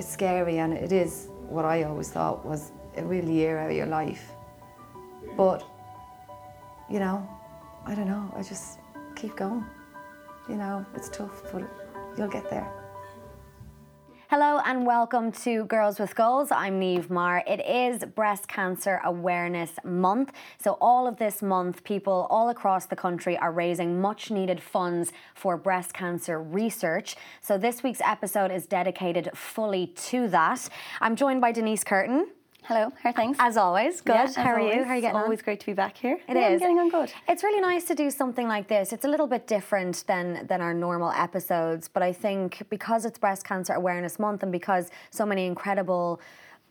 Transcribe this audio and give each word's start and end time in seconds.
it's 0.00 0.08
scary 0.08 0.58
and 0.60 0.72
it 0.72 0.92
is 0.92 1.28
what 1.50 1.66
I 1.66 1.82
always 1.82 2.10
thought 2.10 2.42
was 2.44 2.72
a 2.96 3.04
real 3.04 3.28
year 3.28 3.58
out 3.58 3.70
of 3.70 3.76
your 3.76 3.86
life. 3.86 4.32
But, 5.36 5.62
you 6.88 6.98
know, 6.98 7.28
I 7.84 7.94
don't 7.94 8.06
know, 8.06 8.32
I 8.34 8.42
just 8.42 8.78
keep 9.14 9.36
going. 9.36 9.64
You 10.48 10.56
know, 10.56 10.86
it's 10.96 11.10
tough, 11.10 11.42
but 11.52 11.64
you'll 12.16 12.28
get 12.28 12.48
there. 12.48 12.79
Hello 14.30 14.60
and 14.64 14.86
welcome 14.86 15.32
to 15.32 15.64
Girls 15.64 15.98
with 15.98 16.14
Goals. 16.14 16.52
I'm 16.52 16.80
Niamh 16.80 17.10
Maher. 17.10 17.42
It 17.48 17.66
is 17.66 18.04
Breast 18.04 18.46
Cancer 18.46 19.00
Awareness 19.04 19.72
Month. 19.82 20.30
So, 20.56 20.78
all 20.80 21.08
of 21.08 21.16
this 21.16 21.42
month, 21.42 21.82
people 21.82 22.28
all 22.30 22.48
across 22.48 22.86
the 22.86 22.94
country 22.94 23.36
are 23.36 23.50
raising 23.50 24.00
much 24.00 24.30
needed 24.30 24.62
funds 24.62 25.12
for 25.34 25.56
breast 25.56 25.92
cancer 25.94 26.40
research. 26.40 27.16
So, 27.40 27.58
this 27.58 27.82
week's 27.82 28.00
episode 28.02 28.52
is 28.52 28.66
dedicated 28.66 29.30
fully 29.34 29.88
to 30.10 30.28
that. 30.28 30.68
I'm 31.00 31.16
joined 31.16 31.40
by 31.40 31.50
Denise 31.50 31.82
Curtin. 31.82 32.28
Hello, 32.64 32.92
how 33.02 33.10
are 33.10 33.12
things? 33.12 33.36
As 33.40 33.56
always, 33.56 34.00
good. 34.00 34.14
Yeah, 34.14 34.22
as 34.24 34.36
How 34.36 34.52
are 34.52 34.60
you? 34.60 34.84
How 34.84 34.90
are 34.90 34.96
you 34.96 35.00
getting 35.00 35.16
on? 35.16 35.24
Always 35.24 35.42
great 35.42 35.60
to 35.60 35.66
be 35.66 35.72
back 35.72 35.96
here. 35.96 36.20
It 36.28 36.36
yeah, 36.36 36.48
I'm 36.48 36.58
getting 36.58 36.78
on 36.78 36.88
good. 36.88 37.12
It's 37.28 37.42
really 37.42 37.60
nice 37.60 37.84
to 37.86 37.94
do 37.94 38.10
something 38.10 38.46
like 38.46 38.68
this. 38.68 38.92
It's 38.92 39.04
a 39.04 39.08
little 39.08 39.26
bit 39.26 39.46
different 39.46 40.04
than 40.06 40.46
than 40.46 40.60
our 40.60 40.74
normal 40.74 41.10
episodes, 41.10 41.88
but 41.88 42.02
I 42.02 42.12
think 42.12 42.62
because 42.68 43.04
it's 43.04 43.18
Breast 43.18 43.44
Cancer 43.44 43.72
Awareness 43.72 44.18
Month 44.18 44.42
and 44.42 44.52
because 44.52 44.90
so 45.10 45.24
many 45.24 45.46
incredible 45.46 46.20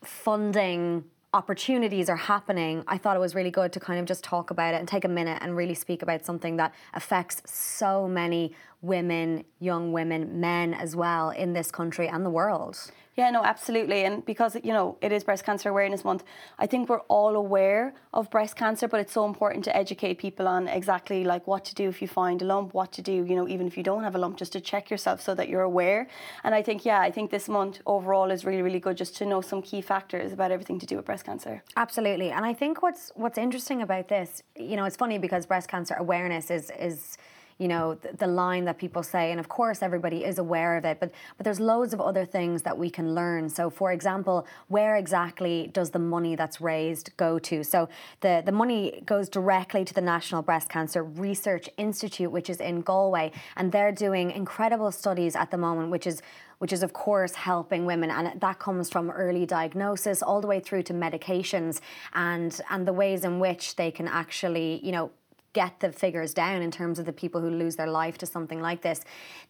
funding 0.03 1.03
opportunities 1.33 2.09
are 2.09 2.15
happening, 2.15 2.83
I 2.87 2.97
thought 2.97 3.15
it 3.15 3.19
was 3.19 3.35
really 3.35 3.51
good 3.51 3.71
to 3.73 3.79
kind 3.79 3.99
of 3.99 4.05
just 4.05 4.23
talk 4.23 4.49
about 4.49 4.73
it 4.73 4.77
and 4.77 4.87
take 4.87 5.05
a 5.05 5.09
minute 5.09 5.39
and 5.41 5.55
really 5.55 5.75
speak 5.75 6.01
about 6.01 6.25
something 6.25 6.57
that 6.57 6.73
affects 6.93 7.41
so 7.45 8.07
many 8.07 8.53
women, 8.81 9.43
young 9.59 9.91
women, 9.91 10.39
men 10.39 10.73
as 10.73 10.95
well 10.95 11.29
in 11.29 11.53
this 11.53 11.69
country 11.69 12.07
and 12.07 12.25
the 12.25 12.29
world. 12.29 12.91
Yeah, 13.19 13.31
no, 13.31 13.43
absolutely. 13.43 14.05
And 14.05 14.25
because, 14.25 14.55
you 14.63 14.71
know, 14.71 14.97
it 15.01 15.11
is 15.11 15.25
Breast 15.25 15.43
Cancer 15.43 15.67
Awareness 15.67 16.05
Month, 16.05 16.23
I 16.57 16.65
think 16.67 16.87
we're 16.87 17.01
all 17.09 17.35
aware 17.35 17.93
of 18.13 18.31
breast 18.31 18.55
cancer, 18.55 18.87
but 18.87 19.01
it's 19.01 19.11
so 19.11 19.25
important 19.25 19.65
to 19.65 19.75
educate 19.75 20.19
people 20.19 20.47
on 20.47 20.69
exactly 20.69 21.25
like 21.25 21.45
what 21.45 21.65
to 21.65 21.75
do 21.75 21.89
if 21.89 22.01
you 22.01 22.07
find 22.07 22.41
a 22.41 22.45
lump, 22.45 22.73
what 22.73 22.93
to 22.93 23.01
do, 23.01 23.11
you 23.11 23.35
know, 23.35 23.45
even 23.45 23.67
if 23.67 23.75
you 23.75 23.83
don't 23.83 24.03
have 24.03 24.15
a 24.15 24.17
lump, 24.17 24.37
just 24.37 24.53
to 24.53 24.61
check 24.61 24.89
yourself 24.89 25.19
so 25.19 25.35
that 25.35 25.49
you're 25.49 25.67
aware. 25.73 26.07
And 26.45 26.55
I 26.55 26.61
think, 26.61 26.85
yeah, 26.85 27.01
I 27.01 27.11
think 27.11 27.29
this 27.29 27.49
month 27.49 27.81
overall 27.85 28.31
is 28.31 28.45
really, 28.45 28.61
really 28.61 28.79
good 28.79 28.95
just 28.95 29.17
to 29.17 29.25
know 29.25 29.41
some 29.41 29.61
key 29.61 29.81
factors 29.81 30.31
about 30.31 30.51
everything 30.51 30.79
to 30.79 30.85
do 30.85 30.95
with 30.95 31.03
breast 31.03 31.25
cancer. 31.25 31.61
Absolutely, 31.75 32.31
and 32.31 32.45
I 32.45 32.53
think 32.53 32.81
what's 32.81 33.11
what's 33.15 33.37
interesting 33.37 33.81
about 33.81 34.07
this, 34.07 34.43
you 34.55 34.77
know, 34.77 34.85
it's 34.85 34.95
funny 34.95 35.17
because 35.17 35.45
breast 35.45 35.67
cancer 35.67 35.95
awareness 35.95 36.49
is 36.49 36.71
is 36.79 37.17
you 37.59 37.67
know 37.67 37.95
the, 37.95 38.13
the 38.13 38.27
line 38.27 38.65
that 38.65 38.77
people 38.77 39.03
say, 39.03 39.31
and 39.31 39.39
of 39.39 39.47
course 39.49 39.83
everybody 39.83 40.23
is 40.25 40.39
aware 40.39 40.77
of 40.77 40.85
it, 40.85 40.99
but 40.99 41.11
but 41.37 41.43
there's 41.43 41.59
loads 41.59 41.93
of 41.93 42.01
other 42.01 42.25
things 42.25 42.63
that 42.63 42.77
we 42.77 42.89
can 42.89 43.13
learn. 43.13 43.49
So, 43.49 43.69
for 43.69 43.91
example, 43.91 44.47
where 44.69 44.95
exactly 44.95 45.69
does 45.73 45.91
the 45.91 45.99
money 45.99 46.35
that's 46.35 46.59
raised 46.61 47.15
go 47.17 47.37
to? 47.39 47.63
So 47.63 47.89
the 48.21 48.41
the 48.45 48.51
money 48.51 49.03
goes 49.05 49.29
directly 49.29 49.85
to 49.85 49.93
the 49.93 50.01
National 50.01 50.41
Breast 50.41 50.69
Cancer 50.69 51.03
Research 51.03 51.69
Institute, 51.77 52.31
which 52.31 52.49
is 52.49 52.59
in 52.61 52.81
Galway, 52.81 53.31
and 53.57 53.71
they're 53.71 53.91
doing 53.91 54.31
incredible 54.31 54.91
studies 54.91 55.35
at 55.35 55.51
the 55.51 55.57
moment, 55.57 55.91
which 55.91 56.07
is 56.07 56.21
which 56.59 56.73
is 56.73 56.83
of 56.83 56.93
course 56.93 57.35
helping 57.35 57.85
women 57.85 58.11
and 58.11 58.39
that 58.39 58.59
comes 58.59 58.89
from 58.89 59.09
early 59.09 59.45
diagnosis 59.45 60.21
all 60.21 60.39
the 60.41 60.47
way 60.47 60.59
through 60.59 60.83
to 60.83 60.93
medications 60.93 61.79
and 62.13 62.61
and 62.69 62.87
the 62.87 62.93
ways 62.93 63.23
in 63.23 63.39
which 63.39 63.75
they 63.77 63.89
can 63.89 64.07
actually 64.07 64.79
you 64.83 64.91
know 64.91 65.09
get 65.53 65.79
the 65.79 65.91
figures 65.91 66.33
down 66.33 66.61
in 66.61 66.71
terms 66.71 66.99
of 66.99 67.05
the 67.05 67.13
people 67.13 67.41
who 67.41 67.49
lose 67.49 67.75
their 67.75 67.87
life 67.87 68.17
to 68.19 68.25
something 68.25 68.61
like 68.61 68.81
this. 68.81 69.01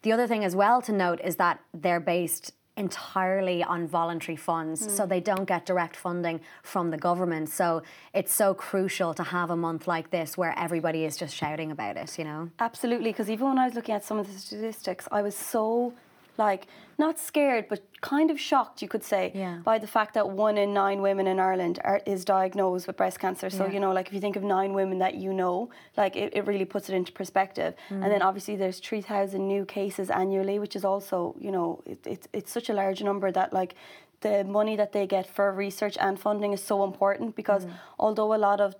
The 0.02 0.12
other 0.12 0.26
thing 0.26 0.44
as 0.44 0.56
well 0.56 0.80
to 0.82 0.92
note 0.92 1.20
is 1.22 1.36
that 1.36 1.60
they're 1.74 2.00
based 2.00 2.52
entirely 2.76 3.62
on 3.62 3.86
voluntary 3.86 4.36
funds 4.36 4.80
so 4.94 5.02
hmm. 5.04 5.10
they 5.10 5.20
don't 5.20 5.44
get 5.44 5.66
direct 5.66 5.96
funding 5.96 6.40
from 6.62 6.90
the 6.90 6.96
government. 6.96 7.48
So 7.50 7.82
it's 8.14 8.32
so 8.32 8.54
crucial 8.54 9.12
to 9.14 9.22
have 9.22 9.50
a 9.50 9.56
month 9.56 9.86
like 9.86 10.10
this 10.10 10.38
where 10.38 10.58
everybody 10.58 11.04
is 11.04 11.16
just 11.16 11.34
shouting 11.34 11.70
about 11.70 11.96
it 11.96 12.18
you 12.18 12.24
know? 12.24 12.50
Absolutely, 12.58 13.10
because 13.10 13.28
even 13.28 13.48
when 13.48 13.58
I 13.58 13.66
was 13.66 13.74
looking 13.74 13.94
at 13.94 14.04
some 14.04 14.18
of 14.18 14.26
the 14.32 14.38
statistics, 14.38 15.06
I 15.12 15.22
was 15.22 15.36
so 15.36 15.92
like 16.48 16.66
not 16.98 17.18
scared, 17.30 17.64
but 17.72 17.80
kind 18.12 18.28
of 18.30 18.38
shocked, 18.50 18.76
you 18.82 18.88
could 18.92 19.04
say, 19.12 19.24
Yeah. 19.34 19.56
by 19.70 19.76
the 19.84 19.90
fact 19.96 20.12
that 20.14 20.26
one 20.46 20.56
in 20.64 20.70
nine 20.84 20.98
women 21.08 21.26
in 21.32 21.38
Ireland 21.48 21.76
are, 21.90 22.00
is 22.14 22.20
diagnosed 22.24 22.86
with 22.86 22.96
breast 23.02 23.18
cancer. 23.24 23.48
So 23.58 23.62
Yeah. 23.64 23.74
you 23.74 23.80
know, 23.84 23.92
like 23.98 24.06
if 24.08 24.14
you 24.16 24.22
think 24.26 24.36
of 24.40 24.44
nine 24.58 24.72
women 24.80 24.96
that 25.04 25.14
you 25.24 25.32
know, 25.42 25.56
like 26.02 26.14
it, 26.22 26.28
it 26.38 26.42
really 26.50 26.68
puts 26.74 26.86
it 26.90 26.94
into 27.00 27.12
perspective. 27.22 27.72
And 27.90 28.02
mm. 28.02 28.10
then 28.12 28.22
obviously 28.28 28.56
there's 28.62 28.78
three 28.88 29.02
thousand 29.12 29.42
new 29.54 29.64
cases 29.78 30.06
annually, 30.22 30.56
which 30.64 30.74
is 30.80 30.84
also 30.92 31.16
you 31.44 31.52
know 31.56 31.68
it, 31.92 32.00
it, 32.14 32.20
it's 32.38 32.52
such 32.58 32.68
a 32.72 32.74
large 32.82 33.00
number 33.10 33.28
that 33.38 33.48
like. 33.60 33.74
The 34.28 34.44
money 34.44 34.76
that 34.76 34.92
they 34.96 35.06
get 35.16 35.26
for 35.36 35.46
research 35.66 35.96
and 36.06 36.14
funding 36.26 36.52
is 36.56 36.62
so 36.72 36.76
important 36.90 37.28
because 37.42 37.62
mm. 37.64 37.72
although 38.04 38.30
a 38.38 38.40
lot 38.48 38.60
of 38.66 38.70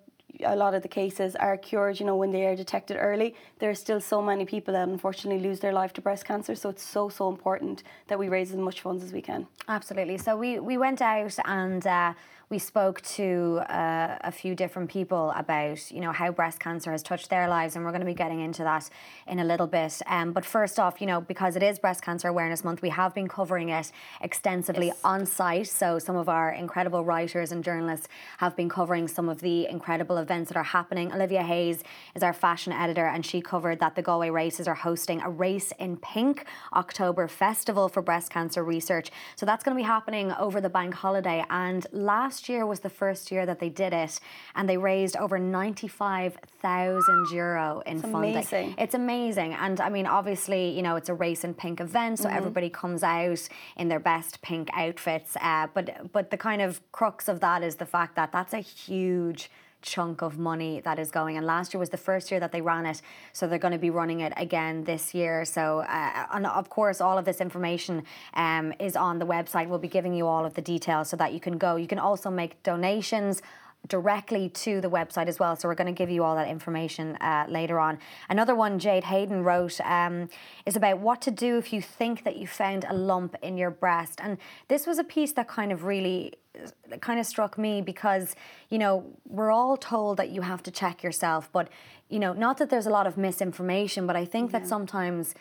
a 0.45 0.57
lot 0.57 0.75
of 0.75 0.83
the 0.83 0.89
cases 0.89 1.37
are 1.37 1.57
cured, 1.57 2.01
you 2.01 2.07
know, 2.07 2.17
when 2.17 2.33
they 2.33 2.47
are 2.47 2.57
detected 2.57 2.97
early, 2.97 3.35
there 3.59 3.71
are 3.71 3.75
still 3.75 4.01
so 4.01 4.21
many 4.23 4.45
people 4.45 4.73
that 4.75 4.89
unfortunately 4.89 5.43
lose 5.43 5.61
their 5.61 5.73
life 5.73 5.93
to 5.95 6.01
breast 6.01 6.25
cancer. 6.25 6.55
So 6.55 6.69
it's 6.69 6.83
so, 6.83 7.09
so 7.09 7.29
important 7.29 7.83
that 8.09 8.19
we 8.19 8.29
raise 8.29 8.51
as 8.51 8.59
much 8.59 8.81
funds 8.81 9.05
as 9.05 9.13
we 9.13 9.23
can. 9.23 9.47
Absolutely. 9.69 10.19
So 10.19 10.37
we, 10.37 10.59
we 10.59 10.79
went 10.79 11.01
out 11.03 11.37
and 11.45 11.87
uh, 11.87 12.15
we 12.51 12.59
spoke 12.59 13.01
to 13.03 13.61
uh, 13.69 14.19
a 14.23 14.33
few 14.33 14.57
different 14.57 14.91
people 14.91 15.33
about 15.37 15.89
you 15.93 16.01
know 16.01 16.11
how 16.11 16.33
breast 16.33 16.59
cancer 16.59 16.91
has 16.91 17.01
touched 17.01 17.31
their 17.31 17.49
lives, 17.49 17.77
and 17.77 17.85
we're 17.85 17.93
going 17.93 18.01
to 18.01 18.07
be 18.07 18.13
getting 18.13 18.41
into 18.41 18.65
that 18.65 18.91
in 19.29 19.39
a 19.39 19.45
little 19.45 19.69
bit. 19.69 20.03
Um, 20.07 20.33
but 20.33 20.45
first 20.45 20.81
off, 20.81 21.01
you 21.01 21.07
know 21.07 21.21
because 21.21 21.55
it 21.55 21.63
is 21.63 21.79
Breast 21.79 22.03
Cancer 22.03 22.27
Awareness 22.27 22.65
Month, 22.65 22.83
we 22.83 22.89
have 22.89 23.15
been 23.15 23.29
covering 23.29 23.69
it 23.69 23.93
extensively 24.21 24.89
Yes. 24.89 25.01
on 25.05 25.27
site. 25.27 25.69
So 25.69 26.01
some 26.01 26.17
of 26.17 26.29
our 26.29 26.51
incredible 26.51 27.05
writers 27.05 27.53
and 27.53 27.63
journalists 27.63 28.09
have 28.39 28.57
been 28.57 28.69
covering 28.69 29.07
some 29.07 29.29
of 29.29 29.41
the 29.41 29.69
incredible 29.69 30.17
events 30.17 30.49
that 30.49 30.57
are 30.57 30.65
happening. 30.65 31.13
Olivia 31.13 31.45
Hayes 31.45 31.85
is 32.17 32.25
our 32.25 32.33
fashion 32.33 32.73
editor, 32.73 33.07
and 33.07 33.25
she 33.25 33.41
covered 33.41 33.79
that 33.79 33.95
the 33.95 34.03
Galway 34.03 34.31
races 34.31 34.67
are 34.67 34.75
hosting 34.75 35.21
a 35.21 35.31
Race 35.31 35.73
in 35.79 35.97
Pink 35.99 36.45
October 36.73 37.29
festival 37.29 37.89
for 37.89 38.03
breast 38.03 38.33
cancer 38.33 38.65
research. 38.65 39.13
So 39.37 39.47
that's 39.47 39.63
going 39.63 39.77
to 39.77 39.81
be 39.81 39.87
happening 39.87 40.33
over 40.33 40.61
the 40.61 40.69
bank 40.69 40.95
holiday. 40.95 41.45
And 41.49 41.87
last 41.93 42.40
year 42.49 42.67
was 42.67 42.81
the 42.81 42.91
first 42.91 43.31
year 43.31 43.47
that 43.47 43.59
they 43.59 43.69
did 43.69 43.93
it, 43.93 44.21
and 44.55 44.69
they 44.69 44.77
raised 44.77 45.17
over 45.17 45.39
ninety-five 45.39 46.37
thousand 46.61 47.31
euro 47.33 47.83
in 47.87 48.01
funding. 48.01 48.33
amazing. 48.33 48.75
It's 48.79 48.95
amazing. 48.95 49.55
And 49.55 49.81
I 49.81 49.89
mean, 49.89 50.07
obviously, 50.07 50.71
you 50.71 50.83
know, 50.83 50.97
it's 50.97 51.09
a 51.09 51.15
race 51.15 51.45
in 51.45 51.55
pink 51.55 51.81
event, 51.81 52.19
so 52.19 52.29
everybody 52.29 52.71
comes 52.71 53.03
out 53.03 53.49
in 53.77 53.89
their 53.89 54.01
best 54.01 54.43
pink 54.43 54.69
outfits. 54.75 55.37
Uh, 55.41 55.69
but 55.75 56.13
but 56.13 56.31
the 56.31 56.37
kind 56.37 56.63
of 56.63 56.81
crux 56.93 57.29
of 57.29 57.41
that 57.41 57.63
is 57.63 57.77
the 57.77 57.87
fact 57.87 58.17
that 58.17 58.33
that's 58.33 58.55
a 58.55 58.61
huge 58.61 59.51
chunk 59.83 60.23
of 60.23 60.39
money 60.39 60.81
that 60.81 60.99
is 60.99 61.11
going. 61.11 61.37
And 61.37 61.47
last 61.47 61.73
year 61.73 61.79
was 61.79 61.91
the 61.91 61.97
first 61.97 62.31
year 62.31 62.41
that 62.41 62.53
they 62.53 62.61
ran 62.61 62.87
it. 62.87 63.03
So 63.33 63.47
they're 63.47 63.59
going 63.59 63.73
to 63.73 63.79
be 63.79 63.91
running 63.91 64.21
it 64.21 64.33
again 64.37 64.85
this 64.85 65.15
year. 65.15 65.45
So 65.45 65.81
uh, 65.81 66.27
and 66.33 66.47
of 66.47 66.69
course 66.71 67.01
all 67.01 67.19
of 67.19 67.25
this 67.25 67.41
information 67.41 68.05
um, 68.35 68.73
is 68.79 68.97
on 68.97 69.19
the 69.19 69.27
website. 69.27 69.69
We'll 69.69 69.79
be 69.79 69.89
giving 69.89 70.15
you 70.15 70.27
all 70.27 70.45
of 70.45 70.55
the 70.55 70.63
details 70.63 71.09
so 71.09 71.17
that 71.17 71.33
you 71.33 71.41
can 71.41 71.59
go. 71.59 71.77
You 71.77 71.87
can 71.87 71.99
also 71.99 72.31
make 72.31 72.63
donations 72.63 73.43
directly 73.89 74.49
to 74.49 74.81
the 74.81 74.89
website 74.89 75.27
as 75.27 75.39
well. 75.39 75.57
So 75.57 75.69
we're 75.69 75.75
going 75.75 75.93
to 75.93 75.99
give 75.99 76.11
you 76.11 76.23
all 76.23 76.37
that 76.37 76.49
information 76.49 77.17
uh, 77.17 77.47
later 77.49 77.79
on. 77.79 77.99
Another 78.29 78.55
one 78.55 78.79
Jade 78.79 79.05
Hayden 79.05 79.43
wrote 79.43 79.81
um, 79.83 80.29
is 80.67 80.77
about 80.77 80.99
what 80.99 81.21
to 81.23 81.31
do 81.31 81.59
if 81.59 81.73
you 81.73 81.83
think 81.83 82.25
that 82.25 82.37
you 82.37 82.47
found 82.47 82.85
a 82.89 82.95
lump 82.95 83.37
in 83.43 83.57
your 83.57 83.71
breast. 83.71 84.21
And 84.23 84.39
this 84.69 84.87
was 84.87 84.99
a 84.99 85.05
piece 85.05 85.33
that 85.33 85.49
kind 85.49 85.73
of 85.73 85.85
really 85.85 86.35
uh, 86.59 86.97
kind 86.99 87.21
of 87.21 87.27
struck 87.27 87.59
me 87.59 87.81
because 87.81 88.35
you 88.71 88.79
know 88.79 89.07
we're 89.25 89.51
all 89.51 89.77
told 89.77 90.17
that 90.17 90.31
you 90.31 90.43
have 90.43 90.63
to 90.65 90.71
check 90.73 91.01
yourself 91.01 91.49
but 91.53 91.69
you 92.09 92.19
know 92.19 92.33
not 92.33 92.59
that 92.59 92.71
there's 92.71 92.87
a 92.87 92.91
lot 92.91 93.07
of 93.07 93.17
misinformation 93.17 94.05
but 94.05 94.17
i 94.17 94.25
think 94.25 94.51
that 94.51 94.67
sometimes 94.67 95.33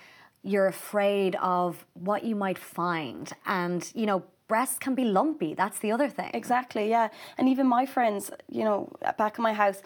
you're 0.43 0.67
afraid 0.67 1.35
of 1.37 1.83
what 1.95 2.23
you 2.23 2.35
might 2.35 2.59
find 2.59 3.33
and 3.47 3.91
you 3.95 4.05
know 4.05 4.23
breasts 4.49 4.77
can 4.85 4.93
be 4.95 5.05
lumpy 5.05 5.53
that's 5.53 5.79
the 5.79 5.91
other 5.91 6.09
thing 6.09 6.31
Exactly, 6.33 6.89
yeah. 6.89 7.09
And 7.37 7.47
even 7.49 7.65
my 7.67 7.85
friends, 7.85 8.31
you 8.49 8.63
know, 8.63 8.91
back 9.17 9.37
in 9.37 9.43
my 9.43 9.53
house, 9.53 9.81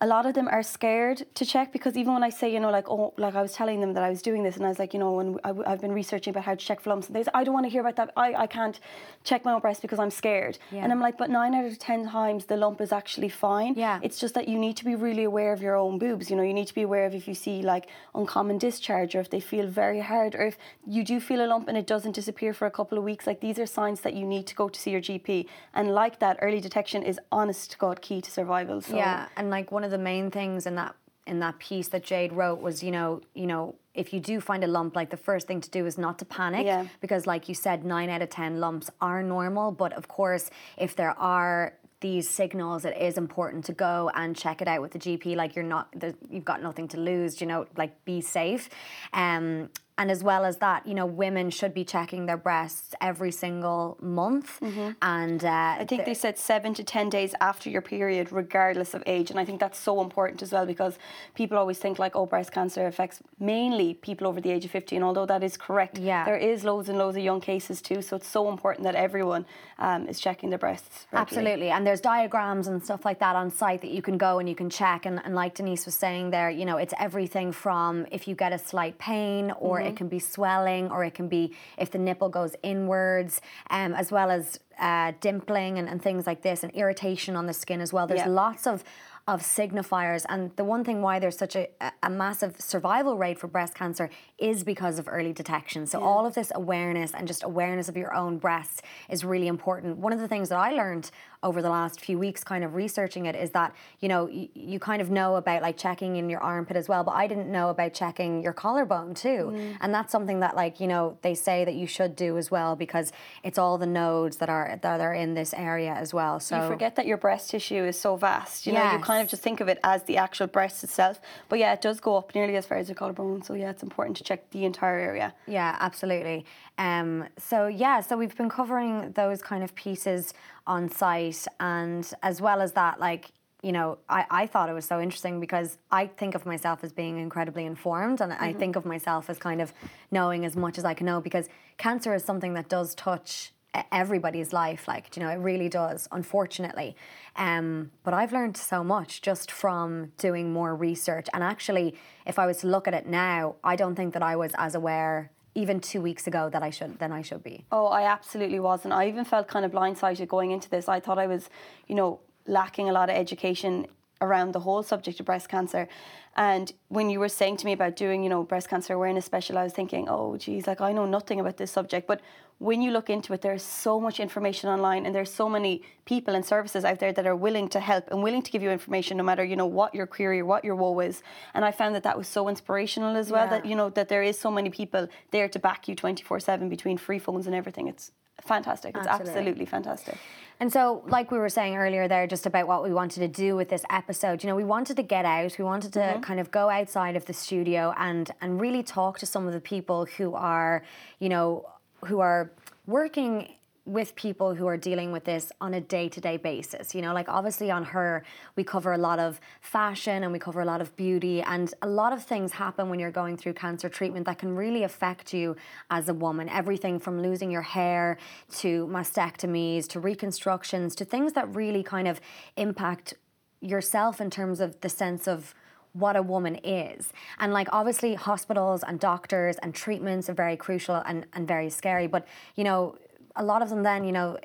a 0.00 0.06
lot 0.06 0.26
of 0.26 0.34
them 0.34 0.48
are 0.48 0.62
scared 0.62 1.24
to 1.34 1.44
check 1.44 1.72
because 1.72 1.96
even 1.96 2.14
when 2.14 2.22
I 2.22 2.30
say, 2.30 2.52
you 2.52 2.60
know, 2.60 2.70
like, 2.70 2.88
oh, 2.88 3.12
like 3.16 3.34
I 3.34 3.42
was 3.42 3.52
telling 3.52 3.80
them 3.80 3.94
that 3.94 4.04
I 4.04 4.10
was 4.10 4.22
doing 4.22 4.44
this 4.44 4.56
and 4.56 4.64
I 4.64 4.68
was 4.68 4.78
like, 4.78 4.94
you 4.94 5.00
know, 5.00 5.18
and 5.18 5.40
I, 5.42 5.70
have 5.70 5.80
been 5.80 5.92
researching 5.92 6.30
about 6.30 6.44
how 6.44 6.54
to 6.54 6.64
check 6.64 6.80
for 6.80 6.90
lumps, 6.90 7.08
and 7.08 7.16
they 7.16 7.24
say, 7.24 7.30
I 7.34 7.42
don't 7.42 7.54
want 7.54 7.66
to 7.66 7.70
hear 7.70 7.80
about 7.80 7.96
that. 7.96 8.12
I, 8.16 8.34
I 8.34 8.46
can't 8.46 8.78
check 9.24 9.44
my 9.44 9.52
own 9.52 9.60
breast 9.60 9.82
because 9.82 9.98
I'm 9.98 10.10
scared. 10.10 10.58
Yeah. 10.70 10.84
And 10.84 10.92
I'm 10.92 11.00
like, 11.00 11.18
but 11.18 11.30
nine 11.30 11.54
out 11.54 11.64
of 11.64 11.78
10 11.78 12.08
times 12.08 12.44
the 12.44 12.56
lump 12.56 12.80
is 12.80 12.92
actually 12.92 13.28
fine. 13.28 13.74
Yeah. 13.76 13.98
It's 14.02 14.20
just 14.20 14.34
that 14.34 14.46
you 14.46 14.58
need 14.58 14.76
to 14.76 14.84
be 14.84 14.94
really 14.94 15.24
aware 15.24 15.52
of 15.52 15.60
your 15.60 15.74
own 15.74 15.98
boobs. 15.98 16.30
You 16.30 16.36
know, 16.36 16.42
you 16.44 16.54
need 16.54 16.68
to 16.68 16.74
be 16.74 16.82
aware 16.82 17.04
of 17.04 17.14
if 17.14 17.26
you 17.26 17.34
see 17.34 17.62
like 17.62 17.88
uncommon 18.14 18.58
discharge 18.58 19.16
or 19.16 19.20
if 19.20 19.30
they 19.30 19.40
feel 19.40 19.66
very 19.66 20.00
hard 20.00 20.34
or 20.36 20.46
if 20.46 20.58
you 20.86 21.02
do 21.02 21.18
feel 21.18 21.44
a 21.44 21.48
lump 21.48 21.66
and 21.66 21.76
it 21.76 21.86
doesn't 21.86 22.12
disappear 22.12 22.54
for 22.54 22.66
a 22.66 22.70
couple 22.70 22.98
of 22.98 23.02
weeks. 23.02 23.26
Like 23.26 23.40
these 23.40 23.58
are 23.58 23.66
signs 23.66 24.02
that 24.02 24.14
you 24.14 24.26
need 24.26 24.46
to 24.46 24.54
go 24.54 24.68
to 24.68 24.80
see 24.80 24.92
your 24.92 25.00
GP. 25.00 25.46
And 25.74 25.90
like 25.90 26.20
that, 26.20 26.38
early 26.40 26.60
detection 26.60 27.02
is 27.02 27.18
honest 27.32 27.72
to 27.72 27.78
God 27.78 28.00
key 28.00 28.20
to 28.20 28.30
survival. 28.30 28.80
So 28.80 28.96
Yeah, 28.96 29.26
and 29.36 29.50
like 29.50 29.72
one 29.72 29.84
of 29.84 29.87
the 29.90 29.98
main 29.98 30.30
things 30.30 30.66
in 30.66 30.74
that 30.76 30.94
in 31.26 31.40
that 31.40 31.58
piece 31.58 31.88
that 31.88 32.02
Jade 32.04 32.32
wrote 32.32 32.60
was, 32.62 32.82
you 32.82 32.90
know, 32.90 33.20
you 33.34 33.46
know, 33.46 33.74
if 33.94 34.14
you 34.14 34.20
do 34.20 34.40
find 34.40 34.64
a 34.64 34.66
lump, 34.66 34.96
like 34.96 35.10
the 35.10 35.16
first 35.18 35.46
thing 35.46 35.60
to 35.60 35.68
do 35.68 35.84
is 35.84 35.98
not 35.98 36.18
to 36.20 36.24
panic 36.24 36.64
Yeah. 36.64 36.86
because, 37.02 37.26
like 37.26 37.50
you 37.50 37.54
said, 37.54 37.84
nine 37.84 38.08
out 38.08 38.22
of 38.22 38.30
ten 38.30 38.60
lumps 38.60 38.88
are 39.02 39.22
normal. 39.22 39.70
But 39.72 39.92
of 39.92 40.08
course, 40.08 40.48
if 40.78 40.96
there 40.96 41.10
are 41.18 41.74
these 42.00 42.30
signals, 42.30 42.84
it 42.86 42.96
is 42.96 43.18
important 43.18 43.64
to 43.66 43.72
go 43.74 44.10
and 44.14 44.34
check 44.36 44.62
it 44.62 44.68
out 44.68 44.80
with 44.80 44.92
the 44.92 44.98
GP. 44.98 45.36
Like 45.36 45.54
you're 45.54 45.64
not, 45.64 45.88
you've 46.30 46.44
got 46.46 46.62
nothing 46.62 46.88
to 46.88 46.96
lose. 46.98 47.40
You 47.42 47.46
know, 47.46 47.66
like 47.76 48.02
be 48.06 48.20
safe. 48.22 48.70
Um, 49.12 49.68
and 49.98 50.10
as 50.10 50.22
well 50.24 50.44
as 50.44 50.56
that, 50.58 50.86
you 50.86 50.94
know, 50.94 51.04
women 51.06 51.50
should 51.50 51.74
be 51.74 51.84
checking 51.84 52.26
their 52.26 52.36
breasts 52.36 52.94
every 53.00 53.32
single 53.32 53.98
month. 54.00 54.58
And 55.02 55.44
uh, 55.44 55.48
Mm-hmm. 55.48 55.82
I 55.82 55.84
think 55.84 56.04
they 56.04 56.14
said 56.14 56.38
seven 56.38 56.72
to 56.74 56.84
10 56.84 57.10
days 57.10 57.34
after 57.40 57.68
your 57.68 57.82
period, 57.82 58.30
regardless 58.32 58.94
of 58.94 59.02
age. 59.06 59.30
And 59.30 59.38
I 59.40 59.44
think 59.44 59.58
that's 59.60 59.78
so 59.78 60.00
important 60.00 60.40
as 60.42 60.52
well 60.52 60.66
because 60.66 60.98
people 61.34 61.58
always 61.58 61.78
think 61.78 61.98
like, 61.98 62.14
oh, 62.16 62.26
breast 62.26 62.52
cancer 62.52 62.86
affects 62.86 63.20
mainly 63.40 63.94
people 63.94 64.26
over 64.26 64.40
the 64.40 64.50
age 64.50 64.64
of 64.64 64.70
50. 64.70 64.96
And 64.96 65.04
although 65.04 65.26
that 65.26 65.42
is 65.42 65.56
correct, 65.56 65.98
Yeah. 65.98 66.24
there 66.24 66.36
is 66.36 66.64
loads 66.64 66.88
and 66.88 66.96
loads 66.98 67.16
of 67.16 67.22
young 67.24 67.40
cases 67.40 67.82
too. 67.82 68.02
So 68.02 68.16
it's 68.16 68.28
so 68.28 68.48
important 68.48 68.84
that 68.84 68.94
everyone 68.94 69.46
um, 69.78 70.06
is 70.08 70.20
checking 70.20 70.50
their 70.50 70.58
breasts. 70.58 71.06
regularly. 71.12 71.22
Absolutely. 71.22 71.70
And 71.70 71.86
there's 71.86 72.00
diagrams 72.00 72.66
and 72.68 72.84
stuff 72.84 73.04
like 73.04 73.18
that 73.20 73.34
on 73.36 73.50
site 73.50 73.80
that 73.82 73.90
you 73.90 74.02
can 74.02 74.16
go 74.18 74.38
and 74.38 74.48
you 74.48 74.54
can 74.54 74.70
check. 74.70 75.06
And, 75.06 75.20
and 75.24 75.34
like 75.34 75.54
Denise 75.54 75.84
was 75.86 75.94
saying 75.94 76.30
there, 76.30 76.50
you 76.50 76.64
know, 76.64 76.76
it's 76.76 76.94
everything 77.00 77.52
from 77.52 78.06
if 78.12 78.26
you 78.28 78.34
get 78.34 78.52
a 78.52 78.58
slight 78.58 78.98
pain 78.98 79.50
or 79.58 79.78
Mm-hmm. 79.78 79.87
It 79.88 79.96
can 79.96 80.08
be 80.08 80.18
swelling 80.18 80.90
or 80.90 81.04
it 81.04 81.14
can 81.14 81.28
be 81.28 81.54
if 81.76 81.90
the 81.90 81.98
nipple 81.98 82.28
goes 82.28 82.54
inwards, 82.62 83.40
um, 83.70 83.92
as 83.94 84.10
well 84.12 84.30
as 84.30 84.60
uh, 84.78 85.12
dimpling 85.20 85.78
and, 85.78 85.88
and 85.88 86.00
things 86.02 86.26
like 86.26 86.42
this 86.42 86.62
and 86.62 86.72
irritation 86.72 87.34
on 87.36 87.46
the 87.46 87.52
skin 87.52 87.80
as 87.80 87.92
well. 87.92 88.06
There's 88.06 88.20
Yeah. 88.20 88.28
lots 88.28 88.66
of 88.66 88.84
of 89.26 89.42
signifiers. 89.42 90.24
And 90.30 90.56
the 90.56 90.64
one 90.64 90.84
thing 90.84 91.02
why 91.02 91.18
there's 91.18 91.36
such 91.36 91.54
a, 91.54 91.68
a- 91.82 91.92
a 92.04 92.08
massive 92.08 92.58
survival 92.58 93.18
rate 93.18 93.38
for 93.38 93.46
breast 93.46 93.74
cancer 93.74 94.08
is 94.38 94.64
because 94.64 94.98
of 94.98 95.06
early 95.06 95.34
detection. 95.34 95.84
So 95.86 96.00
all 96.02 96.24
of 96.24 96.32
this 96.34 96.50
awareness 96.54 97.12
and 97.12 97.28
just 97.28 97.42
awareness 97.44 97.90
of 97.90 97.96
your 97.98 98.14
own 98.14 98.38
breasts 98.38 98.80
is 99.10 99.26
really 99.26 99.46
important. 99.48 99.98
One 99.98 100.14
of 100.14 100.20
the 100.20 100.28
things 100.28 100.48
that 100.48 100.56
i 100.58 100.70
learned 100.70 101.10
over 101.42 101.62
the 101.62 101.70
last 101.70 102.00
few 102.00 102.18
weeks 102.18 102.42
kind 102.44 102.64
of 102.64 102.74
researching 102.74 103.26
it 103.26 103.34
is 103.34 103.50
that 103.50 103.74
you 104.00 104.08
know 104.08 104.28
you, 104.28 104.48
you 104.54 104.78
kind 104.78 105.00
of 105.00 105.10
know 105.10 105.36
about 105.36 105.62
like 105.62 105.76
checking 105.76 106.16
in 106.16 106.28
your 106.28 106.40
armpit 106.40 106.76
as 106.76 106.88
well 106.88 107.04
but 107.04 107.12
i 107.12 107.26
didn't 107.26 107.50
know 107.50 107.70
about 107.70 107.92
checking 107.94 108.42
your 108.42 108.52
collarbone 108.52 109.14
too 109.14 109.74
and 109.80 109.94
that's 109.94 110.12
something 110.12 110.40
that 110.40 110.56
like 110.56 110.80
you 110.80 110.86
know 110.86 111.16
they 111.22 111.34
say 111.34 111.64
that 111.64 111.74
you 111.74 111.86
should 111.86 112.16
do 112.16 112.36
as 112.36 112.50
well 112.50 112.76
because 112.76 113.12
it's 113.42 113.58
all 113.58 113.78
the 113.78 113.86
nodes 113.86 114.38
that 114.38 114.48
are 114.48 114.78
that 114.82 115.00
are 115.00 115.14
in 115.14 115.34
this 115.34 115.54
area 115.54 115.92
as 115.92 116.12
well 116.12 116.40
so 116.40 116.56
You 116.62 116.68
forget 116.68 116.96
that 116.96 117.06
your 117.06 117.16
breast 117.16 117.50
tissue 117.50 117.84
is 117.84 117.98
so 117.98 118.16
vast. 118.16 118.66
You 118.66 118.72
know, 118.72 118.92
you 118.92 118.98
kind 118.98 119.22
of 119.22 119.28
just 119.28 119.42
think 119.42 119.60
of 119.60 119.68
it 119.68 119.78
as 119.84 120.02
the 120.04 120.16
actual 120.16 120.46
breast 120.46 120.82
itself. 120.84 121.20
But 121.48 121.58
yeah, 121.58 121.72
it 121.72 121.80
does 121.80 122.00
go 122.00 122.16
up 122.16 122.34
nearly 122.34 122.56
as 122.56 122.66
far 122.66 122.78
as 122.78 122.88
your 122.88 122.94
collarbone. 122.94 123.42
So 123.42 123.54
yeah, 123.54 123.70
it's 123.70 123.82
important 123.82 124.16
to 124.18 124.24
check 124.24 124.50
the 124.50 124.64
entire 124.64 124.98
area. 124.98 125.34
Yeah, 125.46 125.76
absolutely. 125.80 126.44
Um, 126.78 127.26
so 127.38 127.66
yeah, 127.66 128.00
so 128.00 128.16
we've 128.16 128.36
been 128.36 128.48
covering 128.48 129.12
those 129.12 129.42
kind 129.42 129.62
of 129.64 129.74
pieces 129.74 130.34
on 130.68 130.88
site, 130.88 131.46
and 131.58 132.12
as 132.22 132.40
well 132.40 132.60
as 132.60 132.72
that, 132.72 133.00
like 133.00 133.32
you 133.60 133.72
know, 133.72 133.98
I, 134.08 134.24
I 134.30 134.46
thought 134.46 134.68
it 134.68 134.72
was 134.72 134.84
so 134.84 135.00
interesting 135.00 135.40
because 135.40 135.78
I 135.90 136.06
think 136.06 136.36
of 136.36 136.46
myself 136.46 136.84
as 136.84 136.92
being 136.92 137.18
incredibly 137.18 137.64
informed, 137.64 138.20
and 138.20 138.32
I 138.32 138.52
think 138.52 138.76
of 138.76 138.84
myself 138.84 139.28
as 139.28 139.38
kind 139.38 139.60
of 139.60 139.72
knowing 140.12 140.44
as 140.44 140.54
much 140.54 140.78
as 140.78 140.84
I 140.84 140.94
can 140.94 141.06
know 141.06 141.20
because 141.20 141.48
cancer 141.76 142.14
is 142.14 142.24
something 142.24 142.54
that 142.54 142.68
does 142.68 142.94
touch 142.94 143.52
everybody's 143.92 144.52
life 144.52 144.88
like 144.88 145.14
you 145.14 145.22
know 145.22 145.28
it 145.28 145.36
really 145.36 145.68
does 145.68 146.08
unfortunately. 146.12 146.96
Um, 147.36 147.92
but 148.02 148.14
i've 148.14 148.32
learned 148.32 148.56
so 148.56 148.82
much 148.82 149.22
just 149.22 149.50
from 149.52 150.12
doing 150.18 150.52
more 150.52 150.74
research 150.74 151.28
and 151.32 151.44
actually 151.44 151.94
if 152.26 152.38
i 152.38 152.46
was 152.46 152.58
to 152.58 152.66
look 152.66 152.88
at 152.88 152.94
it 152.94 153.06
now 153.06 153.54
i 153.62 153.76
don't 153.76 153.94
think 153.94 154.12
that 154.14 154.22
i 154.22 154.34
was 154.34 154.52
as 154.58 154.74
aware 154.74 155.30
even 155.54 155.80
two 155.80 156.00
weeks 156.00 156.26
ago 156.26 156.48
that 156.50 156.62
i 156.62 156.70
should 156.70 156.98
than 156.98 157.12
i 157.12 157.22
should 157.22 157.42
be 157.42 157.64
Oh, 157.70 157.86
I 157.86 158.02
absolutely 158.02 158.60
wasn't. 158.60 158.94
I 158.94 159.08
even 159.08 159.24
felt 159.24 159.48
kind 159.48 159.64
of 159.64 159.72
blindsided 159.72 160.28
going 160.28 160.50
into 160.52 160.68
this. 160.70 160.88
I 160.88 161.00
thought 161.00 161.18
I 161.18 161.26
was, 161.26 161.50
you 161.86 161.94
know, 161.94 162.20
lacking 162.46 162.88
a 162.88 162.92
lot 162.92 163.10
of 163.10 163.16
education 163.16 163.86
around 164.20 164.52
the 164.52 164.60
whole 164.60 164.82
subject 164.82 165.20
of 165.20 165.26
breast 165.26 165.48
cancer. 165.48 165.88
And 166.36 166.72
when 166.88 167.10
you 167.10 167.18
were 167.18 167.28
saying 167.28 167.56
to 167.58 167.66
me 167.66 167.72
about 167.72 167.96
doing, 167.96 168.22
you 168.22 168.28
know, 168.28 168.42
breast 168.44 168.68
cancer 168.68 168.94
awareness 168.94 169.24
special, 169.24 169.58
I 169.58 169.64
was 169.64 169.72
thinking, 169.72 170.08
oh, 170.08 170.36
geez, 170.36 170.66
like 170.66 170.80
I 170.80 170.92
know 170.92 171.06
nothing 171.06 171.40
about 171.40 171.56
this 171.56 171.70
subject. 171.70 172.06
But 172.06 172.20
when 172.58 172.82
you 172.82 172.90
look 172.90 173.08
into 173.10 173.32
it, 173.32 173.42
there's 173.42 173.62
so 173.62 174.00
much 174.00 174.18
information 174.20 174.68
online, 174.68 175.06
and 175.06 175.14
there's 175.14 175.32
so 175.32 175.48
many 175.48 175.82
people 176.04 176.34
and 176.34 176.44
services 176.44 176.84
out 176.84 176.98
there 176.98 177.12
that 177.12 177.26
are 177.26 177.36
willing 177.36 177.68
to 177.68 177.80
help 177.80 178.08
and 178.10 178.22
willing 178.22 178.42
to 178.42 178.50
give 178.50 178.62
you 178.62 178.70
information, 178.70 179.16
no 179.16 179.22
matter 179.24 179.44
you 179.44 179.56
know 179.56 179.66
what 179.66 179.94
your 179.94 180.06
query 180.06 180.40
or 180.40 180.44
what 180.44 180.64
your 180.64 180.74
woe 180.74 180.98
is. 181.00 181.22
And 181.54 181.64
I 181.64 181.70
found 181.70 181.94
that 181.94 182.02
that 182.02 182.18
was 182.18 182.28
so 182.28 182.48
inspirational 182.48 183.16
as 183.16 183.30
well. 183.30 183.44
Yeah. 183.44 183.50
That 183.50 183.66
you 183.66 183.76
know 183.76 183.90
that 183.90 184.08
there 184.08 184.22
is 184.22 184.38
so 184.38 184.50
many 184.50 184.70
people 184.70 185.08
there 185.30 185.48
to 185.48 185.58
back 185.58 185.88
you 185.88 185.94
24/7 185.94 186.68
between 186.68 186.98
free 186.98 187.18
phones 187.20 187.46
and 187.46 187.54
everything. 187.54 187.86
It's 187.86 188.10
fantastic. 188.40 188.96
It's 188.96 189.06
Absolutely. 189.06 189.38
absolutely 189.38 189.66
fantastic. 189.66 190.18
And 190.60 190.72
so, 190.72 191.04
like 191.06 191.30
we 191.30 191.38
were 191.38 191.48
saying 191.48 191.76
earlier, 191.76 192.08
there, 192.08 192.26
just 192.26 192.44
about 192.44 192.66
what 192.66 192.82
we 192.82 192.92
wanted 192.92 193.20
to 193.20 193.28
do 193.28 193.54
with 193.54 193.68
this 193.68 193.84
episode, 193.90 194.42
you 194.42 194.48
know, 194.48 194.56
we 194.56 194.64
wanted 194.64 194.96
to 194.96 195.02
get 195.04 195.24
out, 195.24 195.56
we 195.58 195.64
wanted 195.64 195.92
to 195.92 196.00
Mm-hmm. 196.00 196.20
kind 196.20 196.40
of 196.40 196.50
go 196.50 196.68
outside 196.68 197.14
of 197.16 197.26
the 197.26 197.32
studio 197.32 197.94
and 197.96 198.30
and 198.40 198.60
really 198.60 198.82
talk 198.82 199.18
to 199.20 199.26
some 199.26 199.46
of 199.46 199.52
the 199.52 199.60
people 199.60 200.06
who 200.16 200.34
are, 200.34 200.82
you 201.20 201.28
know, 201.28 201.64
who 202.06 202.18
are 202.20 202.50
working 202.86 203.52
with 203.88 204.14
people 204.16 204.54
who 204.54 204.66
are 204.66 204.76
dealing 204.76 205.12
with 205.12 205.24
this 205.24 205.50
on 205.62 205.72
a 205.74 205.80
day-to-day 205.80 206.36
basis 206.36 206.94
you 206.94 207.00
know 207.00 207.14
like 207.14 207.28
obviously 207.28 207.70
on 207.70 207.82
her 207.82 208.22
we 208.54 208.62
cover 208.62 208.92
a 208.92 208.98
lot 208.98 209.18
of 209.18 209.40
fashion 209.62 210.22
and 210.22 210.30
we 210.30 210.38
cover 210.38 210.60
a 210.60 210.64
lot 210.64 210.82
of 210.82 210.94
beauty 210.94 211.40
and 211.40 211.72
a 211.80 211.88
lot 211.88 212.12
of 212.12 212.22
things 212.22 212.52
happen 212.52 212.90
when 212.90 213.00
you're 213.00 213.10
going 213.10 213.34
through 213.34 213.54
cancer 213.54 213.88
treatment 213.88 214.26
that 214.26 214.38
can 214.38 214.54
really 214.54 214.82
affect 214.82 215.32
you 215.32 215.56
as 215.90 216.08
a 216.10 216.14
woman 216.14 216.48
everything 216.50 216.98
from 216.98 217.22
losing 217.22 217.50
your 217.50 217.62
hair 217.62 218.18
to 218.52 218.86
mastectomies 218.88 219.88
to 219.88 219.98
reconstructions 219.98 220.94
to 220.94 221.04
things 221.04 221.32
that 221.32 221.52
really 221.56 221.82
kind 221.82 222.06
of 222.06 222.20
impact 222.56 223.14
yourself 223.60 224.20
in 224.20 224.28
terms 224.30 224.60
of 224.60 224.78
the 224.82 224.88
sense 224.88 225.26
of 225.26 225.54
what 225.92 226.16
a 226.16 226.22
woman 226.22 226.56
is. 226.56 227.12
And 227.38 227.52
like 227.52 227.68
obviously 227.72 228.14
hospitals 228.14 228.82
and 228.82 229.00
doctors 229.00 229.56
and 229.58 229.74
treatments 229.74 230.28
are 230.28 230.34
very 230.34 230.56
crucial 230.56 230.96
and, 231.06 231.26
and 231.32 231.48
very 231.48 231.70
scary. 231.70 232.06
But 232.06 232.26
you 232.56 232.64
know, 232.64 232.96
a 233.38 233.44
lot 233.44 233.62
of 233.62 233.70
them 233.70 233.82
then, 233.82 234.04
you 234.04 234.12
know, 234.12 234.36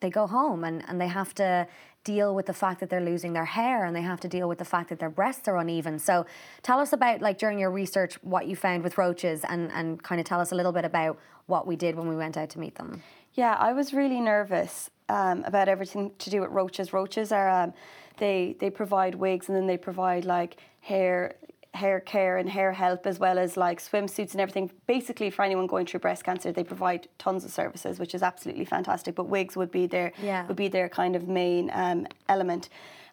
they 0.00 0.10
go 0.10 0.26
home 0.26 0.64
and, 0.64 0.84
and 0.88 1.00
they 1.00 1.08
have 1.08 1.34
to 1.36 1.66
deal 2.04 2.34
with 2.34 2.46
the 2.46 2.52
fact 2.52 2.80
that 2.80 2.88
they're 2.88 3.00
losing 3.00 3.32
their 3.32 3.44
hair 3.44 3.84
and 3.84 3.94
they 3.94 4.02
have 4.02 4.20
to 4.20 4.28
deal 4.28 4.48
with 4.48 4.58
the 4.58 4.64
fact 4.64 4.88
that 4.88 4.98
their 4.98 5.10
breasts 5.10 5.46
are 5.48 5.58
uneven. 5.58 5.98
So 5.98 6.26
tell 6.62 6.80
us 6.80 6.92
about 6.92 7.20
like 7.20 7.38
during 7.38 7.58
your 7.58 7.70
research 7.70 8.14
what 8.22 8.46
you 8.46 8.56
found 8.56 8.82
with 8.82 8.96
roches 8.98 9.44
and, 9.48 9.70
and 9.72 10.02
kind 10.02 10.20
of 10.20 10.26
tell 10.26 10.40
us 10.40 10.52
a 10.52 10.54
little 10.54 10.72
bit 10.72 10.84
about 10.84 11.18
what 11.46 11.66
we 11.66 11.76
did 11.76 11.96
when 11.96 12.08
we 12.08 12.16
went 12.16 12.36
out 12.36 12.50
to 12.50 12.58
meet 12.58 12.76
them. 12.76 13.02
Yeah, 13.34 13.54
I 13.58 13.72
was 13.72 13.92
really 13.92 14.20
nervous 14.20 14.90
um, 15.08 15.44
about 15.44 15.68
everything 15.68 16.12
to 16.18 16.30
do 16.30 16.40
with 16.40 16.50
roches. 16.50 16.92
Roches 16.92 17.32
are 17.32 17.48
um, 17.48 17.74
they 18.18 18.56
they 18.58 18.70
provide 18.70 19.14
wigs 19.14 19.48
and 19.48 19.56
then 19.56 19.66
they 19.66 19.76
provide 19.76 20.24
like 20.24 20.56
hair 20.80 21.36
hair 21.74 22.00
care 22.00 22.36
and 22.36 22.48
hair 22.50 22.72
help 22.72 23.06
as 23.06 23.18
well 23.18 23.38
as 23.38 23.56
like 23.56 23.80
swimsuits 23.80 24.32
and 24.32 24.40
everything. 24.40 24.70
Basically, 24.86 25.30
for 25.30 25.42
anyone 25.44 25.66
going 25.66 25.86
through 25.86 26.00
breast 26.00 26.24
cancer, 26.24 26.52
they 26.52 26.64
provide 26.64 27.08
tons 27.18 27.44
of 27.44 27.50
services, 27.50 27.98
which 27.98 28.14
is 28.14 28.22
absolutely 28.22 28.64
fantastic. 28.64 29.14
But 29.14 29.24
wigs 29.24 29.56
would 29.56 29.70
be 29.70 29.86
their 29.86 30.12
Yeah. 30.22 30.46
would 30.46 30.56
be 30.56 30.68
their 30.68 30.88
kind 30.88 31.14
of 31.16 31.28
main 31.28 31.70
um, 31.72 32.06
element. 32.28 32.68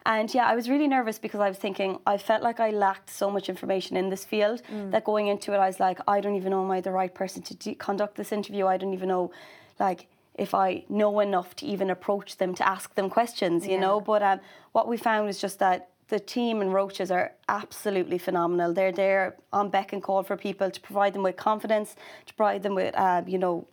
And 0.05 0.33
yeah, 0.33 0.45
I 0.47 0.55
was 0.55 0.69
really 0.69 0.87
nervous 0.87 1.19
because 1.19 1.41
I 1.41 1.49
was 1.49 1.57
thinking 1.57 1.99
I 2.07 2.17
felt 2.17 2.41
like 2.41 2.59
I 2.59 2.69
lacked 2.71 3.09
so 3.09 3.29
much 3.29 3.49
information 3.49 3.97
in 3.97 4.09
this 4.09 4.23
field 4.23 4.61
that 4.91 5.03
going 5.03 5.27
into 5.27 5.53
it, 5.53 5.57
I 5.57 5.67
was 5.67 5.79
like, 5.81 5.99
I 6.07 6.21
don't 6.21 6.35
even 6.35 6.51
know 6.51 6.63
am 6.63 6.71
I 6.71 6.79
the 6.81 6.91
right 6.91 7.13
person 7.13 7.41
to 7.43 7.53
de- 7.55 7.75
conduct 7.75 8.15
this 8.15 8.31
interview. 8.31 8.65
I 8.67 8.77
don't 8.77 8.93
even 8.93 9.09
know, 9.09 9.31
like, 9.79 10.07
if 10.35 10.53
I 10.53 10.85
know 10.87 11.19
enough 11.19 11.55
to 11.57 11.65
even 11.65 11.89
approach 11.89 12.37
them 12.37 12.55
to 12.55 12.67
ask 12.67 12.95
them 12.95 13.09
questions, 13.09 13.67
you 13.67 13.77
know. 13.79 13.99
But 13.99 14.23
um, 14.23 14.39
what 14.71 14.87
we 14.87 14.95
found 14.95 15.25
was 15.25 15.41
just 15.41 15.59
that 15.59 15.89
the 16.09 16.19
team 16.19 16.61
and 16.61 16.73
Roches 16.73 17.11
are 17.11 17.33
absolutely 17.49 18.17
phenomenal. 18.17 18.73
They're 18.73 18.91
there 18.91 19.35
on 19.51 19.69
beck 19.69 19.93
and 19.93 20.01
call 20.01 20.23
for 20.23 20.37
people 20.37 20.71
to 20.71 20.79
provide 20.81 21.13
them 21.13 21.23
with 21.23 21.35
confidence, 21.35 21.95
to 22.25 22.33
provide 22.33 22.63
them 22.63 22.75
with, 22.75 22.97
um, 22.97 23.27
you 23.27 23.37
know, 23.37 23.67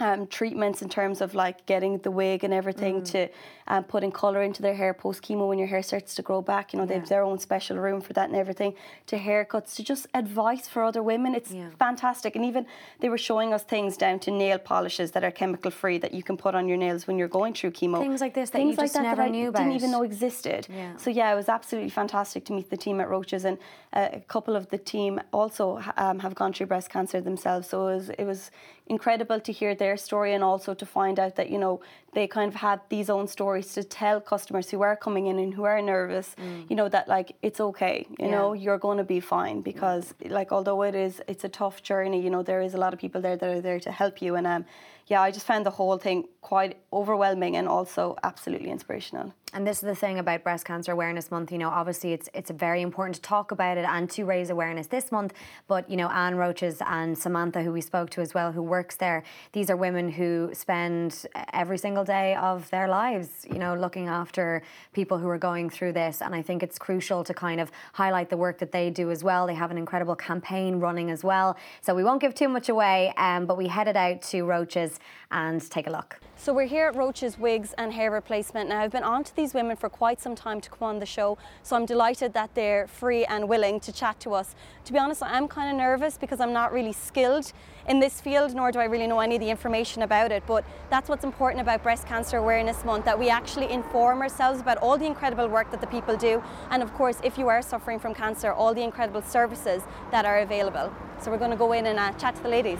um, 0.00 0.26
treatments 0.26 0.80
in 0.82 0.88
terms 0.88 1.20
of 1.20 1.34
like 1.34 1.66
getting 1.66 1.98
the 1.98 2.10
wig 2.10 2.44
and 2.44 2.54
everything 2.54 3.02
to 3.04 3.28
um, 3.66 3.84
putting 3.84 4.12
colour 4.12 4.42
into 4.42 4.62
their 4.62 4.74
hair 4.74 4.94
post 4.94 5.22
chemo 5.22 5.48
when 5.48 5.58
your 5.58 5.66
hair 5.66 5.82
starts 5.82 6.14
to 6.14 6.22
grow 6.22 6.40
back. 6.40 6.72
You 6.72 6.78
know, 6.78 6.86
they 6.86 6.94
have 6.94 7.08
their 7.08 7.22
own 7.22 7.38
special 7.38 7.76
room 7.78 8.00
for 8.00 8.12
that 8.12 8.28
and 8.28 8.36
everything. 8.36 8.74
To 9.08 9.18
haircuts, 9.18 9.74
to 9.76 9.82
just 9.82 10.06
advice 10.14 10.68
for 10.68 10.82
other 10.84 11.02
women. 11.02 11.34
It's 11.34 11.52
Yeah. 11.52 11.70
fantastic. 11.78 12.36
And 12.36 12.44
even 12.44 12.66
they 13.00 13.08
were 13.08 13.18
showing 13.18 13.52
us 13.52 13.64
things 13.64 13.96
down 13.96 14.20
to 14.20 14.30
nail 14.30 14.58
polishes 14.58 15.10
that 15.12 15.24
are 15.24 15.30
chemical 15.30 15.70
free 15.70 15.98
that 15.98 16.14
you 16.14 16.22
can 16.22 16.36
put 16.36 16.54
on 16.54 16.68
your 16.68 16.76
nails 16.76 17.06
when 17.06 17.18
you're 17.18 17.28
going 17.28 17.52
through 17.54 17.72
chemo. 17.72 17.98
Things 17.98 18.20
like 18.20 18.34
this 18.34 18.50
that 18.50 18.62
you 18.62 18.76
just 18.76 18.94
never 18.94 19.22
I 19.22 19.28
knew 19.28 19.50
Didn't 19.52 19.72
even 19.72 19.90
know 19.90 20.02
existed. 20.02 20.68
Yeah. 20.70 20.96
So 20.96 21.10
yeah, 21.10 21.32
it 21.32 21.36
was 21.36 21.48
absolutely 21.48 21.90
fantastic 21.90 22.44
to 22.46 22.52
meet 22.52 22.70
the 22.70 22.76
team 22.76 23.00
at 23.00 23.08
Roches, 23.08 23.44
and 23.44 23.58
uh, 23.92 24.08
a 24.12 24.20
couple 24.20 24.54
of 24.54 24.68
the 24.68 24.78
team 24.78 25.20
also 25.32 25.82
um, 25.96 26.20
have 26.20 26.34
gone 26.34 26.52
through 26.52 26.66
breast 26.66 26.88
cancer 26.90 27.20
themselves. 27.20 27.68
So 27.68 27.88
it 27.88 27.94
was 27.96 28.10
it 28.10 28.24
was 28.24 28.50
incredible 28.88 29.40
to 29.40 29.52
hear 29.52 29.74
their 29.74 29.96
story 29.96 30.34
and 30.34 30.42
also 30.42 30.74
to 30.74 30.86
find 30.86 31.18
out 31.18 31.36
that 31.36 31.50
you 31.50 31.58
know 31.58 31.80
they 32.14 32.26
kind 32.26 32.48
of 32.48 32.54
had 32.54 32.80
these 32.88 33.10
own 33.10 33.26
stories 33.28 33.72
to 33.74 33.84
tell 33.84 34.20
customers 34.20 34.70
who 34.70 34.80
are 34.82 34.96
coming 34.96 35.26
in 35.26 35.38
and 35.38 35.54
who 35.54 35.64
are 35.64 35.80
nervous 35.82 36.34
you 36.68 36.76
know 36.76 36.88
that 36.88 37.06
like 37.08 37.36
it's 37.42 37.60
okay 37.60 38.06
you 38.18 38.28
know 38.28 38.52
you're 38.52 38.78
going 38.78 38.98
to 38.98 39.04
be 39.04 39.20
fine 39.20 39.60
because 39.60 40.14
like 40.38 40.50
although 40.52 40.82
it 40.82 40.94
is 40.94 41.20
it's 41.28 41.44
a 41.44 41.48
tough 41.48 41.82
journey 41.82 42.20
you 42.20 42.30
know 42.30 42.42
there 42.42 42.62
is 42.62 42.74
a 42.74 42.78
lot 42.78 42.92
of 42.92 42.98
people 42.98 43.20
there 43.20 43.36
that 43.36 43.48
are 43.56 43.60
there 43.60 43.80
to 43.80 43.90
help 43.90 44.22
you 44.22 44.34
and 44.36 44.46
um 44.46 44.64
yeah 45.06 45.20
I 45.22 45.30
just 45.30 45.46
found 45.46 45.64
the 45.66 45.70
whole 45.70 45.98
thing 45.98 46.24
quite 46.40 46.76
overwhelming 46.92 47.56
and 47.56 47.66
also 47.68 48.16
absolutely 48.22 48.70
inspirational 48.70 49.32
And 49.54 49.66
this 49.66 49.78
is 49.82 49.86
the 49.92 49.94
thing 49.94 50.18
about 50.18 50.42
Breast 50.44 50.64
Cancer 50.66 50.92
Awareness 50.92 51.30
Month. 51.30 51.48
You 51.52 51.58
know, 51.62 51.70
obviously 51.80 52.12
it's 52.16 52.28
it's 52.34 52.50
very 52.50 52.82
important 52.88 53.14
to 53.16 53.22
talk 53.22 53.50
about 53.50 53.76
it 53.80 53.86
and 53.94 54.04
to 54.10 54.20
raise 54.24 54.50
awareness 54.50 54.86
this 54.88 55.10
month. 55.10 55.32
But 55.72 55.82
you 55.90 55.96
know, 56.00 56.08
Anne 56.08 56.36
Roches 56.42 56.76
and 56.98 57.16
Samantha, 57.24 57.60
who 57.62 57.72
we 57.72 57.80
spoke 57.80 58.10
to 58.10 58.20
as 58.20 58.34
well, 58.36 58.52
who 58.52 58.62
works 58.62 58.96
there, 58.96 59.22
these 59.56 59.68
are 59.72 59.76
women 59.76 60.06
who 60.18 60.50
spend 60.64 61.26
every 61.62 61.78
single 61.78 61.97
day 62.04 62.34
of 62.36 62.68
their 62.70 62.88
lives, 62.88 63.46
you 63.50 63.58
know, 63.58 63.74
looking 63.74 64.08
after 64.08 64.62
people 64.92 65.18
who 65.18 65.28
are 65.28 65.38
going 65.38 65.70
through 65.70 65.92
this. 65.92 66.22
And 66.22 66.34
I 66.34 66.42
think 66.42 66.62
it's 66.62 66.78
crucial 66.78 67.24
to 67.24 67.34
kind 67.34 67.60
of 67.60 67.70
highlight 67.92 68.30
the 68.30 68.36
work 68.36 68.58
that 68.58 68.72
they 68.72 68.90
do 68.90 69.10
as 69.10 69.24
well. 69.24 69.46
They 69.46 69.54
have 69.54 69.70
an 69.70 69.78
incredible 69.78 70.16
campaign 70.16 70.80
running 70.80 71.10
as 71.10 71.24
well. 71.24 71.56
So 71.80 71.94
we 71.94 72.04
won't 72.04 72.20
give 72.20 72.34
too 72.34 72.48
much 72.48 72.68
away, 72.68 73.12
um, 73.16 73.46
but 73.46 73.56
we 73.56 73.68
headed 73.68 73.96
out 73.96 74.22
to 74.22 74.42
Roches 74.44 75.00
and 75.30 75.60
take 75.70 75.86
a 75.86 75.90
look. 75.90 76.20
So 76.40 76.54
we're 76.54 76.66
here 76.66 76.86
at 76.86 76.94
Roche's 76.94 77.36
Wigs 77.36 77.74
and 77.78 77.92
Hair 77.92 78.12
Replacement. 78.12 78.68
Now 78.68 78.80
I've 78.80 78.92
been 78.92 79.02
on 79.02 79.24
to 79.24 79.34
these 79.34 79.54
women 79.54 79.76
for 79.76 79.88
quite 79.88 80.20
some 80.20 80.36
time 80.36 80.60
to 80.60 80.70
come 80.70 80.86
on 80.86 81.00
the 81.00 81.04
show, 81.04 81.36
so 81.64 81.74
I'm 81.74 81.84
delighted 81.84 82.32
that 82.34 82.54
they're 82.54 82.86
free 82.86 83.24
and 83.24 83.48
willing 83.48 83.80
to 83.80 83.90
chat 83.90 84.20
to 84.20 84.34
us. 84.34 84.54
To 84.84 84.92
be 84.92 85.00
honest, 85.00 85.20
I'm 85.20 85.48
kind 85.48 85.68
of 85.68 85.76
nervous 85.76 86.16
because 86.16 86.38
I'm 86.38 86.52
not 86.52 86.72
really 86.72 86.92
skilled 86.92 87.52
in 87.88 87.98
this 87.98 88.20
field, 88.20 88.54
nor 88.54 88.70
do 88.70 88.78
I 88.78 88.84
really 88.84 89.08
know 89.08 89.18
any 89.18 89.34
of 89.34 89.40
the 89.40 89.50
information 89.50 90.02
about 90.02 90.30
it. 90.30 90.44
But 90.46 90.64
that's 90.90 91.08
what's 91.08 91.24
important 91.24 91.60
about 91.60 91.82
Breast 91.82 92.06
Cancer 92.06 92.36
Awareness 92.36 92.84
Month, 92.84 93.04
that 93.06 93.18
we 93.18 93.28
actually 93.30 93.72
inform 93.72 94.22
ourselves 94.22 94.60
about 94.60 94.78
all 94.78 94.96
the 94.96 95.06
incredible 95.06 95.48
work 95.48 95.72
that 95.72 95.80
the 95.80 95.88
people 95.88 96.16
do, 96.16 96.40
and 96.70 96.84
of 96.84 96.94
course, 96.94 97.18
if 97.24 97.36
you 97.36 97.48
are 97.48 97.62
suffering 97.62 97.98
from 97.98 98.14
cancer, 98.14 98.52
all 98.52 98.72
the 98.72 98.84
incredible 98.84 99.22
services 99.22 99.82
that 100.12 100.24
are 100.24 100.38
available. 100.38 100.94
So 101.20 101.32
we're 101.32 101.38
going 101.38 101.50
to 101.50 101.56
go 101.56 101.72
in 101.72 101.86
and 101.86 101.98
uh, 101.98 102.12
chat 102.12 102.36
to 102.36 102.42
the 102.44 102.48
ladies. 102.48 102.78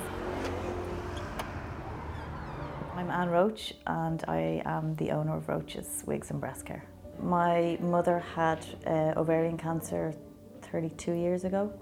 I'm 3.09 3.23
Anne 3.23 3.31
Roche 3.31 3.73
and 3.87 4.23
I 4.29 4.61
am 4.67 4.95
the 4.97 5.13
owner 5.13 5.35
of 5.35 5.49
Roche's 5.49 6.05
Wigs 6.07 6.31
and 6.31 6.39
Breast 6.39 6.67
Care. 6.67 6.85
My 7.23 7.79
mother 7.81 8.19
had 8.19 8.67
uh, 8.87 9.15
ovarian 9.17 9.57
cancer 9.57 10.13
32 10.71 11.13
years 11.13 11.45
ago 11.45 11.73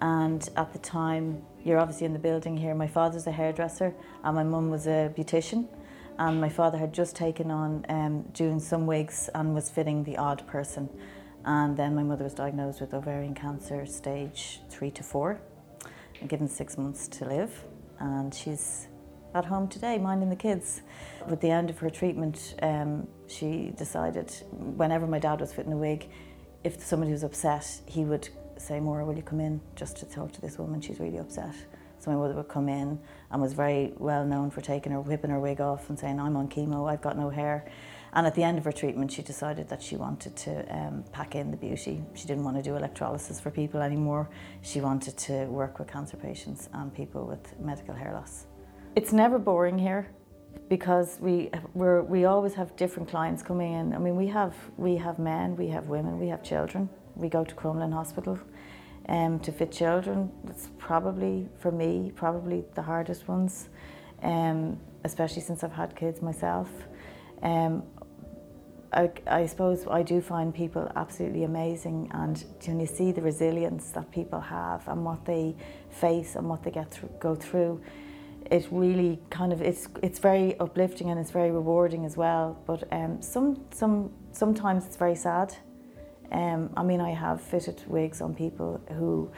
and 0.00 0.48
at 0.56 0.72
the 0.72 0.80
time, 0.80 1.40
you're 1.62 1.78
obviously 1.78 2.06
in 2.06 2.12
the 2.12 2.18
building 2.18 2.56
here, 2.56 2.74
my 2.74 2.88
father's 2.88 3.28
a 3.28 3.30
hairdresser 3.30 3.94
and 4.24 4.34
my 4.34 4.42
mum 4.42 4.70
was 4.70 4.88
a 4.88 5.12
beautician 5.16 5.68
and 6.18 6.40
my 6.40 6.48
father 6.48 6.78
had 6.78 6.92
just 6.92 7.14
taken 7.14 7.52
on 7.52 7.86
um, 7.88 8.22
doing 8.32 8.58
some 8.58 8.88
wigs 8.88 9.30
and 9.36 9.54
was 9.54 9.70
fitting 9.70 10.02
the 10.02 10.16
odd 10.16 10.44
person 10.48 10.88
and 11.44 11.76
then 11.76 11.94
my 11.94 12.02
mother 12.02 12.24
was 12.24 12.34
diagnosed 12.34 12.80
with 12.80 12.92
ovarian 12.92 13.36
cancer 13.36 13.86
stage 13.86 14.62
3 14.68 14.90
to 14.90 15.04
4 15.04 15.40
and 16.20 16.28
given 16.28 16.48
six 16.48 16.76
months 16.76 17.06
to 17.06 17.24
live 17.24 17.64
and 18.00 18.34
she's 18.34 18.88
at 19.34 19.44
home 19.44 19.68
today 19.68 19.98
minding 19.98 20.30
the 20.30 20.36
kids. 20.36 20.82
With 21.28 21.40
the 21.40 21.50
end 21.50 21.70
of 21.70 21.78
her 21.78 21.90
treatment, 21.90 22.54
um, 22.62 23.06
she 23.26 23.72
decided 23.76 24.30
whenever 24.50 25.06
my 25.06 25.18
dad 25.18 25.40
was 25.40 25.52
fitting 25.52 25.72
a 25.72 25.76
wig, 25.76 26.08
if 26.64 26.82
somebody 26.82 27.12
was 27.12 27.22
upset, 27.22 27.80
he 27.86 28.04
would 28.04 28.28
say, 28.58 28.80
Maura, 28.80 29.04
will 29.04 29.16
you 29.16 29.22
come 29.22 29.40
in 29.40 29.60
just 29.76 29.96
to 29.98 30.06
talk 30.06 30.32
to 30.32 30.40
this 30.40 30.58
woman? 30.58 30.80
She's 30.80 31.00
really 31.00 31.18
upset. 31.18 31.54
So 31.98 32.10
my 32.10 32.16
mother 32.16 32.34
would 32.34 32.48
come 32.48 32.68
in 32.68 32.98
and 33.30 33.42
was 33.42 33.52
very 33.52 33.92
well 33.98 34.24
known 34.24 34.50
for 34.50 34.62
taking 34.62 34.92
her, 34.92 35.00
whipping 35.00 35.30
her 35.30 35.38
wig 35.40 35.60
off 35.60 35.90
and 35.90 35.98
saying, 35.98 36.18
I'm 36.18 36.36
on 36.36 36.48
chemo, 36.48 36.90
I've 36.90 37.02
got 37.02 37.16
no 37.16 37.28
hair. 37.28 37.70
And 38.12 38.26
at 38.26 38.34
the 38.34 38.42
end 38.42 38.58
of 38.58 38.64
her 38.64 38.72
treatment, 38.72 39.12
she 39.12 39.22
decided 39.22 39.68
that 39.68 39.82
she 39.82 39.96
wanted 39.96 40.34
to 40.36 40.74
um, 40.74 41.04
pack 41.12 41.34
in 41.34 41.50
the 41.50 41.56
beauty. 41.56 42.02
She 42.14 42.26
didn't 42.26 42.42
want 42.42 42.56
to 42.56 42.62
do 42.62 42.74
electrolysis 42.74 43.38
for 43.38 43.50
people 43.50 43.80
anymore. 43.80 44.28
She 44.62 44.80
wanted 44.80 45.16
to 45.18 45.44
work 45.44 45.78
with 45.78 45.88
cancer 45.88 46.16
patients 46.16 46.68
and 46.72 46.92
people 46.92 47.26
with 47.26 47.58
medical 47.60 47.94
hair 47.94 48.12
loss. 48.12 48.46
It's 48.96 49.12
never 49.12 49.38
boring 49.38 49.78
here 49.78 50.08
because 50.68 51.18
we 51.20 51.50
we're, 51.74 52.02
we 52.02 52.24
always 52.24 52.54
have 52.54 52.74
different 52.74 53.08
clients 53.08 53.40
coming 53.40 53.72
in. 53.72 53.94
I 53.94 53.98
mean, 53.98 54.16
we 54.16 54.26
have 54.28 54.54
we 54.76 54.96
have 54.96 55.20
men, 55.20 55.54
we 55.56 55.68
have 55.68 55.86
women, 55.86 56.18
we 56.18 56.26
have 56.26 56.42
children. 56.42 56.88
We 57.14 57.28
go 57.28 57.44
to 57.44 57.54
Crumlin 57.54 57.92
Hospital 57.92 58.36
um, 59.08 59.38
to 59.40 59.52
fit 59.52 59.70
children. 59.70 60.32
It's 60.48 60.70
probably 60.78 61.48
for 61.60 61.70
me 61.70 62.12
probably 62.16 62.64
the 62.74 62.82
hardest 62.82 63.28
ones, 63.28 63.68
um, 64.24 64.76
especially 65.04 65.42
since 65.42 65.62
I've 65.62 65.72
had 65.72 65.94
kids 65.94 66.20
myself. 66.20 66.68
Um, 67.42 67.84
I, 68.92 69.08
I 69.28 69.46
suppose 69.46 69.86
I 69.88 70.02
do 70.02 70.20
find 70.20 70.52
people 70.52 70.90
absolutely 70.96 71.44
amazing, 71.44 72.10
and 72.12 72.44
you 72.66 72.86
see 72.86 73.12
the 73.12 73.22
resilience 73.22 73.90
that 73.90 74.10
people 74.10 74.40
have 74.40 74.88
and 74.88 75.04
what 75.04 75.24
they 75.24 75.54
face 75.90 76.34
and 76.34 76.48
what 76.48 76.64
they 76.64 76.72
get 76.72 76.90
through, 76.90 77.10
go 77.20 77.36
through, 77.36 77.80
it 78.50 78.66
really 78.70 79.20
kind 79.30 79.52
of 79.52 79.62
it's 79.62 79.88
it's 80.02 80.18
very 80.18 80.58
uplifting 80.58 81.10
and 81.10 81.20
it's 81.20 81.30
very 81.30 81.50
rewarding 81.50 82.04
as 82.04 82.16
well. 82.16 82.58
But 82.66 82.84
um, 82.92 83.22
some 83.22 83.64
some 83.70 84.10
sometimes 84.32 84.86
it's 84.86 84.96
very 84.96 85.16
sad. 85.16 85.54
Um, 86.32 86.70
I 86.76 86.82
mean, 86.82 87.00
I 87.00 87.10
have 87.10 87.40
fitted 87.40 87.82
wigs 87.86 88.20
on 88.20 88.34
people 88.34 88.80
who 88.90 89.30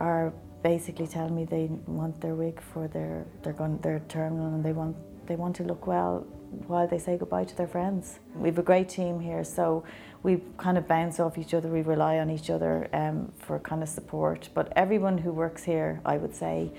are 0.00 0.32
basically 0.62 1.06
telling 1.06 1.34
me 1.34 1.44
they 1.44 1.68
want 1.86 2.20
their 2.20 2.34
wig 2.34 2.60
for 2.60 2.88
their 2.88 3.26
they're 3.42 3.52
going 3.52 3.78
their 3.78 4.00
terminal 4.08 4.54
and 4.54 4.64
they 4.64 4.72
want 4.72 4.96
they 5.26 5.36
want 5.36 5.56
to 5.56 5.64
look 5.64 5.86
well 5.86 6.26
while 6.66 6.86
they 6.86 6.98
say 6.98 7.16
goodbye 7.16 7.44
to 7.44 7.56
their 7.56 7.66
friends. 7.66 8.18
We've 8.34 8.58
a 8.58 8.62
great 8.62 8.88
team 8.88 9.20
here, 9.20 9.44
so 9.44 9.84
we 10.22 10.42
kind 10.58 10.76
of 10.76 10.86
bounce 10.86 11.18
off 11.18 11.38
each 11.38 11.54
other. 11.54 11.68
We 11.68 11.80
rely 11.82 12.18
on 12.18 12.28
each 12.30 12.50
other 12.50 12.88
um, 12.92 13.32
for 13.38 13.58
kind 13.58 13.82
of 13.82 13.88
support. 13.88 14.50
But 14.52 14.70
everyone 14.76 15.18
who 15.18 15.32
works 15.32 15.64
here, 15.64 16.00
I 16.04 16.18
would 16.18 16.34
say, 16.34 16.70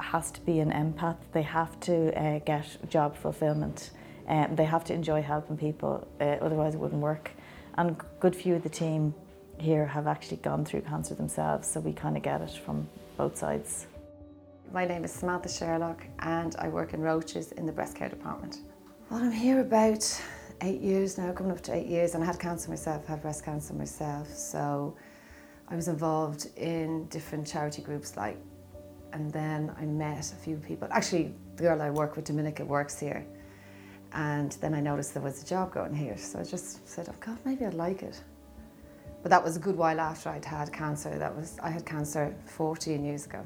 has 0.00 0.30
to 0.32 0.40
be 0.40 0.60
an 0.60 0.70
empath. 0.70 1.16
They 1.32 1.42
have 1.42 1.78
to 1.80 2.14
uh, 2.18 2.38
get 2.40 2.66
job 2.88 3.16
fulfillment. 3.16 3.90
Um, 4.28 4.56
they 4.56 4.64
have 4.64 4.84
to 4.84 4.94
enjoy 4.94 5.22
helping 5.22 5.56
people, 5.56 6.06
uh, 6.20 6.24
otherwise 6.24 6.74
it 6.74 6.78
wouldn't 6.80 7.00
work. 7.00 7.30
And 7.78 7.96
good 8.20 8.34
few 8.34 8.54
of 8.54 8.62
the 8.62 8.68
team 8.68 9.14
here 9.58 9.86
have 9.86 10.06
actually 10.06 10.38
gone 10.38 10.64
through 10.64 10.82
cancer 10.82 11.14
themselves, 11.14 11.68
so 11.68 11.80
we 11.80 11.92
kind 11.92 12.16
of 12.16 12.22
get 12.22 12.40
it 12.40 12.50
from 12.50 12.88
both 13.16 13.36
sides. 13.36 13.86
My 14.72 14.84
name 14.84 15.04
is 15.04 15.12
Samantha 15.12 15.48
Sherlock 15.48 16.02
and 16.18 16.56
I 16.58 16.68
work 16.68 16.92
in 16.92 17.00
Roches 17.00 17.52
in 17.52 17.66
the 17.66 17.72
breast 17.72 17.94
care 17.94 18.08
department. 18.08 18.58
Well, 19.10 19.22
I'm 19.22 19.30
here 19.30 19.60
about 19.60 20.04
eight 20.62 20.80
years 20.80 21.16
now, 21.16 21.32
coming 21.32 21.52
up 21.52 21.60
to 21.62 21.74
eight 21.74 21.86
years, 21.86 22.14
and 22.14 22.24
I 22.24 22.26
had 22.26 22.40
cancer 22.40 22.68
myself, 22.68 23.06
had 23.06 23.22
breast 23.22 23.44
cancer 23.44 23.74
myself. 23.74 24.28
So 24.28 24.96
I 25.68 25.76
was 25.76 25.88
involved 25.88 26.48
in 26.56 27.06
different 27.06 27.46
charity 27.46 27.82
groups 27.82 28.16
like, 28.16 28.36
and 29.12 29.32
then 29.32 29.74
I 29.78 29.84
met 29.84 30.32
a 30.32 30.36
few 30.36 30.56
people. 30.56 30.88
Actually, 30.90 31.34
the 31.56 31.62
girl 31.62 31.80
I 31.80 31.90
work 31.90 32.16
with, 32.16 32.26
Dominica, 32.26 32.64
works 32.64 32.98
here. 32.98 33.26
And 34.12 34.52
then 34.60 34.74
I 34.74 34.80
noticed 34.80 35.14
there 35.14 35.22
was 35.22 35.42
a 35.42 35.46
job 35.46 35.72
going 35.72 35.94
here. 35.94 36.16
So 36.16 36.38
I 36.38 36.44
just 36.44 36.88
said, 36.88 37.08
oh 37.08 37.14
God, 37.20 37.38
maybe 37.44 37.64
I'd 37.64 37.74
like 37.74 38.02
it. 38.02 38.22
But 39.22 39.30
that 39.30 39.42
was 39.42 39.56
a 39.56 39.60
good 39.60 39.76
while 39.76 39.98
after 40.00 40.28
I'd 40.30 40.44
had 40.44 40.72
cancer. 40.72 41.18
That 41.18 41.34
was 41.34 41.58
I 41.62 41.70
had 41.70 41.84
cancer 41.84 42.34
14 42.44 43.04
years 43.04 43.26
ago. 43.26 43.44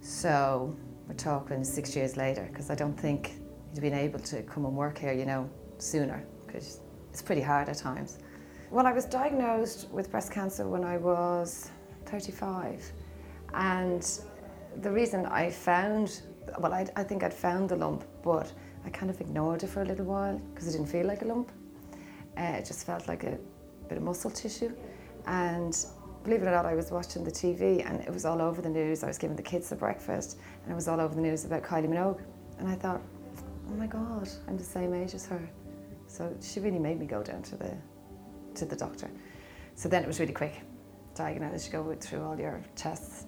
So 0.00 0.76
we're 1.06 1.14
talking 1.14 1.62
six 1.62 1.94
years 1.94 2.16
later 2.16 2.48
because 2.50 2.70
I 2.70 2.74
don't 2.74 2.98
think 2.98 3.34
you'd 3.74 3.82
been 3.82 3.94
able 3.94 4.18
to 4.20 4.42
come 4.42 4.64
and 4.64 4.76
work 4.76 4.98
here, 4.98 5.12
you 5.12 5.24
know, 5.24 5.48
sooner 5.78 6.24
because 6.46 6.80
it's 7.10 7.22
pretty 7.22 7.42
hard 7.42 7.68
at 7.68 7.78
times. 7.78 8.18
Well, 8.70 8.86
I 8.86 8.92
was 8.92 9.04
diagnosed 9.04 9.88
with 9.90 10.10
breast 10.10 10.32
cancer 10.32 10.66
when 10.66 10.84
I 10.84 10.96
was 10.96 11.70
35, 12.06 12.92
and 13.54 14.20
the 14.82 14.90
reason 14.90 15.26
I 15.26 15.50
found, 15.50 16.22
well, 16.58 16.72
I, 16.72 16.86
I 16.96 17.02
think 17.02 17.22
I'd 17.22 17.34
found 17.34 17.68
the 17.68 17.76
lump, 17.76 18.04
but 18.22 18.52
I 18.84 18.90
kind 18.90 19.10
of 19.10 19.20
ignored 19.20 19.62
it 19.62 19.68
for 19.68 19.82
a 19.82 19.84
little 19.84 20.06
while 20.06 20.38
because 20.52 20.68
it 20.68 20.72
didn't 20.72 20.88
feel 20.88 21.06
like 21.06 21.22
a 21.22 21.26
lump. 21.26 21.50
Uh, 22.38 22.58
it 22.58 22.64
just 22.64 22.86
felt 22.86 23.08
like 23.08 23.24
a 23.24 23.38
bit 23.88 23.98
of 23.98 24.04
muscle 24.04 24.30
tissue, 24.30 24.72
and 25.26 25.86
believe 26.24 26.42
it 26.42 26.46
or 26.46 26.50
not, 26.50 26.66
I 26.66 26.74
was 26.74 26.90
watching 26.90 27.24
the 27.24 27.30
TV 27.30 27.84
and 27.88 28.00
it 28.00 28.12
was 28.12 28.24
all 28.24 28.40
over 28.40 28.60
the 28.60 28.68
news. 28.68 29.02
I 29.02 29.06
was 29.06 29.18
giving 29.18 29.36
the 29.36 29.42
kids 29.42 29.68
the 29.70 29.76
breakfast 29.76 30.38
and 30.62 30.72
it 30.72 30.74
was 30.74 30.88
all 30.88 31.00
over 31.00 31.14
the 31.14 31.20
news 31.20 31.44
about 31.44 31.62
Kylie 31.62 31.88
Minogue. 31.88 32.20
And 32.58 32.68
I 32.68 32.74
thought, 32.74 33.00
oh 33.68 33.74
my 33.74 33.86
God, 33.86 34.28
I'm 34.46 34.56
the 34.56 34.64
same 34.64 34.92
age 34.92 35.14
as 35.14 35.26
her. 35.26 35.40
So 36.06 36.34
she 36.42 36.60
really 36.60 36.78
made 36.78 36.98
me 36.98 37.06
go 37.06 37.22
down 37.22 37.42
to 37.42 37.56
the, 37.56 37.74
to 38.56 38.64
the 38.64 38.76
doctor. 38.76 39.10
So 39.76 39.88
then 39.88 40.02
it 40.02 40.06
was 40.06 40.20
really 40.20 40.32
quick. 40.32 40.60
Diagnosed, 41.14 41.66
you 41.66 41.72
go 41.72 41.94
through 41.94 42.22
all 42.22 42.38
your 42.38 42.62
tests. 42.76 43.26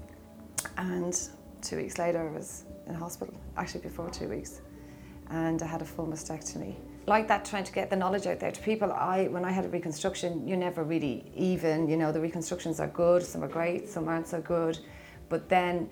And 0.77 1.19
two 1.61 1.77
weeks 1.77 1.99
later, 1.99 2.29
I 2.29 2.33
was 2.33 2.65
in 2.87 2.95
hospital, 2.95 3.35
actually 3.57 3.81
before 3.81 4.11
two 4.11 4.29
weeks. 4.29 4.61
And 5.31 5.63
I 5.63 5.67
had 5.67 5.83
a 5.83 5.85
full 5.85 6.07
mastectomy 6.07 6.77
like 7.09 7.27
that 7.27 7.45
trying 7.45 7.65
to 7.65 7.73
get 7.73 7.91
the 7.91 7.97
knowledge 7.97 8.29
out 8.29 8.39
there 8.39 8.53
to 8.53 8.63
people 8.63 8.93
i 8.93 9.27
when 9.27 9.45
i 9.45 9.51
had 9.51 9.65
a 9.65 9.69
reconstruction 9.71 10.47
you're 10.47 10.57
never 10.57 10.85
really 10.85 11.25
even 11.35 11.89
you 11.89 11.97
know 11.97 12.13
the 12.13 12.21
reconstructions 12.21 12.79
are 12.79 12.87
good 12.87 13.25
some 13.25 13.43
are 13.43 13.49
great 13.49 13.89
some 13.89 14.07
aren't 14.07 14.29
so 14.29 14.41
good 14.41 14.79
but 15.29 15.49
then 15.49 15.91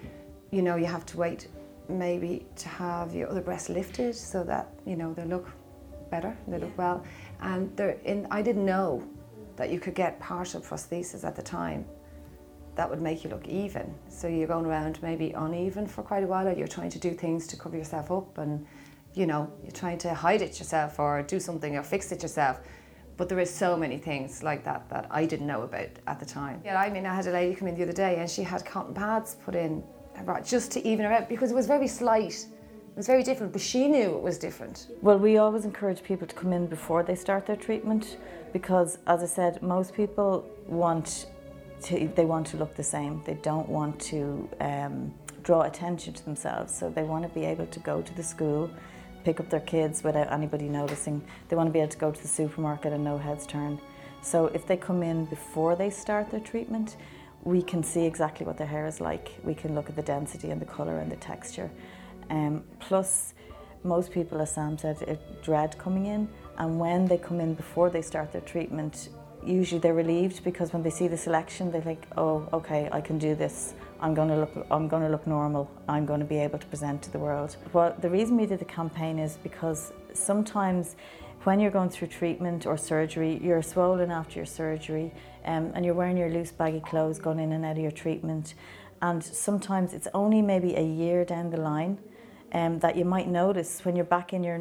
you 0.53 0.63
know 0.63 0.77
you 0.77 0.87
have 0.87 1.05
to 1.05 1.17
wait 1.17 1.49
maybe 1.91 2.47
to 2.57 2.69
have 2.69 3.15
your 3.15 3.29
other 3.29 3.41
breast 3.41 3.69
lifted 3.69 4.15
so 4.15 4.45
that 4.45 4.69
you 4.87 4.95
know 4.95 5.13
they 5.13 5.25
look 5.25 5.51
better, 6.11 6.37
they 6.49 6.59
look 6.59 6.77
well. 6.77 7.05
And 7.41 7.75
they're 7.77 7.99
in. 8.05 8.27
I 8.31 8.43
didn't 8.43 8.67
know 8.67 9.03
that 9.57 9.71
you 9.71 9.81
could 9.81 9.95
get 9.95 10.19
partial 10.21 10.61
prosthesis 10.61 11.25
at 11.25 11.37
the 11.37 11.43
time. 11.43 11.85
That 12.81 12.89
would 12.89 13.03
make 13.03 13.25
you 13.25 13.29
look 13.29 13.47
even. 13.47 13.95
So 14.09 14.27
you're 14.27 14.49
going 14.49 14.65
around 14.65 15.03
maybe 15.03 15.33
uneven 15.33 15.87
for 15.87 16.01
quite 16.03 16.25
a 16.25 16.27
while, 16.27 16.49
or 16.49 16.53
you're 16.53 16.67
trying 16.67 16.89
to 16.89 16.99
do 16.99 17.11
things 17.11 17.47
to 17.49 17.57
cover 17.59 17.77
yourself 17.77 18.11
up, 18.11 18.39
and 18.39 18.67
you 19.13 19.27
know 19.27 19.53
you're 19.63 19.71
trying 19.71 19.99
to 19.99 20.15
hide 20.15 20.41
it 20.41 20.59
yourself 20.59 20.99
or 20.99 21.21
do 21.23 21.39
something 21.39 21.77
or 21.77 21.83
fix 21.83 22.11
it 22.11 22.23
yourself. 22.23 22.59
But 23.19 23.29
there 23.29 23.39
is 23.39 23.51
so 23.55 23.77
many 23.77 23.99
things 23.99 24.43
like 24.43 24.65
that 24.65 24.89
that 24.89 25.09
I 25.11 25.27
didn't 25.27 25.47
know 25.47 25.61
about 25.61 25.91
at 26.07 26.19
the 26.21 26.25
time. 26.25 26.63
Yeah, 26.65 26.81
I 26.81 26.89
mean, 26.89 27.05
I 27.05 27.15
had 27.15 27.27
a 27.27 27.33
lady 27.33 27.55
come 27.55 27.69
in 27.69 27.75
the 27.75 27.83
other 27.83 27.93
day 27.93 28.17
and 28.17 28.31
she 28.31 28.43
had 28.43 28.65
cotton 28.65 28.95
pads 28.95 29.37
put 29.45 29.55
in 29.55 29.85
just 30.43 30.71
to 30.71 30.89
even 30.89 31.05
her 31.05 31.13
out 31.13 31.29
because 31.29 31.51
it 31.51 31.55
was 31.55 31.67
very 31.67 31.87
slight. 31.87 32.33
It 32.33 32.97
was 32.97 33.07
very 33.07 33.23
different, 33.23 33.53
but 33.53 33.61
she 33.61 33.89
knew 33.89 34.17
it 34.17 34.23
was 34.23 34.39
different. 34.39 34.87
Well, 35.03 35.19
we 35.19 35.37
always 35.37 35.67
encourage 35.67 36.03
people 36.03 36.27
to 36.27 36.35
come 36.35 36.55
in 36.55 36.67
before 36.67 37.03
they 37.03 37.15
start 37.15 37.45
their 37.45 37.57
treatment 37.57 38.17
because, 38.55 38.97
as 39.07 39.23
I 39.23 39.27
said, 39.27 39.63
most 39.63 39.93
people 39.93 40.49
want 40.67 41.27
to, 41.85 42.09
they 42.15 42.25
want 42.25 42.47
to 42.49 42.57
look 42.57 42.75
the 42.75 42.83
same. 42.83 43.23
They 43.25 43.35
don't 43.35 43.69
want 43.69 44.01
to 44.03 44.49
um, 44.61 45.15
draw 45.43 45.63
attention 45.63 46.15
to 46.15 46.25
themselves, 46.25 46.75
so 46.75 46.91
they 46.91 47.03
want 47.03 47.25
to 47.25 47.31
be 47.31 47.45
able 47.45 47.67
to 47.67 47.81
go 47.81 48.03
to 48.03 48.15
the 48.15 48.23
school 48.23 48.71
pick 49.25 49.41
up 49.41 49.51
their 49.51 49.61
kids 49.61 50.03
without 50.03 50.33
anybody 50.33 50.69
noticing. 50.69 51.23
They 51.49 51.57
want 51.57 51.69
to 51.69 51.73
be 51.73 51.81
able 51.81 51.91
to 51.91 51.99
go 51.99 52.11
to 52.11 52.23
the 52.23 52.29
supermarket 52.29 52.93
and 52.93 53.05
no 53.05 53.19
heads 53.19 53.47
turn. 53.47 53.81
So 54.23 54.47
if 54.47 54.67
they 54.67 54.77
come 54.77 55.03
in 55.03 55.25
before 55.27 55.77
they 55.77 55.91
start 55.91 56.31
their 56.31 56.41
treatment, 56.41 56.97
we 57.43 57.63
can 57.63 57.83
see 57.83 58.05
exactly 58.05 58.45
what 58.45 58.59
their 58.59 58.67
hair 58.67 58.87
is 58.87 59.01
like. 59.01 59.31
We 59.43 59.55
can 59.55 59.75
look 59.75 59.89
at 59.89 59.97
the 59.97 60.03
density 60.03 60.51
and 60.51 60.61
the 60.61 60.67
colour 60.67 60.99
and 60.99 61.11
the 61.11 61.17
texture. 61.17 61.71
Um, 62.29 62.65
plus, 62.81 63.35
most 63.83 64.13
people, 64.13 64.41
as 64.43 64.53
Sam 64.53 64.77
said, 64.77 65.19
dread 65.43 65.79
coming 65.79 66.07
in, 66.07 66.29
and 66.59 66.79
when 66.79 67.07
they 67.07 67.17
come 67.17 67.41
in 67.41 67.55
before 67.55 67.89
they 67.89 68.03
start 68.03 68.31
their 68.31 68.43
treatment, 68.43 69.09
usually 69.45 69.81
they're 69.81 69.95
relieved 69.95 70.45
because 70.45 70.73
when 70.73 70.83
they 70.83 70.91
see 70.91 71.09
the 71.09 71.17
selection, 71.17 71.71
they 71.71 71.81
think, 71.81 72.01
"Oh, 72.17 72.49
okay, 72.53 72.89
I 72.93 73.01
can 73.01 73.19
do 73.19 73.35
this. 73.35 73.75
I'm 74.01 74.15
going 74.15 74.29
to 74.29 74.37
look 74.37 74.67
I'm 74.71 74.89
going 74.89 75.03
to 75.03 75.09
look 75.09 75.27
normal. 75.27 75.71
I'm 75.89 76.07
going 76.07 76.21
to 76.21 76.27
be 76.27 76.39
able 76.39 76.59
to 76.59 76.67
present 76.67 77.03
to 77.03 77.11
the 77.11 77.19
world. 77.19 77.57
Well, 77.73 77.95
the 78.01 78.09
reason 78.09 78.37
we 78.37 78.47
did 78.47 78.59
the 78.59 78.65
campaign 78.65 79.19
is 79.19 79.37
because 79.43 79.93
sometimes 80.15 80.97
when 81.45 81.61
you're 81.61 81.71
going 81.71 81.91
through 81.91 82.09
treatment 82.09 82.67
or 82.67 82.77
surgery, 82.77 83.41
you're 83.43 83.63
swollen 83.63 84.11
after 84.11 84.37
your 84.37 84.47
surgery 84.47 85.13
um, 85.45 85.73
and 85.75 85.85
you're 85.85 85.95
wearing 85.95 86.17
your 86.17 86.29
loose 86.31 86.53
baggy 86.53 86.81
clothes 86.81 87.19
going 87.19 87.39
in 87.39 87.53
and 87.53 87.65
out 87.65 87.73
of 87.73 87.83
your 87.83 87.91
treatment. 87.91 88.55
And 89.03 89.23
sometimes 89.25 89.95
it's 89.95 90.09
only 90.13 90.43
maybe 90.43 90.75
a 90.75 90.83
year 90.83 91.25
down 91.25 91.51
the 91.51 91.57
line 91.57 91.99
um, 92.53 92.79
that 92.81 92.97
you 92.97 93.05
might 93.05 93.29
notice 93.29 93.85
when 93.85 93.97
you're 93.97 94.05
back 94.05 94.33
in 94.33 94.43
your 94.43 94.59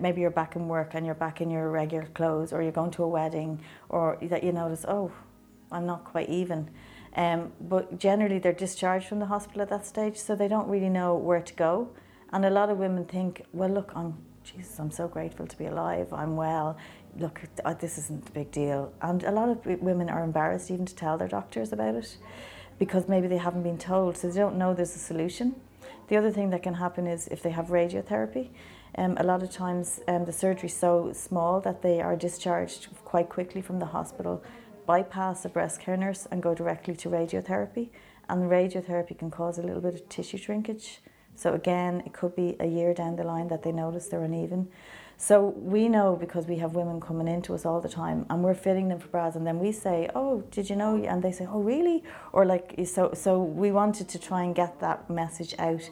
maybe 0.00 0.20
you're 0.20 0.30
back 0.30 0.56
in 0.56 0.68
work 0.68 0.94
and 0.94 1.06
you're 1.06 1.14
back 1.14 1.40
in 1.40 1.50
your 1.50 1.70
regular 1.70 2.06
clothes 2.06 2.52
or 2.52 2.62
you're 2.62 2.72
going 2.72 2.90
to 2.90 3.04
a 3.04 3.08
wedding 3.08 3.60
or 3.88 4.18
that 4.22 4.42
you 4.42 4.52
notice 4.52 4.84
oh 4.88 5.12
I'm 5.70 5.86
not 5.86 6.04
quite 6.04 6.28
even 6.28 6.70
um, 7.18 7.52
but 7.60 7.98
generally, 7.98 8.38
they're 8.38 8.52
discharged 8.52 9.08
from 9.08 9.18
the 9.18 9.26
hospital 9.26 9.62
at 9.62 9.70
that 9.70 9.86
stage, 9.86 10.16
so 10.16 10.36
they 10.36 10.46
don't 10.48 10.68
really 10.68 10.88
know 10.88 11.16
where 11.16 11.40
to 11.40 11.54
go. 11.54 11.90
And 12.32 12.44
a 12.44 12.50
lot 12.50 12.70
of 12.70 12.78
women 12.78 13.06
think, 13.06 13.42
well, 13.52 13.70
look, 13.70 13.92
I'm, 13.96 14.16
Jesus, 14.44 14.78
I'm 14.78 14.92
so 14.92 15.08
grateful 15.08 15.46
to 15.46 15.58
be 15.58 15.66
alive. 15.66 16.12
I'm 16.12 16.36
well. 16.36 16.76
Look, 17.16 17.40
uh, 17.64 17.74
this 17.74 17.98
isn't 17.98 18.28
a 18.28 18.32
big 18.32 18.52
deal. 18.52 18.92
And 19.02 19.24
a 19.24 19.32
lot 19.32 19.48
of 19.48 19.66
women 19.66 20.08
are 20.10 20.22
embarrassed 20.22 20.70
even 20.70 20.86
to 20.86 20.94
tell 20.94 21.18
their 21.18 21.26
doctors 21.26 21.72
about 21.72 21.94
it 21.96 22.18
because 22.78 23.08
maybe 23.08 23.26
they 23.26 23.38
haven't 23.38 23.64
been 23.64 23.78
told, 23.78 24.16
so 24.16 24.30
they 24.30 24.38
don't 24.38 24.56
know 24.56 24.72
there's 24.72 24.94
a 24.94 25.00
solution. 25.00 25.56
The 26.08 26.16
other 26.16 26.30
thing 26.30 26.50
that 26.50 26.62
can 26.62 26.74
happen 26.74 27.06
is 27.06 27.28
if 27.28 27.42
they 27.42 27.50
have 27.50 27.66
radiotherapy, 27.66 28.48
um, 28.96 29.16
a 29.18 29.22
lot 29.22 29.42
of 29.42 29.50
times 29.50 30.00
um, 30.08 30.24
the 30.24 30.32
surgery 30.32 30.68
is 30.68 30.76
so 30.76 31.12
small 31.12 31.60
that 31.60 31.82
they 31.82 32.00
are 32.00 32.16
discharged 32.16 32.88
quite 33.04 33.28
quickly 33.28 33.60
from 33.60 33.78
the 33.78 33.86
hospital 33.86 34.42
bypass 34.86 35.44
a 35.44 35.50
breast 35.50 35.82
care 35.82 35.98
nurse 35.98 36.26
and 36.30 36.42
go 36.42 36.54
directly 36.54 36.96
to 36.96 37.10
radiotherapy. 37.10 37.90
And 38.30 38.50
radiotherapy 38.50 39.18
can 39.18 39.30
cause 39.30 39.58
a 39.58 39.62
little 39.62 39.82
bit 39.82 39.94
of 39.94 40.08
tissue 40.08 40.38
shrinkage. 40.38 41.00
So 41.38 41.54
again, 41.54 42.02
it 42.04 42.12
could 42.12 42.34
be 42.34 42.56
a 42.58 42.66
year 42.66 42.92
down 42.92 43.14
the 43.14 43.22
line 43.22 43.46
that 43.46 43.62
they 43.62 43.70
notice 43.70 44.08
they're 44.08 44.24
uneven. 44.24 44.68
So 45.16 45.50
we 45.56 45.88
know 45.88 46.16
because 46.16 46.46
we 46.46 46.56
have 46.56 46.74
women 46.74 47.00
coming 47.00 47.28
into 47.28 47.54
us 47.54 47.64
all 47.64 47.80
the 47.80 47.88
time 47.88 48.26
and 48.28 48.42
we're 48.42 48.54
fitting 48.54 48.88
them 48.88 48.98
for 48.98 49.06
bras 49.06 49.36
and 49.36 49.46
then 49.46 49.60
we 49.60 49.70
say, 49.70 50.10
"Oh, 50.16 50.42
did 50.50 50.68
you 50.68 50.74
know?" 50.74 50.96
and 50.96 51.22
they 51.22 51.30
say, 51.30 51.46
"Oh, 51.46 51.60
really?" 51.60 52.02
Or 52.32 52.44
like 52.44 52.74
so 52.86 53.12
so 53.14 53.40
we 53.40 53.70
wanted 53.70 54.08
to 54.08 54.18
try 54.18 54.42
and 54.42 54.52
get 54.52 54.80
that 54.80 55.08
message 55.08 55.54
out 55.60 55.88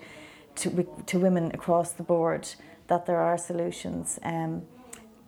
to 0.57 0.69
to 1.07 1.19
women 1.21 1.53
across 1.55 1.93
the 1.93 2.03
board 2.03 2.49
that 2.89 3.07
there 3.07 3.21
are 3.21 3.39
solutions. 3.39 4.19
Um, 4.25 4.63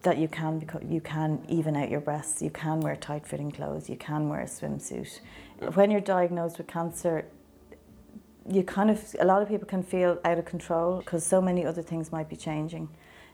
that 0.02 0.18
you 0.18 0.28
can 0.28 0.64
you 0.88 1.00
can 1.00 1.44
even 1.48 1.76
out 1.76 1.90
your 1.90 2.00
breasts. 2.00 2.42
You 2.42 2.50
can 2.50 2.80
wear 2.80 2.96
tight 2.96 3.26
fitting 3.26 3.52
clothes. 3.52 3.88
You 3.88 3.96
can 3.96 4.28
wear 4.28 4.40
a 4.40 4.46
swimsuit. 4.46 5.20
When 5.74 5.90
you're 5.90 6.00
diagnosed 6.00 6.58
with 6.58 6.68
cancer, 6.68 7.26
you 8.50 8.62
kind 8.62 8.90
of 8.90 9.14
a 9.20 9.24
lot 9.24 9.42
of 9.42 9.48
people 9.48 9.66
can 9.66 9.82
feel 9.82 10.18
out 10.24 10.38
of 10.38 10.44
control 10.44 10.98
because 10.98 11.24
so 11.24 11.40
many 11.40 11.64
other 11.64 11.82
things 11.82 12.10
might 12.12 12.28
be 12.28 12.36
changing. 12.36 12.88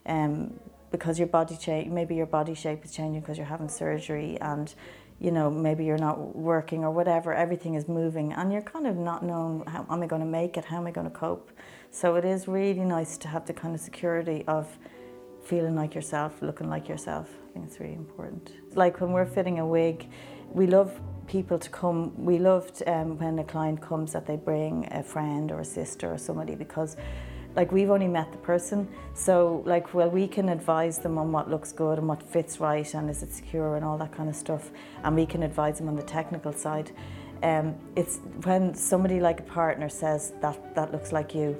Um, 0.06 0.58
because 0.90 1.18
your 1.18 1.28
body 1.28 1.56
shape, 1.60 1.88
maybe 1.88 2.14
your 2.14 2.26
body 2.26 2.54
shape 2.54 2.84
is 2.84 2.92
changing 2.92 3.20
because 3.20 3.36
you're 3.36 3.46
having 3.46 3.68
surgery 3.68 4.38
and 4.40 4.72
you 5.20 5.30
know 5.30 5.50
maybe 5.50 5.84
you're 5.84 5.98
not 5.98 6.36
working 6.36 6.84
or 6.84 6.90
whatever 6.90 7.32
everything 7.32 7.74
is 7.74 7.88
moving 7.88 8.32
and 8.32 8.52
you're 8.52 8.62
kind 8.62 8.86
of 8.86 8.96
not 8.96 9.24
knowing 9.24 9.64
how 9.66 9.86
am 9.88 10.02
i 10.02 10.06
going 10.06 10.20
to 10.20 10.26
make 10.26 10.56
it 10.56 10.64
how 10.64 10.76
am 10.76 10.88
i 10.88 10.90
going 10.90 11.08
to 11.08 11.16
cope 11.16 11.52
so 11.92 12.16
it 12.16 12.24
is 12.24 12.48
really 12.48 12.80
nice 12.80 13.16
to 13.16 13.28
have 13.28 13.46
the 13.46 13.52
kind 13.52 13.76
of 13.76 13.80
security 13.80 14.44
of 14.48 14.66
feeling 15.44 15.76
like 15.76 15.94
yourself, 15.94 16.40
looking 16.42 16.68
like 16.68 16.88
yourself. 16.88 17.28
I 17.48 17.52
think 17.52 17.66
it's 17.66 17.78
really 17.78 17.94
important. 17.94 18.52
Like 18.74 19.00
when 19.00 19.12
we're 19.12 19.26
fitting 19.26 19.58
a 19.58 19.66
wig, 19.66 20.08
we 20.52 20.66
love 20.66 20.98
people 21.26 21.58
to 21.58 21.70
come. 21.70 22.12
We 22.16 22.38
loved 22.38 22.82
um, 22.86 23.18
when 23.18 23.38
a 23.38 23.44
client 23.44 23.80
comes 23.80 24.12
that 24.12 24.26
they 24.26 24.36
bring 24.36 24.88
a 24.90 25.02
friend 25.02 25.50
or 25.50 25.60
a 25.60 25.64
sister 25.64 26.12
or 26.12 26.18
somebody 26.18 26.54
because 26.54 26.96
like 27.56 27.70
we've 27.70 27.90
only 27.90 28.08
met 28.08 28.32
the 28.32 28.38
person 28.38 28.88
so 29.14 29.62
like 29.64 29.94
well 29.94 30.10
we 30.10 30.26
can 30.26 30.48
advise 30.48 30.98
them 30.98 31.16
on 31.16 31.30
what 31.30 31.48
looks 31.48 31.70
good 31.70 31.98
and 31.98 32.08
what 32.08 32.20
fits 32.20 32.58
right 32.58 32.94
and 32.94 33.08
is 33.08 33.22
it 33.22 33.32
secure 33.32 33.76
and 33.76 33.84
all 33.84 33.96
that 33.96 34.10
kind 34.10 34.28
of 34.28 34.34
stuff 34.34 34.72
and 35.04 35.14
we 35.14 35.24
can 35.24 35.44
advise 35.44 35.78
them 35.78 35.86
on 35.86 35.94
the 35.94 36.02
technical 36.02 36.52
side 36.52 36.90
um, 37.44 37.76
it's 37.94 38.18
when 38.42 38.74
somebody 38.74 39.20
like 39.20 39.38
a 39.38 39.44
partner 39.44 39.88
says 39.88 40.32
that 40.40 40.74
that 40.74 40.90
looks 40.90 41.12
like 41.12 41.32
you 41.32 41.56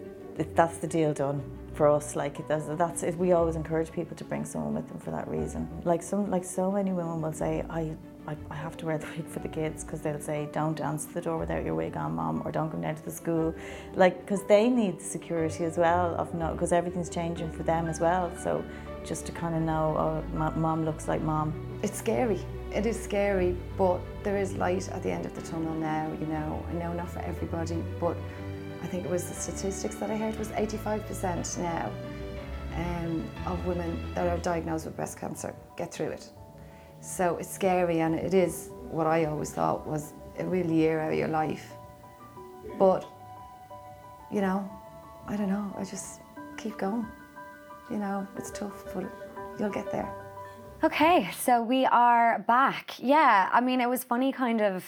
that's 0.56 0.78
the 0.78 0.88
deal 0.88 1.14
done 1.14 1.40
for 1.74 1.88
us. 1.88 2.16
Like 2.16 2.38
it 2.38 2.48
does 2.48 2.64
that's 2.76 3.02
it, 3.02 3.16
we 3.16 3.32
always 3.32 3.56
encourage 3.56 3.92
people 3.92 4.16
to 4.16 4.24
bring 4.24 4.44
someone 4.44 4.74
with 4.74 4.88
them 4.88 4.98
for 4.98 5.10
that 5.10 5.28
reason. 5.28 5.68
Like 5.84 6.02
some, 6.02 6.30
like 6.30 6.44
so 6.44 6.70
many 6.70 6.92
women 6.92 7.20
will 7.20 7.32
say, 7.32 7.64
I. 7.68 7.96
I, 8.26 8.36
I 8.50 8.54
have 8.54 8.76
to 8.78 8.86
wear 8.86 8.98
the 8.98 9.06
wig 9.16 9.26
for 9.26 9.40
the 9.40 9.48
kids 9.48 9.84
because 9.84 10.00
they'll 10.00 10.20
say, 10.20 10.48
"Don't 10.52 10.80
answer 10.80 11.08
the 11.12 11.20
door 11.20 11.38
without 11.38 11.64
your 11.64 11.74
wig 11.74 11.96
on, 11.96 12.14
mom," 12.14 12.42
or 12.44 12.52
"Don't 12.52 12.70
come 12.70 12.80
down 12.80 12.94
to 12.94 13.04
the 13.04 13.10
school," 13.10 13.54
like 13.94 14.20
because 14.20 14.42
they 14.44 14.68
need 14.68 15.00
security 15.00 15.64
as 15.64 15.76
well 15.78 16.14
of 16.16 16.32
because 16.52 16.72
everything's 16.72 17.10
changing 17.10 17.52
for 17.52 17.62
them 17.62 17.86
as 17.86 18.00
well. 18.00 18.32
So 18.36 18.64
just 19.04 19.26
to 19.26 19.32
kind 19.32 19.54
of 19.54 19.62
know, 19.62 19.96
oh, 19.98 20.50
mom 20.56 20.84
looks 20.84 21.08
like 21.08 21.20
mom. 21.20 21.52
It's 21.82 21.98
scary. 21.98 22.40
It 22.72 22.86
is 22.86 23.00
scary, 23.00 23.56
but 23.76 24.00
there 24.24 24.36
is 24.36 24.54
light 24.54 24.88
at 24.88 25.02
the 25.02 25.10
end 25.10 25.26
of 25.26 25.34
the 25.34 25.42
tunnel 25.42 25.74
now. 25.74 26.10
You 26.18 26.26
know, 26.26 26.64
I 26.70 26.72
know 26.72 26.92
not 26.92 27.08
for 27.08 27.20
everybody, 27.20 27.82
but 28.00 28.16
I 28.82 28.86
think 28.86 29.04
it 29.04 29.10
was 29.10 29.28
the 29.28 29.34
statistics 29.34 29.96
that 29.96 30.10
I 30.10 30.16
heard 30.16 30.36
was 30.38 30.48
85% 30.48 31.58
now 31.58 31.90
um, 32.76 33.24
of 33.46 33.64
women 33.66 33.98
that 34.14 34.26
are 34.26 34.38
diagnosed 34.38 34.86
with 34.86 34.96
breast 34.96 35.18
cancer 35.18 35.54
get 35.76 35.92
through 35.92 36.08
it. 36.10 36.30
So 37.04 37.36
it's 37.36 37.50
scary 37.50 38.00
and 38.00 38.14
it 38.14 38.32
is 38.32 38.70
what 38.90 39.06
I 39.06 39.26
always 39.26 39.50
thought 39.50 39.86
was 39.86 40.14
a 40.38 40.46
real 40.46 40.70
year 40.70 41.00
out 41.00 41.12
of 41.12 41.18
your 41.18 41.28
life. 41.28 41.74
But, 42.78 43.04
you 44.32 44.40
know, 44.40 44.68
I 45.28 45.36
don't 45.36 45.50
know, 45.50 45.70
I 45.76 45.84
just 45.84 46.22
keep 46.56 46.78
going. 46.78 47.06
You 47.90 47.98
know, 47.98 48.26
it's 48.38 48.50
tough, 48.50 48.84
but 48.94 49.04
you'll 49.60 49.68
get 49.68 49.92
there. 49.92 50.10
Okay, 50.82 51.30
so 51.38 51.62
we 51.62 51.84
are 51.84 52.38
back. 52.38 52.92
Yeah, 52.98 53.50
I 53.52 53.60
mean, 53.60 53.82
it 53.82 53.88
was 53.88 54.02
funny 54.02 54.32
kind 54.32 54.62
of 54.62 54.82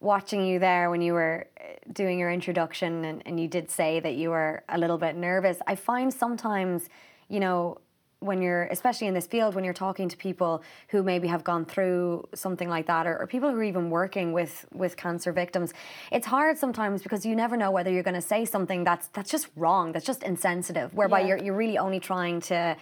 watching 0.00 0.44
you 0.44 0.58
there 0.58 0.90
when 0.90 1.00
you 1.00 1.14
were 1.14 1.48
uh, 1.58 1.64
doing 1.94 2.18
your 2.18 2.30
introduction 2.30 3.06
and, 3.06 3.22
and 3.24 3.40
you 3.40 3.48
did 3.48 3.70
say 3.70 4.00
that 4.00 4.16
you 4.16 4.28
were 4.28 4.62
a 4.68 4.76
little 4.76 4.98
bit 4.98 5.16
nervous. 5.16 5.58
I 5.66 5.76
find 5.76 6.12
sometimes, 6.12 6.90
you 7.28 7.40
know, 7.40 7.78
when 8.24 8.40
you're 8.40 8.64
especially 8.64 9.06
in 9.06 9.14
this 9.14 9.26
field 9.26 9.54
when 9.54 9.64
you're 9.64 9.74
talking 9.74 10.08
to 10.08 10.16
people 10.16 10.62
who 10.88 11.02
maybe 11.02 11.28
have 11.28 11.44
gone 11.44 11.64
through 11.64 12.26
something 12.34 12.68
like 12.68 12.86
that 12.86 13.06
or, 13.06 13.18
or, 13.18 13.26
people 13.26 13.50
who 13.50 13.56
are 13.56 13.64
even 13.64 13.90
working 13.90 14.32
with 14.32 14.66
with 14.72 14.96
cancer 14.96 15.32
victims 15.32 15.72
it's 16.10 16.26
hard 16.26 16.56
sometimes 16.56 17.02
because 17.02 17.26
you 17.26 17.34
never 17.36 17.56
know 17.56 17.70
whether 17.70 17.90
you're 17.90 18.02
going 18.02 18.14
to 18.14 18.28
say 18.34 18.44
something 18.44 18.84
that's 18.84 19.08
that's 19.08 19.30
just 19.30 19.48
wrong 19.56 19.92
that's 19.92 20.06
just 20.06 20.22
insensitive 20.22 20.92
whereby 20.94 21.20
yeah. 21.20 21.28
you're, 21.28 21.38
you're 21.44 21.56
really 21.56 21.78
only 21.78 22.00
trying 22.00 22.40
to 22.40 22.76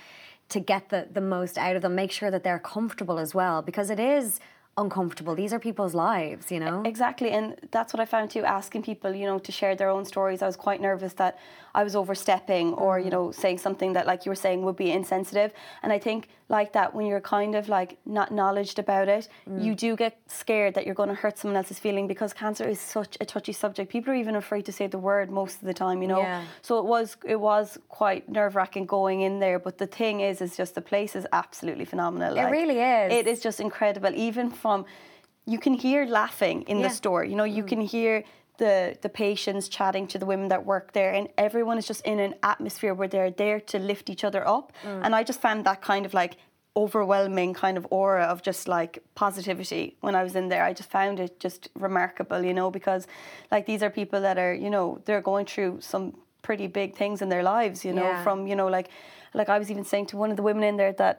to 0.49 0.61
get 0.61 0.89
the 0.91 1.09
the 1.13 1.21
most 1.21 1.59
out 1.59 1.77
of 1.77 1.83
them 1.83 1.95
make 1.95 2.13
sure 2.13 2.31
that 2.31 2.45
they're 2.45 2.59
comfortable 2.59 3.19
as 3.19 3.35
well 3.35 3.63
because 3.63 3.91
it 3.91 4.01
is 4.01 4.41
uncomfortable. 4.77 5.35
These 5.35 5.53
are 5.53 5.59
people's 5.59 5.95
lives, 5.95 6.51
you 6.51 6.59
know? 6.59 6.83
Exactly, 6.85 7.31
and 7.31 7.57
that's 7.71 7.93
what 7.93 8.01
I 8.01 8.07
found 8.07 8.31
too. 8.31 8.45
Asking 8.45 8.83
people, 8.83 9.15
you 9.15 9.27
know, 9.27 9.39
to 9.39 9.53
share 9.53 9.75
their 9.75 9.91
own 9.91 10.05
stories. 10.05 10.43
I 10.43 10.47
was 10.47 10.57
quite 10.57 10.81
nervous 10.81 11.13
that 11.15 11.39
I 11.75 11.85
was 11.85 11.95
overstepping 11.97 12.75
or 12.75 12.99
you 12.99 13.07
mm. 13.07 13.13
know 13.13 13.33
saying 13.33 13.59
something 13.59 13.93
that, 13.95 14.07
like 14.07 14.25
you 14.25 14.31
were 14.31 14.43
saying, 14.47 14.63
would 14.63 14.77
be 14.77 14.91
insensitive. 14.91 15.53
And 15.83 15.93
I 15.93 15.99
think 15.99 16.29
like 16.49 16.73
that, 16.75 16.95
when 16.95 17.07
you're 17.07 17.21
kind 17.21 17.55
of 17.55 17.69
like 17.69 17.99
not 18.05 18.31
knowledged 18.31 18.79
about 18.79 19.09
it, 19.09 19.29
you 19.47 19.73
mm. 19.73 19.77
do 19.77 19.97
get 19.97 20.19
scared 20.27 20.75
that 20.75 20.85
you're 20.85 20.95
going 20.95 21.09
to 21.09 21.15
hurt 21.15 21.39
someone 21.39 21.57
else's 21.57 21.79
feeling 21.79 22.07
because 22.07 22.33
cancer 22.33 22.69
is 22.69 22.81
such 22.81 23.17
a 23.21 23.25
touchy 23.25 23.53
subject. 23.53 23.91
People 23.91 24.13
are 24.13 24.17
even 24.17 24.37
afraid 24.37 24.65
to 24.67 24.73
say 24.73 24.87
the 24.87 24.99
word 24.99 25.31
most 25.31 25.57
of 25.61 25.67
the 25.67 25.75
time, 25.75 26.03
you 26.03 26.09
know. 26.09 26.21
Yeah. 26.21 26.45
So 26.61 26.79
it 26.79 26.85
was 26.85 27.17
it 27.25 27.41
was 27.41 27.79
quite 27.89 28.29
nerve 28.29 28.55
wracking 28.55 28.87
going 28.87 29.23
in 29.23 29.41
there. 29.41 29.59
But 29.59 29.79
the 29.79 29.87
thing 29.87 30.21
is, 30.21 30.41
is 30.41 30.57
just 30.57 30.75
the 30.75 30.83
place 30.83 31.17
is 31.17 31.27
absolutely 31.33 31.85
phenomenal. 31.85 32.37
It 32.37 32.45
really 32.45 32.81
is. 32.81 33.13
It 33.13 33.27
is 33.27 33.41
just 33.41 33.61
incredible, 33.61 34.13
even 34.15 34.51
from 34.51 34.85
you 35.47 35.59
can 35.59 35.75
hear 35.75 36.07
laughing 36.07 36.63
in 36.63 36.79
Yeah. 36.79 36.89
the 36.89 36.95
store. 36.95 37.25
You 37.25 37.37
know, 37.37 37.45
you 37.45 37.65
mm. 37.65 37.69
can 37.69 37.81
hear 37.81 38.25
the 38.63 38.97
the 39.05 39.09
patients 39.09 39.65
chatting 39.77 40.07
to 40.13 40.19
the 40.23 40.29
women 40.33 40.49
that 40.55 40.63
work 40.75 40.87
there, 40.99 41.13
and 41.19 41.25
everyone 41.47 41.77
is 41.81 41.87
just 41.93 42.03
in 42.13 42.19
an 42.21 42.35
atmosphere 42.55 42.95
where 42.99 43.11
they're 43.15 43.35
there 43.45 43.59
to 43.73 43.77
lift 43.91 44.09
each 44.15 44.25
other 44.29 44.43
up. 44.57 44.67
Mm. 44.85 45.01
And 45.05 45.11
I 45.19 45.25
just 45.31 45.41
found 45.47 45.67
that 45.69 45.79
kind 45.83 46.05
of 46.07 46.15
like 46.15 46.35
overwhelming 46.83 47.53
kind 47.65 47.77
of 47.77 47.85
aura 47.91 48.25
of 48.33 48.41
just 48.51 48.63
like 48.69 48.93
positivity 49.15 49.97
when 50.01 50.15
I 50.15 50.23
was 50.23 50.35
in 50.41 50.49
there. 50.49 50.65
I 50.71 50.73
just 50.81 50.91
found 50.91 51.19
it 51.21 51.33
just 51.47 51.69
remarkable, 51.75 52.43
you 52.49 52.55
know, 52.55 52.71
because 52.71 53.07
like 53.51 53.67
these 53.67 53.83
are 53.85 53.91
people 53.91 54.21
that 54.27 54.39
are, 54.39 54.55
you 54.55 54.71
know, 54.71 54.87
they're 55.05 55.27
going 55.33 55.47
through 55.53 55.73
some 55.81 56.05
pretty 56.43 56.69
big 56.81 56.97
things 56.97 57.21
in 57.21 57.29
their 57.29 57.43
lives, 57.55 57.85
you 57.85 57.93
know, 57.99 58.09
Yeah. 58.11 58.23
from, 58.23 58.47
you 58.51 58.57
know, 58.61 58.69
like 58.69 58.89
like 59.35 59.49
I 59.55 59.59
was 59.59 59.69
even 59.73 59.85
saying 59.85 60.07
to 60.13 60.17
one 60.17 60.31
of 60.31 60.37
the 60.37 60.47
women 60.51 60.65
in 60.71 60.77
there 60.77 60.95
that 61.05 61.17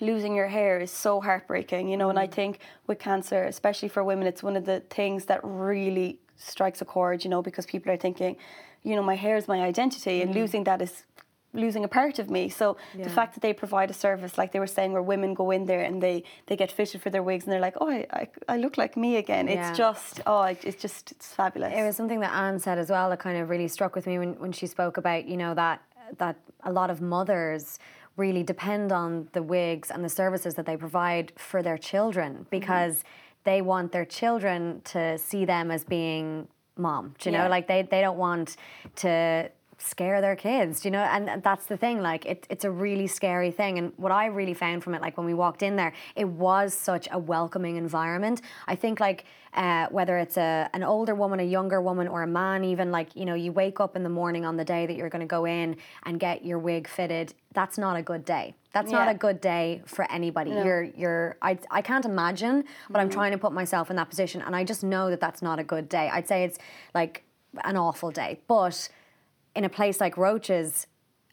losing 0.00 0.34
your 0.40 0.48
hair 0.48 0.74
is 0.86 0.90
so 0.90 1.20
heartbreaking, 1.20 1.88
you 1.92 1.96
know. 2.00 2.10
And 2.12 2.18
I 2.18 2.26
mm. 2.26 2.32
think 2.38 2.52
with 2.86 2.98
cancer, 2.98 3.40
especially 3.54 3.90
for 3.94 4.02
women, 4.04 4.26
it's 4.32 4.42
one 4.42 4.56
of 4.60 4.64
the 4.66 4.80
things 4.98 5.24
that 5.30 5.40
really 5.42 6.18
strikes 6.40 6.80
a 6.80 6.84
chord, 6.84 7.24
you 7.24 7.30
know, 7.30 7.42
because 7.42 7.66
people 7.66 7.92
are 7.92 7.96
thinking, 7.96 8.36
you 8.82 8.96
know, 8.96 9.02
my 9.02 9.16
hair 9.16 9.36
is 9.36 9.46
my 9.46 9.60
identity, 9.60 10.22
and 10.22 10.30
mm. 10.30 10.36
losing 10.36 10.64
that 10.64 10.80
is 10.82 11.04
losing 11.52 11.84
a 11.84 11.88
part 11.88 12.20
of 12.20 12.30
me. 12.30 12.48
So 12.48 12.76
the 12.94 13.10
fact 13.10 13.34
that 13.34 13.40
they 13.40 13.52
provide 13.52 13.90
a 13.90 13.92
service, 13.92 14.38
like 14.38 14.52
they 14.52 14.60
were 14.60 14.68
saying, 14.68 14.92
where 14.92 15.02
women 15.02 15.34
go 15.34 15.50
in 15.50 15.66
there 15.66 15.82
and 15.82 16.00
they 16.00 16.22
they 16.46 16.56
get 16.56 16.70
fitted 16.70 17.02
for 17.02 17.10
their 17.10 17.22
wigs, 17.22 17.44
and 17.44 17.52
they're 17.52 17.60
like, 17.60 17.76
oh, 17.80 17.90
I, 17.90 18.06
I, 18.12 18.28
I 18.48 18.56
look 18.56 18.78
like 18.78 18.96
me 18.96 19.16
again. 19.16 19.48
Yeah. 19.48 19.68
It's 19.68 19.76
just, 19.76 20.20
oh, 20.26 20.42
it's 20.42 20.80
just, 20.80 21.10
it's 21.10 21.34
fabulous. 21.34 21.72
It 21.76 21.82
was 21.82 21.96
something 21.96 22.20
that 22.20 22.32
Anne 22.32 22.58
said 22.60 22.78
as 22.78 22.88
well 22.88 23.10
that 23.10 23.18
kind 23.18 23.36
of 23.36 23.50
really 23.50 23.68
struck 23.68 23.94
with 23.96 24.06
me 24.06 24.18
when, 24.18 24.34
when 24.34 24.52
she 24.52 24.66
spoke 24.66 24.96
about, 24.96 25.26
you 25.26 25.36
know, 25.36 25.54
that 25.54 25.82
that 26.18 26.36
a 26.64 26.72
lot 26.72 26.90
of 26.90 27.00
mothers 27.00 27.78
really 28.16 28.42
depend 28.42 28.92
on 28.92 29.28
the 29.32 29.42
wigs 29.42 29.90
and 29.90 30.04
the 30.04 30.08
services 30.08 30.54
that 30.54 30.66
they 30.66 30.76
provide 30.76 31.32
for 31.36 31.62
their 31.62 31.78
children 31.78 32.32
mm-hmm. 32.32 32.42
because 32.50 33.04
they 33.44 33.62
want 33.62 33.92
their 33.92 34.04
children 34.04 34.82
to 34.84 35.18
see 35.18 35.44
them 35.44 35.70
as 35.70 35.84
being 35.84 36.48
mom. 36.76 37.14
Do 37.18 37.30
you 37.30 37.36
know, 37.36 37.48
like 37.48 37.66
they, 37.68 37.82
they 37.82 38.00
don't 38.00 38.18
want 38.18 38.56
to 38.96 39.50
scare 39.80 40.20
their 40.20 40.36
kids, 40.36 40.84
you 40.84 40.90
know? 40.90 41.00
And 41.00 41.42
that's 41.42 41.66
the 41.66 41.76
thing, 41.76 42.00
like 42.00 42.26
it, 42.26 42.46
it's 42.50 42.64
a 42.64 42.70
really 42.70 43.06
scary 43.06 43.50
thing. 43.50 43.78
And 43.78 43.92
what 43.96 44.12
I 44.12 44.26
really 44.26 44.54
found 44.54 44.84
from 44.84 44.94
it, 44.94 45.00
like 45.00 45.16
when 45.16 45.26
we 45.26 45.34
walked 45.34 45.62
in 45.62 45.76
there, 45.76 45.92
it 46.16 46.28
was 46.28 46.74
such 46.74 47.08
a 47.10 47.18
welcoming 47.18 47.76
environment. 47.76 48.42
I 48.66 48.76
think 48.76 49.00
like 49.00 49.24
uh, 49.54 49.88
whether 49.90 50.16
it's 50.18 50.36
a 50.36 50.70
an 50.74 50.84
older 50.84 51.14
woman, 51.14 51.40
a 51.40 51.44
younger 51.44 51.80
woman, 51.80 52.06
or 52.06 52.22
a 52.22 52.26
man, 52.26 52.64
even 52.64 52.92
like 52.92 53.16
you 53.16 53.24
know, 53.24 53.34
you 53.34 53.50
wake 53.50 53.80
up 53.80 53.96
in 53.96 54.04
the 54.04 54.08
morning 54.08 54.44
on 54.44 54.56
the 54.56 54.64
day 54.64 54.86
that 54.86 54.96
you're 54.96 55.08
going 55.08 55.20
to 55.20 55.26
go 55.26 55.44
in 55.44 55.76
and 56.04 56.20
get 56.20 56.44
your 56.44 56.58
wig 56.58 56.86
fitted. 56.86 57.34
That's 57.52 57.76
not 57.76 57.96
a 57.96 58.02
good 58.02 58.24
day. 58.24 58.54
That's 58.72 58.92
not 58.92 59.08
a 59.08 59.14
good 59.14 59.40
day 59.40 59.82
for 59.86 60.10
anybody. 60.12 60.52
You're 60.64 60.82
you're 60.84 61.36
I 61.42 61.58
I 61.70 61.82
can't 61.82 62.04
imagine, 62.04 62.64
but 62.88 63.00
I'm 63.00 63.10
trying 63.10 63.32
to 63.32 63.38
put 63.38 63.52
myself 63.52 63.90
in 63.90 63.96
that 63.96 64.08
position, 64.08 64.40
and 64.42 64.54
I 64.54 64.62
just 64.62 64.84
know 64.84 65.10
that 65.10 65.20
that's 65.20 65.42
not 65.42 65.58
a 65.58 65.64
good 65.64 65.88
day. 65.88 66.08
I'd 66.12 66.28
say 66.28 66.44
it's 66.44 66.58
like 66.94 67.24
an 67.64 67.76
awful 67.76 68.12
day, 68.12 68.38
but 68.46 68.88
in 69.54 69.64
a 69.64 69.68
place 69.68 70.00
like 70.00 70.16
Roches, 70.16 70.86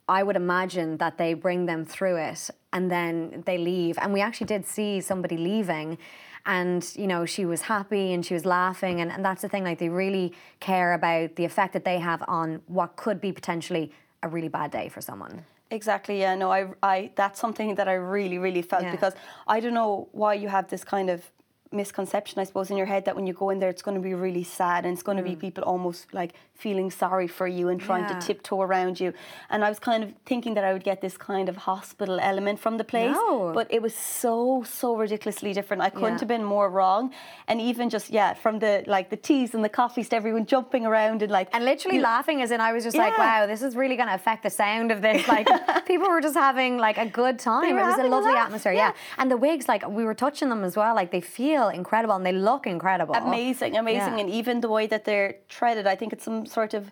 I 0.07 0.23
would 0.23 0.35
imagine 0.35 0.97
that 0.97 1.17
they 1.17 1.33
bring 1.33 1.65
them 1.65 1.85
through 1.85 2.17
it 2.17 2.49
and 2.71 2.89
then 2.89 3.43
they 3.45 3.57
leave. 3.57 3.97
And 3.97 4.13
we 4.13 4.21
actually 4.21 4.47
did 4.47 4.65
see 4.65 5.01
somebody 5.01 5.37
leaving 5.37 5.97
and 6.45 6.89
you 6.95 7.07
know 7.07 7.25
she 7.25 7.45
was 7.45 7.63
happy 7.63 8.13
and 8.13 8.25
she 8.25 8.33
was 8.33 8.45
laughing 8.45 9.01
and, 9.01 9.11
and 9.11 9.25
that's 9.25 9.41
the 9.41 9.49
thing 9.49 9.65
like 9.65 9.79
they 9.79 9.89
really 9.89 10.33
care 10.61 10.93
about 10.93 11.35
the 11.35 11.43
effect 11.43 11.73
that 11.73 11.83
they 11.83 11.99
have 11.99 12.23
on 12.27 12.61
what 12.67 12.95
could 12.95 13.19
be 13.19 13.33
potentially 13.33 13.91
a 14.23 14.29
really 14.29 14.47
bad 14.47 14.71
day 14.71 14.87
for 14.87 15.01
someone 15.01 15.43
Exactly. 15.69 16.19
Yeah. 16.19 16.35
No. 16.35 16.49
I. 16.51 16.67
I. 16.81 17.11
That's 17.15 17.39
something 17.39 17.75
that 17.75 17.87
I 17.87 17.95
really, 17.95 18.37
really 18.37 18.61
felt 18.61 18.83
Yeah. 18.83 18.91
because 18.91 19.13
I 19.47 19.59
don't 19.59 19.73
know 19.73 20.07
why 20.13 20.35
you 20.35 20.47
have 20.47 20.69
this 20.69 20.83
kind 20.83 21.09
of 21.09 21.29
misconception, 21.71 22.39
I 22.39 22.43
suppose, 22.45 22.69
in 22.71 22.77
your 22.77 22.85
head 22.85 23.05
that 23.05 23.15
when 23.15 23.27
you 23.27 23.33
go 23.33 23.49
in 23.49 23.59
there, 23.59 23.69
it's 23.69 23.81
going 23.81 23.95
to 23.95 24.01
be 24.01 24.13
really 24.13 24.43
sad 24.43 24.85
and 24.85 24.93
it's 24.93 25.03
going 25.03 25.17
to 25.17 25.23
be 25.23 25.35
people 25.35 25.63
almost 25.63 26.13
like 26.13 26.33
feeling 26.53 26.89
sorry 26.89 27.27
for 27.27 27.47
you 27.47 27.69
and 27.69 27.79
trying 27.79 28.03
Mm. 28.05 28.09
Yeah. 28.09 28.19
to 28.19 28.27
tiptoe 28.27 28.61
around 28.61 28.99
you. 28.99 29.13
And 29.49 29.63
I 29.63 29.69
was 29.69 29.79
kind 29.79 30.03
of 30.03 30.11
thinking 30.25 30.53
that 30.55 30.63
I 30.63 30.73
would 30.73 30.83
get 30.83 31.01
this 31.01 31.15
kind 31.17 31.49
of 31.49 31.55
hospital 31.57 32.19
element 32.19 32.59
from 32.59 32.77
the 32.77 32.83
place, 32.83 33.13
No. 33.15 33.51
but 33.53 33.67
it 33.69 33.81
was 33.81 33.93
so 33.95 34.63
so 34.65 34.95
ridiculously 34.95 35.53
different. 35.53 35.81
I 35.83 35.89
couldn't 35.89 36.13
Yeah. 36.13 36.19
have 36.19 36.27
been 36.27 36.43
more 36.43 36.69
wrong. 36.77 37.11
And 37.47 37.61
even 37.61 37.89
just 37.89 38.09
yeah, 38.09 38.33
from 38.33 38.59
the 38.59 38.83
like 38.87 39.09
the 39.09 39.17
teas 39.29 39.53
and 39.55 39.63
the 39.63 39.69
coffees 39.81 40.09
to 40.09 40.15
everyone 40.15 40.45
jumping 40.45 40.83
around 40.85 41.21
and 41.21 41.31
like 41.31 41.47
and 41.55 41.63
literally 41.65 41.99
laughing 41.99 42.41
as 42.41 42.49
in 42.51 42.59
I 42.61 42.71
was 42.73 42.83
just 42.83 42.97
like 42.97 43.15
wow 43.17 43.45
this 43.51 43.61
is 43.61 43.75
really 43.75 43.95
going 43.95 44.09
to 44.13 44.15
affect 44.21 44.41
the 44.43 44.49
sound 44.63 44.91
of 44.91 44.99
this 45.07 45.27
like 45.35 45.47
people 45.91 46.07
were 46.09 46.21
just 46.27 46.35
having 46.49 46.77
like 46.87 46.97
a 46.97 47.05
good 47.21 47.37
time 47.39 47.65
it 47.69 47.73
was 47.73 47.83
a 47.83 47.91
having 47.91 48.05
a 48.11 48.15
lovely 48.15 48.35
atmosphere 48.45 48.73
yeah. 48.73 48.91
yeah. 48.95 49.19
and 49.19 49.29
the 49.33 49.37
wigs 49.47 49.65
like 49.73 49.83
we 49.99 50.03
were 50.09 50.13
touching 50.25 50.49
them 50.53 50.63
as 50.63 50.75
well 50.81 50.93
like 51.01 51.11
they 51.11 51.21
feel 51.39 51.56
incredible 51.79 52.15
and 52.19 52.25
they 52.29 52.37
look 52.49 52.63
incredible 52.67 53.15
amazing, 53.15 53.73
amazing, 53.83 54.15
Yeah. 54.15 54.23
and 54.23 54.29
even 54.39 54.53
the 54.65 54.71
way 54.77 54.85
that 54.93 55.03
they're 55.07 55.31
threaded, 55.55 55.85
I 55.93 55.95
think 55.99 56.09
it's 56.13 56.25
some 56.29 56.45
sort 56.45 56.73
of 56.79 56.83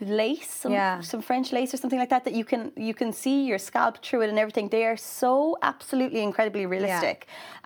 lace, 0.00 0.50
some, 0.62 0.72
Yeah. 0.72 1.00
some 1.12 1.22
French 1.22 1.48
lace 1.52 1.70
or 1.74 1.78
something 1.82 2.00
like 2.02 2.12
that 2.14 2.24
that 2.26 2.34
you 2.34 2.44
can 2.44 2.62
you 2.88 2.94
can 3.00 3.10
see 3.12 3.36
your 3.50 3.58
scalp 3.58 3.94
through 4.04 4.22
it 4.24 4.28
and 4.32 4.38
everything. 4.44 4.66
They 4.68 4.84
are 4.90 4.96
so 4.96 5.32
absolutely 5.62 6.20
incredibly 6.30 6.66
realistic. 6.74 7.18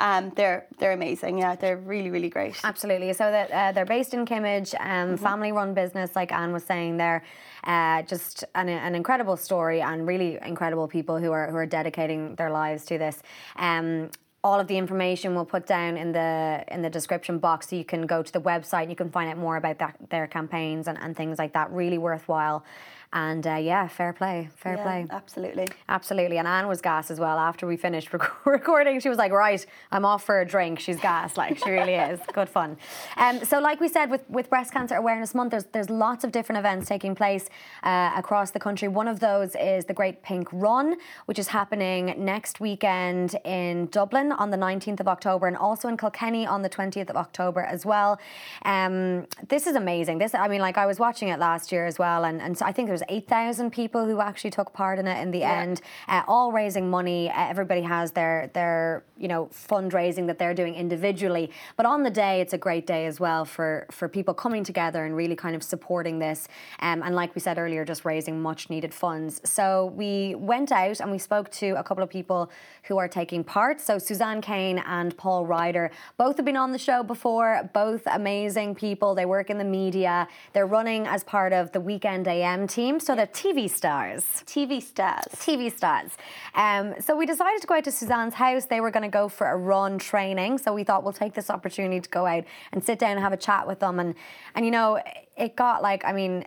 Um, 0.07 0.23
they're 0.37 0.61
they're 0.79 0.93
amazing. 1.01 1.35
Yeah, 1.39 1.53
they're 1.61 1.81
really 1.95 2.11
really 2.17 2.29
great. 2.37 2.55
Absolutely. 2.73 3.11
So 3.15 3.25
that 3.37 3.49
uh, 3.51 3.73
they're 3.75 3.93
based 3.97 4.13
in 4.17 4.27
Kimmage, 4.27 4.71
um, 4.93 5.17
family-run 5.17 5.71
business, 5.83 6.09
like 6.21 6.31
Anne 6.41 6.53
was 6.53 6.65
saying 6.65 6.93
there. 6.99 7.21
Uh, 7.65 8.03
just 8.03 8.45
an, 8.55 8.69
an 8.69 8.95
incredible 8.95 9.37
story 9.37 9.81
and 9.81 10.07
really 10.07 10.39
incredible 10.53 10.87
people 10.87 11.17
who 11.23 11.33
are 11.33 11.47
who 11.51 11.57
are 11.57 11.71
dedicating 11.79 12.35
their 12.41 12.51
lives 12.51 12.85
to 12.91 12.99
this. 12.99 13.17
Um, 13.57 14.11
all 14.45 14.61
of 14.61 14.67
the 14.69 14.79
information 14.79 15.35
we'll 15.35 15.45
put 15.45 15.67
down 15.67 15.97
in 15.97 16.13
the 16.13 16.65
in 16.69 16.83
the 16.83 16.91
description 16.91 17.39
box, 17.39 17.69
so 17.69 17.77
you 17.77 17.85
can 17.85 18.07
go 18.07 18.23
to 18.23 18.33
the 18.33 18.41
website. 18.41 18.83
and 18.83 18.91
You 18.91 18.97
can 18.97 19.11
find 19.11 19.29
out 19.31 19.37
more 19.37 19.57
about 19.57 19.79
that, 19.81 19.97
their 20.11 20.27
campaigns 20.27 20.87
and, 20.89 20.97
and 21.01 21.17
things 21.17 21.39
like 21.39 21.53
that. 21.55 21.71
Really 21.73 21.99
worthwhile. 21.99 22.65
And 23.11 23.47
uh, 23.47 23.55
yeah, 23.55 23.89
fair 23.89 24.13
play, 24.13 24.51
fair 24.55 24.77
Yeah, 24.77 24.83
play. 24.83 25.07
absolutely. 25.11 25.67
Absolutely, 25.89 26.37
and 26.37 26.47
Anne 26.47 26.69
was 26.69 26.83
gas 26.83 27.11
as 27.11 27.19
well. 27.19 27.39
After 27.39 27.67
we 27.67 27.79
finished 27.79 28.13
rec- 28.13 28.45
recording, 28.47 29.01
she 29.01 29.09
was 29.09 29.17
like, 29.17 29.33
"Right, 29.33 29.65
I'm 29.91 30.05
off 30.05 30.25
for 30.25 30.43
a 30.43 30.45
drink." 30.47 30.79
She's 30.79 31.01
gas, 31.01 31.39
like 31.39 31.57
she 31.57 31.71
really 31.71 31.95
is. 31.95 32.21
Good 32.35 32.51
fun. 32.51 32.77
Um, 33.17 33.43
so, 33.47 33.61
like 33.61 33.81
we 33.81 33.89
said, 33.89 34.11
with, 34.11 34.29
with 34.29 34.51
Breast 34.51 34.75
Cancer 34.75 34.97
Awareness 34.97 35.35
Month, 35.35 35.53
there's 35.53 35.65
there's 35.73 35.89
lots 35.89 36.23
of 36.23 36.33
different 36.33 36.59
events 36.59 36.87
taking 36.87 37.15
place 37.15 37.49
uh, 37.83 38.13
across 38.15 38.51
the 38.51 38.61
country. 38.61 38.89
One 38.89 39.09
of 39.09 39.21
those 39.21 39.57
is 39.57 39.87
the 39.87 39.95
Great 39.95 40.23
Pink 40.23 40.47
Run, 40.53 40.97
which 41.25 41.39
is 41.39 41.49
happening 41.49 42.15
next 42.19 42.61
weekend 42.61 43.37
in 43.47 43.87
Dublin 43.87 44.28
on 44.33 44.51
the 44.51 44.57
19th 44.57 45.01
of 45.01 45.09
October, 45.09 45.47
and 45.47 45.57
also 45.57 45.89
in 45.89 45.97
Kilkenny 45.97 46.47
on 46.47 46.63
the 46.63 46.69
20th 46.69 47.11
of 47.11 47.17
October 47.17 47.61
as 47.63 47.85
well. 47.85 48.19
Um, 48.65 49.27
this 49.49 49.67
is 49.67 49.77
amazing. 49.77 50.19
This, 50.19 50.35
I 50.35 50.49
mean, 50.49 50.61
like 50.61 50.79
I 50.79 50.87
was 50.87 50.99
watching 50.99 51.29
it 51.29 51.39
last 51.39 51.73
year 51.73 51.87
as 51.87 51.99
well, 51.99 52.25
and, 52.25 52.41
and 52.41 52.57
so 52.57 52.65
I 52.67 52.73
think 52.73 52.87
there 52.87 52.95
was 52.95 53.03
8,000 53.09 53.71
people 53.71 54.07
who 54.07 54.21
actually 54.21 54.51
took 54.51 54.73
part 54.73 54.99
in 54.99 55.07
it 55.07 55.21
in 55.21 55.31
the 55.31 55.43
end, 55.43 55.81
uh, 56.09 56.23
all 56.27 56.53
raising 56.53 56.91
money. 56.91 57.31
Uh, 57.31 57.49
everybody 57.49 57.83
has 57.83 58.13
their 58.13 58.51
their 58.55 59.05
you 59.17 59.29
know 59.29 59.47
fundraising 59.47 60.27
that 60.27 60.39
they're 60.39 60.55
doing 60.55 60.75
individually, 60.75 61.51
but 61.77 61.87
on 61.87 62.03
the 62.03 62.11
day 62.11 62.41
it's 62.41 62.53
a 62.53 62.59
great 62.59 62.87
day 62.87 63.07
as 63.07 63.21
well 63.21 63.45
for 63.45 63.87
for 63.91 64.09
people 64.09 64.35
coming 64.35 64.65
together 64.65 65.05
and 65.05 65.17
really 65.17 65.37
kind 65.37 65.57
of 65.57 65.63
supporting 65.63 66.19
this. 66.19 66.49
Um, 66.81 67.03
and 67.03 67.15
like 67.15 67.35
we 67.35 67.41
said 67.41 67.59
earlier, 67.59 67.85
just 67.85 68.05
raising 68.05 68.41
much 68.41 68.71
needed 68.71 68.93
funds. 68.95 69.41
So 69.45 69.87
we 69.97 70.35
went 70.35 70.73
out 70.73 71.01
and 71.01 71.11
we 71.11 71.19
spoke 71.19 71.51
to 71.53 71.71
a 71.79 71.83
couple 71.83 72.03
of 72.03 72.11
people 72.11 72.51
who 72.85 72.99
are 72.99 73.09
taking 73.09 73.45
part. 73.45 73.81
So 73.81 73.99
Suzanne 73.99 74.18
Kane 74.43 74.79
and 74.79 75.17
Paul 75.17 75.47
Ryder, 75.47 75.91
both 76.17 76.37
have 76.37 76.47
been 76.47 76.57
on 76.57 76.73
the 76.73 76.79
show 76.79 77.03
before. 77.03 77.69
Both 77.73 78.03
amazing 78.07 78.75
people. 78.75 79.15
They 79.15 79.27
work 79.27 79.51
in 79.51 79.59
the 79.59 79.65
media. 79.65 80.29
They're 80.53 80.67
running 80.67 81.07
as 81.07 81.25
part 81.25 81.53
of 81.53 81.73
the 81.73 81.81
Weekend 81.81 82.29
AM 82.29 82.67
team. 82.67 83.01
So 83.01 83.15
they're 83.15 83.27
TV 83.27 83.71
stars. 83.71 84.25
TV 84.47 84.83
stars. 84.83 85.25
TV 85.35 85.75
stars. 85.75 86.13
Um, 86.55 86.95
so 87.01 87.17
we 87.17 87.27
decided 87.27 87.61
to 87.61 87.67
go 87.67 87.75
out 87.75 87.85
to 87.85 87.93
Suzanne's 87.93 88.35
house. 88.35 88.67
They 88.67 88.81
were 88.81 88.91
going 88.91 89.05
to 89.05 89.09
go 89.09 89.29
for 89.29 89.49
a 89.49 89.57
run 89.57 89.99
training. 89.99 90.59
So 90.59 90.73
we 90.73 90.85
thought 90.85 91.05
we'll 91.05 91.13
take 91.13 91.35
this 91.35 91.51
opportunity 91.51 92.01
to 92.01 92.09
go 92.11 92.27
out 92.27 92.45
and 92.73 92.83
sit 92.83 92.99
down 92.99 93.13
and 93.13 93.21
have 93.21 93.33
a 93.33 93.37
chat 93.37 93.67
with 93.67 93.81
them. 93.81 94.01
And 94.01 94.15
and 94.55 94.65
you 94.65 94.71
know, 94.71 95.01
it 95.37 95.57
got 95.57 95.83
like 95.83 96.05
I 96.05 96.13
mean. 96.13 96.45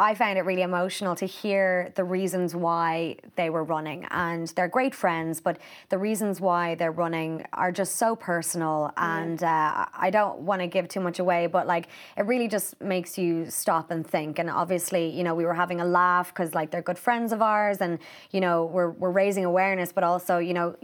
I 0.00 0.14
found 0.14 0.38
it 0.38 0.46
really 0.46 0.62
emotional 0.62 1.14
to 1.16 1.26
hear 1.26 1.92
the 1.94 2.04
reasons 2.04 2.56
why 2.56 3.16
they 3.36 3.50
were 3.50 3.64
running. 3.64 4.06
And 4.10 4.48
they're 4.48 4.66
great 4.66 4.94
friends, 4.94 5.42
but 5.42 5.58
the 5.90 5.98
reasons 5.98 6.40
why 6.40 6.74
they're 6.74 6.90
running 6.90 7.44
are 7.52 7.70
just 7.70 7.96
so 7.96 8.16
personal. 8.16 8.94
And 8.96 9.42
uh, 9.42 9.84
I 9.92 10.08
don't 10.08 10.38
want 10.38 10.62
to 10.62 10.68
give 10.68 10.88
too 10.88 11.00
much 11.00 11.18
away, 11.18 11.48
but 11.48 11.66
like 11.66 11.88
it 12.16 12.22
really 12.22 12.48
just 12.48 12.80
makes 12.80 13.18
you 13.18 13.50
stop 13.50 13.90
and 13.90 14.06
think. 14.06 14.38
And 14.38 14.48
obviously, 14.48 15.10
you 15.10 15.22
know, 15.22 15.34
we 15.34 15.44
were 15.44 15.52
having 15.52 15.82
a 15.82 15.84
laugh 15.84 16.32
because 16.32 16.54
like 16.54 16.70
they're 16.70 16.80
good 16.80 16.98
friends 16.98 17.30
of 17.30 17.42
ours 17.42 17.82
and, 17.82 17.98
you 18.30 18.40
know, 18.40 18.64
we're, 18.64 18.92
we're 18.92 19.10
raising 19.10 19.44
awareness, 19.44 19.92
but 19.92 20.02
also, 20.02 20.38
you 20.38 20.54
know, 20.54 20.74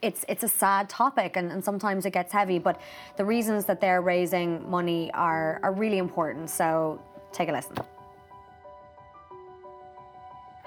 it's 0.00 0.24
it's 0.28 0.42
a 0.42 0.48
sad 0.48 0.88
topic 0.88 1.36
and, 1.36 1.52
and 1.52 1.62
sometimes 1.62 2.04
it 2.06 2.12
gets 2.12 2.32
heavy 2.32 2.58
but 2.58 2.80
the 3.18 3.24
reasons 3.24 3.66
that 3.66 3.80
they're 3.80 4.02
raising 4.02 4.68
money 4.68 5.12
are 5.12 5.60
are 5.62 5.72
really 5.72 5.98
important 5.98 6.50
so 6.50 7.00
take 7.32 7.48
a 7.48 7.52
listen 7.52 7.76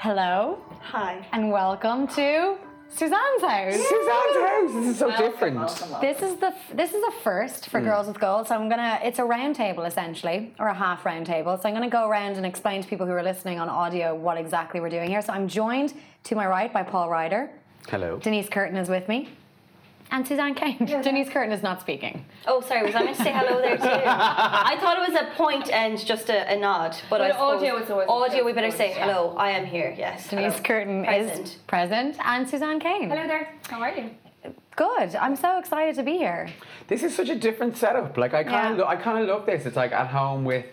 hello 0.05 0.59
Hi. 0.81 1.25
and 1.31 1.51
welcome 1.51 2.07
to 2.09 2.59
Suzanne's 2.89 3.41
house. 3.41 3.73
Suzanne's 3.73 4.37
house. 4.37 4.71
This 4.71 4.85
is 4.85 4.99
so 4.99 5.09
different. 5.17 5.67
This 5.99 6.21
is 6.21 6.35
the 6.35 6.53
this 6.75 6.93
is 6.93 7.03
a 7.03 7.11
first 7.23 7.69
for 7.69 7.79
hmm. 7.79 7.87
Girls 7.87 8.05
with 8.05 8.19
Goals. 8.19 8.49
So 8.49 8.55
I'm 8.55 8.69
gonna 8.69 8.99
it's 9.01 9.17
a 9.17 9.25
round 9.25 9.55
table 9.55 9.83
essentially, 9.83 10.53
or 10.59 10.67
a 10.67 10.75
half 10.75 11.07
round 11.07 11.25
table. 11.25 11.57
So 11.57 11.67
I'm 11.67 11.73
gonna 11.73 11.89
go 11.89 12.07
around 12.07 12.35
and 12.35 12.45
explain 12.45 12.83
to 12.83 12.87
people 12.87 13.07
who 13.07 13.13
are 13.13 13.23
listening 13.23 13.59
on 13.59 13.67
audio 13.67 14.13
what 14.13 14.37
exactly 14.37 14.79
we're 14.79 14.91
doing 14.91 15.09
here. 15.09 15.23
So 15.23 15.33
I'm 15.33 15.47
joined 15.47 15.95
to 16.25 16.35
my 16.35 16.45
right 16.45 16.71
by 16.71 16.83
Paul 16.83 17.09
Ryder. 17.09 17.49
Hello. 17.89 18.17
Denise 18.17 18.47
Curtin 18.47 18.77
is 18.77 18.89
with 18.89 19.09
me. 19.09 19.29
And 20.11 20.25
Suzanne 20.27 20.53
Kane. 20.55 20.77
Denise 20.85 21.29
Curtin 21.29 21.51
is 21.51 21.63
not 21.63 21.81
speaking. 21.81 22.25
Oh, 22.47 22.61
sorry. 22.61 22.85
Was 22.85 22.95
I 22.95 23.03
meant 23.03 23.17
to 23.17 23.23
say 23.23 23.33
hello 23.33 23.59
there 23.61 23.75
too? 23.77 23.83
I 24.05 24.77
thought 24.79 24.97
it 24.97 25.11
was 25.11 25.19
a 25.21 25.25
point 25.35 25.69
and 25.71 25.97
just 26.05 26.29
a, 26.29 26.53
a 26.53 26.57
nod, 26.57 26.95
but, 27.09 27.21
I 27.21 27.29
But 27.29 27.39
audio 27.39 27.69
suppose- 27.79 27.83
is 27.85 27.89
always- 28.09 28.09
audio. 28.31 28.45
We 28.45 28.53
better 28.53 28.71
say 28.71 28.89
Yeah. 28.91 29.07
hello. 29.07 29.35
I 29.35 29.49
am 29.51 29.65
here. 29.65 29.93
Yes. 29.97 30.29
Denise 30.29 30.53
hello. 30.53 30.63
Curtin 30.63 31.03
Present. 31.05 31.47
is 31.47 31.55
present, 31.67 32.17
and 32.23 32.47
Suzanne 32.47 32.79
Kane. 32.79 33.09
Hello 33.09 33.27
there. 33.27 33.53
How 33.67 33.81
are 33.81 33.91
you? 33.95 34.11
Good. 34.75 35.15
I'm 35.15 35.35
so 35.35 35.57
excited 35.57 35.95
to 35.95 36.03
be 36.03 36.17
here. 36.17 36.49
This 36.87 37.01
is 37.01 37.15
such 37.15 37.29
a 37.29 37.35
different 37.35 37.75
setup. 37.77 38.15
Like 38.17 38.33
I 38.33 38.43
kind 38.43 38.73
of, 38.73 38.77
Yeah. 38.77 38.83
lo- 38.83 38.89
I 38.89 38.95
kind 38.97 39.19
of 39.23 39.27
love 39.27 39.45
this. 39.45 39.65
It's 39.65 39.75
like 39.75 39.91
at 39.91 40.07
home 40.07 40.45
with 40.45 40.65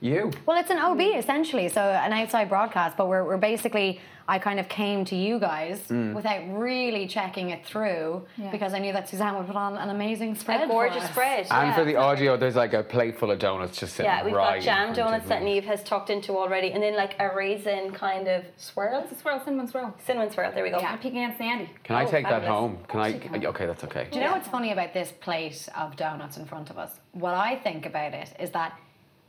you. 0.00 0.30
Well, 0.46 0.58
it's 0.58 0.70
an 0.70 0.78
OB 0.78 1.00
essentially, 1.00 1.68
so 1.68 1.80
an 1.82 2.12
outside 2.12 2.48
broadcast, 2.48 2.96
but 2.96 3.08
we're, 3.08 3.24
we're 3.24 3.36
basically, 3.36 4.00
I 4.28 4.38
kind 4.38 4.60
of 4.60 4.68
came 4.68 5.04
to 5.06 5.16
you 5.16 5.38
guys 5.40 5.80
Mm. 5.88 6.12
without 6.14 6.42
really 6.56 7.06
checking 7.08 7.48
it 7.50 7.64
through 7.64 8.26
Yeah. 8.36 8.50
because 8.50 8.74
I 8.74 8.78
knew 8.78 8.92
that 8.92 9.08
Suzanne 9.08 9.34
would 9.36 9.46
put 9.46 9.56
on 9.56 9.76
an 9.78 9.88
amazing 9.90 10.34
spread. 10.34 10.60
A 10.60 10.66
for 10.66 10.72
gorgeous 10.72 11.02
us. 11.04 11.10
spread. 11.10 11.46
And 11.50 11.68
yeah. 11.68 11.74
for 11.74 11.84
the 11.84 11.96
audio, 11.96 12.36
there's 12.36 12.54
like 12.56 12.74
a 12.74 12.82
plate 12.82 13.18
full 13.18 13.30
of 13.30 13.38
donuts 13.38 13.78
just 13.78 13.94
sitting 13.96 14.10
Yeah, 14.12 14.24
we've 14.24 14.34
right 14.34 14.56
got 14.56 14.64
jam 14.64 14.92
donuts 14.94 15.28
that 15.28 15.42
me. 15.42 15.60
Niamh 15.60 15.64
has 15.64 15.82
tucked 15.82 16.10
into 16.10 16.36
already, 16.36 16.72
and 16.72 16.82
then 16.82 16.94
like 16.94 17.16
a 17.18 17.34
raisin 17.34 17.90
kind 17.92 18.28
of 18.28 18.44
swirl. 18.56 19.00
It's 19.02 19.12
a 19.12 19.14
swirl, 19.16 19.40
cinnamon 19.42 19.66
swirl. 19.66 19.94
Cinnamon 20.04 20.30
swirl. 20.30 20.52
There 20.52 20.62
we 20.62 20.70
go. 20.70 20.78
Yeah. 20.78 20.92
I'm 20.92 20.98
peeking 20.98 21.24
against 21.24 21.40
Andy. 21.40 21.70
Can 21.84 21.96
I 21.96 22.04
Oh, 22.04 22.10
take 22.10 22.28
that 22.28 22.44
home? 22.44 22.78
Can 22.86 23.00
I? 23.00 23.08
Of 23.08 23.12
course 23.14 23.24
you 23.24 23.30
can. 23.40 23.46
Okay, 23.46 23.66
that's 23.66 23.84
okay. 23.84 24.06
Do 24.12 24.18
you 24.18 24.24
know 24.26 24.32
what's 24.32 24.48
funny 24.48 24.72
about 24.72 24.92
this 24.92 25.10
plate 25.10 25.68
of 25.76 25.96
donuts 25.96 26.36
in 26.36 26.44
front 26.44 26.68
of 26.70 26.76
us? 26.78 27.00
What 27.12 27.34
I 27.34 27.56
think 27.56 27.86
about 27.86 28.12
it 28.12 28.32
is 28.38 28.50
that 28.50 28.78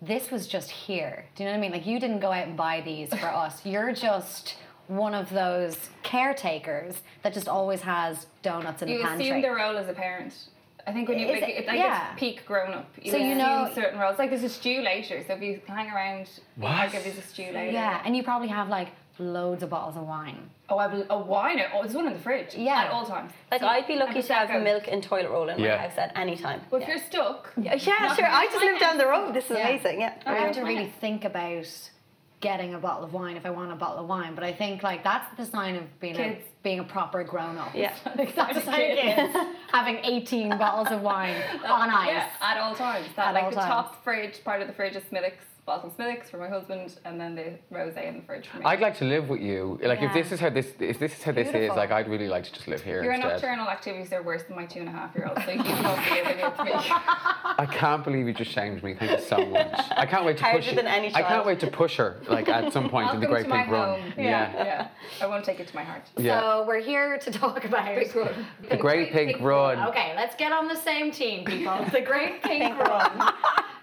this 0.02 0.32
was 0.32 0.48
just 0.48 0.70
here. 0.72 1.26
Do 1.36 1.44
you 1.44 1.50
know 1.50 1.54
what 1.54 1.60
I 1.60 1.62
mean? 1.62 1.72
Like 1.72 1.86
you 1.86 2.00
didn't 2.00 2.20
go 2.20 2.32
out 2.32 2.48
and 2.48 2.56
buy 2.58 2.82
these 2.82 3.10
for 3.10 3.28
us. 3.28 3.66
You're 3.66 3.92
just 3.94 4.56
one 4.88 5.14
of 5.14 5.30
those 5.30 5.78
caretakers 6.04 7.02
that 7.24 7.34
just 7.34 7.48
always 7.48 7.82
has 7.82 8.28
donuts 8.42 8.82
in 8.82 8.88
You 8.90 8.98
the 9.00 9.04
pantry. 9.04 9.26
You 9.28 9.32
assume 9.34 9.42
the 9.42 9.52
role 9.52 9.78
as 9.78 9.88
a 9.90 9.94
parent. 9.94 10.34
I 10.88 10.92
think 10.94 11.08
when 11.10 11.20
you 11.20 11.28
Is 11.28 11.42
like, 11.42 11.50
it- 11.52 11.58
it, 11.64 11.68
like 11.68 11.78
yeah. 11.78 12.12
it's 12.14 12.20
peak 12.20 12.46
grown 12.46 12.74
up. 12.74 12.90
You 13.02 13.12
So 13.12 13.18
you 13.18 13.36
know- 13.36 13.70
certain 13.76 14.00
roles. 14.00 14.18
Like 14.18 14.30
there's 14.32 14.44
a 14.44 14.50
stew 14.50 14.82
later, 14.82 15.24
so 15.28 15.34
if 15.34 15.42
you 15.42 15.62
hang 15.68 15.92
around, 15.92 16.28
I 16.60 16.86
What? 16.86 16.92
give 16.92 17.06
you 17.06 17.12
a 17.12 17.22
stew 17.22 17.44
later. 17.54 17.72
yeah, 17.72 18.02
and 18.06 18.16
you 18.16 18.24
probably 18.24 18.48
have 18.48 18.70
like 18.70 18.88
loads 19.20 19.64
of 19.64 19.70
bottles 19.70 19.96
of 19.98 20.04
wine. 20.08 20.50
Oh, 20.70 20.78
I 20.78 20.88
have 20.90 21.06
a 21.10 21.18
wine. 21.18 21.60
Oh, 21.74 21.82
there's 21.84 21.94
one 21.96 22.08
in 22.08 22.14
the 22.14 22.20
fridge. 22.20 22.56
Yeah. 22.56 22.86
At 22.86 22.92
all 22.92 23.06
times. 23.06 23.32
Like 23.52 23.62
I'd 23.64 23.88
be 23.88 23.96
lucky 23.96 24.22
to 24.22 24.34
have 24.34 24.50
Prosecco. 24.50 24.64
milk 24.64 24.84
and 24.90 25.04
toilet 25.04 25.30
roll 25.30 25.50
in 25.50 25.60
my 25.60 25.66
Yeah. 25.68 25.78
house 25.78 25.98
at 25.98 26.12
any 26.16 26.36
time. 26.38 26.62
Well, 26.72 26.82
if 26.82 26.88
you're 26.88 27.00
stuck. 27.00 27.52
Yeah, 27.58 27.76
yeah, 27.76 28.16
sure. 28.16 28.26
I 28.26 28.46
just 28.46 28.64
live 28.64 28.80
down 28.80 28.98
the 28.98 29.08
road. 29.08 29.34
This 29.34 29.46
is 29.46 29.58
Yeah. 29.58 29.68
amazing. 29.68 30.02
Yeah. 30.02 30.14
I 30.26 30.36
have 30.36 30.54
to 30.54 30.62
Okay. 30.62 30.70
really 30.76 30.94
think 31.02 31.26
about 31.26 31.66
getting 32.42 32.74
a 32.74 32.78
bottle 32.80 33.04
of 33.04 33.12
wine 33.14 33.36
if 33.36 33.46
I 33.46 33.50
want 33.50 33.70
a 33.72 33.76
bottle 33.76 34.00
of 34.04 34.08
wine. 34.08 34.34
But 34.34 34.46
I 34.46 34.54
think 34.54 34.82
like 34.82 35.04
that's 35.04 35.26
the 35.36 35.46
sign 35.46 35.76
of 35.76 36.00
being 36.00 36.16
Kids. 36.16 36.42
a 36.46 36.64
being 36.64 36.80
a 36.80 36.84
proper 36.84 37.24
grown 37.24 37.58
up. 37.58 37.72
Yeah. 37.74 37.92
like, 38.18 38.34
that's 38.40 38.54
the 38.54 38.62
sign 38.62 38.92
of 38.92 38.98
kids 38.98 39.38
having 39.72 39.98
18 40.04 40.58
bottles 40.58 40.90
of 40.90 41.02
wine 41.02 41.36
on 41.68 41.90
ice. 41.90 42.08
Yeah, 42.10 42.28
at 42.42 42.58
all 42.58 42.76
times. 42.76 43.08
That, 43.18 43.30
At 43.30 43.34
like 43.34 43.44
all 43.46 43.50
the 43.50 43.56
times. 43.58 43.70
top 43.70 44.04
fridge, 44.04 44.42
part 44.46 44.62
of 44.62 44.68
the 44.68 44.74
fridge 44.74 44.96
is 44.96 45.04
Smithwick's, 45.10 45.44
bottle 45.70 45.90
of 45.90 45.96
Smithwick's 45.96 46.30
for 46.32 46.38
my 46.46 46.50
husband, 46.50 46.98
and 47.06 47.16
then 47.22 47.32
the 47.36 47.48
rosé 47.76 48.08
in 48.10 48.16
the 48.18 48.24
fridge 48.24 48.48
for 48.48 48.58
me. 48.58 48.66
I'd 48.66 48.80
like 48.88 48.98
to 48.98 49.06
live 49.06 49.30
with 49.30 49.42
you. 49.50 49.80
Like 49.84 50.00
Yeah. 50.02 50.08
if 50.08 50.14
this 50.20 50.32
is 50.32 50.40
how 50.40 50.50
this, 50.50 50.68
if 50.80 50.98
this 51.04 51.12
is 51.18 51.22
how 51.24 51.32
this 51.32 51.50
is, 51.54 51.70
like 51.82 51.92
I'd 51.92 52.10
really 52.10 52.28
like 52.36 52.44
to 52.46 52.52
just 52.58 52.68
live 52.68 52.82
here 52.82 53.04
Your 53.04 53.14
instead. 53.14 53.34
nocturnal 53.34 53.68
activities 53.70 54.12
are 54.12 54.24
worse 54.24 54.44
than 54.48 54.56
my 54.56 54.66
two 54.66 54.80
and 54.80 54.90
a 54.90 54.92
half 55.00 55.12
year 55.16 55.26
old, 55.30 55.38
so 55.46 55.52
you 55.52 55.62
can 55.70 55.84
hopefully 55.90 56.22
live 56.24 56.58
with 56.58 56.66
me. 56.66 56.72
I 57.64 57.68
can't 57.72 58.04
believe 58.04 58.26
you 58.28 58.34
just 58.34 58.52
shamed 58.52 58.82
me. 58.84 58.96
Thank 58.96 59.12
you 59.12 59.20
so 59.34 59.38
much. 59.46 59.80
I 60.04 60.06
can't 60.08 60.26
wait 60.26 60.38
to 60.38 60.44
Harder 60.44 60.58
push. 60.60 60.76
than 60.76 60.88
any 60.88 61.14
I 61.14 61.22
can't 61.22 61.46
wait 61.46 61.60
to 61.60 61.68
push 61.68 61.98
her 61.98 62.12
like 62.28 62.50
at 62.50 62.74
some 62.74 62.90
point 62.90 63.14
in 63.14 63.20
the 63.20 63.28
great 63.28 63.44
to 63.44 63.50
my 63.50 63.64
big 63.64 63.72
run. 63.72 64.02
home. 64.02 64.14
Yeah. 64.18 64.52
Yeah, 64.70 64.88
I 65.22 65.28
won't 65.28 65.46
take 65.46 65.60
it 65.60 65.68
to 65.68 65.76
my 65.76 65.84
heart. 65.84 66.04
Yeah. 66.18 66.40
So 66.40 66.66
we're 66.68 66.80
here 66.92 67.18
to 67.20 67.32
talk 67.32 67.64
about 67.66 67.86
Big 67.96 68.16
run. 68.16 68.34
The 68.70 68.78
Great 68.78 69.12
Pink 69.12 69.40
Run. 69.40 69.78
Okay, 69.90 70.14
let's 70.16 70.36
get 70.36 70.52
on 70.52 70.68
the 70.68 70.76
same 70.76 71.12
team, 71.12 71.46
people. 71.46 71.78
The 71.92 72.02
Great 72.02 72.42
Pink 72.50 72.76
Run. 72.78 73.34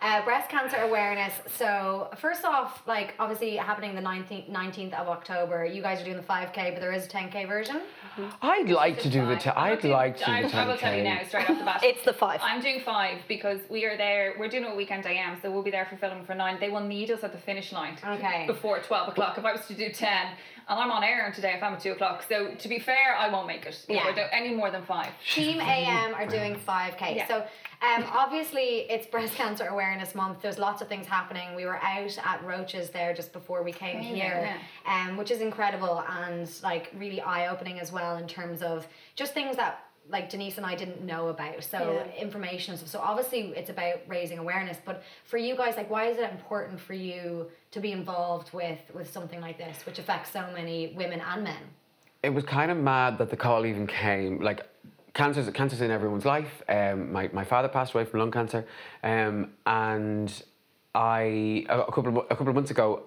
Uh, 0.03 0.23
breast 0.25 0.51
cancer 0.51 0.77
awareness. 0.79 1.33
So, 1.57 2.11
first 2.19 2.45
off, 2.45 2.83
like 2.87 3.15
obviously 3.19 3.57
happening 3.57 3.95
the 3.95 4.01
19th, 4.03 4.51
19th 4.51 4.93
of 4.95 5.09
October, 5.09 5.65
you 5.65 5.81
guys 5.83 6.01
are 6.01 6.05
doing 6.05 6.17
the 6.19 6.23
5K, 6.23 6.73
but 6.73 6.81
there 6.81 6.93
is 6.93 7.07
a 7.07 7.09
10K 7.09 7.49
version. 7.49 7.81
I'd 8.43 8.69
like 8.69 9.01
to 9.01 9.11
do 9.11 9.27
the. 9.27 9.37
T- 9.37 9.51
I'm 9.51 9.73
I'd 9.73 9.81
doing- 9.81 9.93
like 9.95 10.17
to 10.19 10.25
do 10.25 10.31
I, 10.33 10.43
the 10.49 10.57
I 10.57 10.67
will 10.67 10.77
tell 10.77 10.95
you 10.95 11.03
now, 11.03 11.21
straight 11.27 11.49
off 11.51 11.59
the 11.59 11.65
bat. 11.65 11.81
It's 11.85 12.05
the 12.05 12.13
five. 12.13 12.41
I'm 12.43 12.61
doing 12.61 12.81
five 12.81 13.19
because 13.29 13.61
we 13.71 13.85
are 13.85 13.97
there. 13.97 14.35
We're 14.39 14.49
doing 14.49 14.65
a 14.65 14.75
weekend 14.75 15.07
I 15.07 15.13
am, 15.13 15.41
so 15.41 15.51
we'll 15.51 15.63
be 15.63 15.71
there 15.71 15.87
for 15.87 15.97
filming 15.97 16.25
for 16.25 16.35
nine. 16.35 16.59
They 16.61 16.69
will 16.71 16.81
need 16.81 17.11
us 17.11 17.25
at 17.25 17.33
the 17.33 17.39
finish 17.39 17.73
line 17.73 17.97
Okay. 18.07 18.45
before 18.47 18.81
twelve 18.81 19.09
o'clock. 19.09 19.39
If 19.39 19.45
I 19.45 19.53
was 19.53 19.67
to 19.67 19.75
do 19.75 19.91
ten, 19.91 20.29
and 20.69 20.81
I'm 20.81 20.91
on 20.91 21.05
air 21.05 21.33
today 21.35 21.55
if 21.57 21.63
I'm 21.63 21.75
at 21.75 21.81
two 21.81 21.93
o'clock. 21.93 22.25
So 22.29 22.55
to 22.55 22.69
be 22.69 22.79
fair, 22.79 23.17
I 23.17 23.29
won't 23.29 23.47
make 23.47 23.67
it. 23.67 23.85
Yeah. 23.89 24.05
we're 24.05 24.15
do- 24.15 24.27
any 24.33 24.53
more 24.55 24.71
than 24.71 24.83
five. 24.83 25.13
Team 25.33 25.61
AM 25.61 26.15
are 26.15 26.27
doing 26.27 26.57
5K. 26.57 27.17
Yeah. 27.17 27.29
So, 27.29 27.47
um, 27.83 28.05
obviously, 28.11 28.87
it's 28.91 29.07
Breast 29.07 29.35
Cancer 29.35 29.67
Awareness 29.67 30.15
Month. 30.15 30.43
There's 30.43 30.59
lots 30.59 30.83
of 30.83 30.89
things 30.89 31.07
happening. 31.07 31.55
We 31.55 31.67
were 31.67 31.77
out 31.83 32.19
at 32.25 32.43
Roches 32.45 32.91
there 32.91 33.15
just 33.15 33.33
before 33.33 33.63
we 33.63 33.73
came 33.73 33.99
Amazing, 33.99 34.17
here, 34.17 34.57
um, 34.87 35.17
which 35.17 35.31
is 35.31 35.41
incredible 35.41 36.03
and 36.09 36.51
like 36.63 36.91
really 36.97 37.21
eye 37.21 37.49
opening 37.49 37.79
as 37.79 37.93
well 37.93 38.17
in 38.17 38.27
terms 38.27 38.63
of 38.63 38.89
just 39.15 39.35
things 39.35 39.57
that 39.57 39.86
like 40.09 40.31
Denise 40.31 40.57
and 40.57 40.67
I 40.67 40.75
didn't 40.75 41.03
know 41.03 41.29
about. 41.29 41.63
So 41.65 41.79
Yeah. 42.07 42.23
information 42.23 42.73
and 42.73 42.79
stuff. 42.79 42.91
So 42.91 43.01
obviously 43.01 43.53
it's 43.57 43.71
about 43.71 44.01
raising 44.07 44.39
awareness. 44.39 44.79
But 44.85 45.03
for 45.25 45.37
you 45.37 45.57
guys, 45.57 45.77
like, 45.77 45.91
why 45.91 46.07
is 46.07 46.19
it 46.19 46.31
important 46.31 46.81
for 46.81 46.95
you 46.95 47.51
to 47.73 47.81
be 47.81 47.93
involved 47.93 48.53
with 48.53 48.79
with 48.95 49.11
something 49.11 49.41
like 49.41 49.59
this, 49.59 49.85
which 49.87 49.99
affects 49.99 50.31
so 50.31 50.45
many 50.55 50.95
women 50.97 51.21
and 51.21 51.45
men? 51.45 51.63
it 52.23 52.31
was 52.31 52.45
kind 52.45 52.71
of 52.73 52.77
mad 52.77 53.19
that 53.19 53.31
the 53.31 53.37
call 53.37 53.65
even 53.67 53.87
came. 53.87 54.41
Like, 54.41 54.67
cancer's 55.15 55.49
cancer's 55.51 55.81
in 55.81 55.91
everyone's 55.91 56.25
life. 56.25 56.63
Um, 56.69 57.13
my 57.13 57.31
my 57.33 57.45
father 57.45 57.69
passed 57.69 57.95
away 57.95 58.05
from 58.05 58.21
lung 58.21 58.31
cancer, 58.33 58.67
um, 59.05 59.53
and 59.65 60.43
I 60.95 61.65
a 61.69 61.85
couple 61.93 62.09
of, 62.09 62.17
a 62.17 62.37
couple 62.37 62.49
of 62.49 62.55
months 62.55 62.71
ago. 62.71 63.03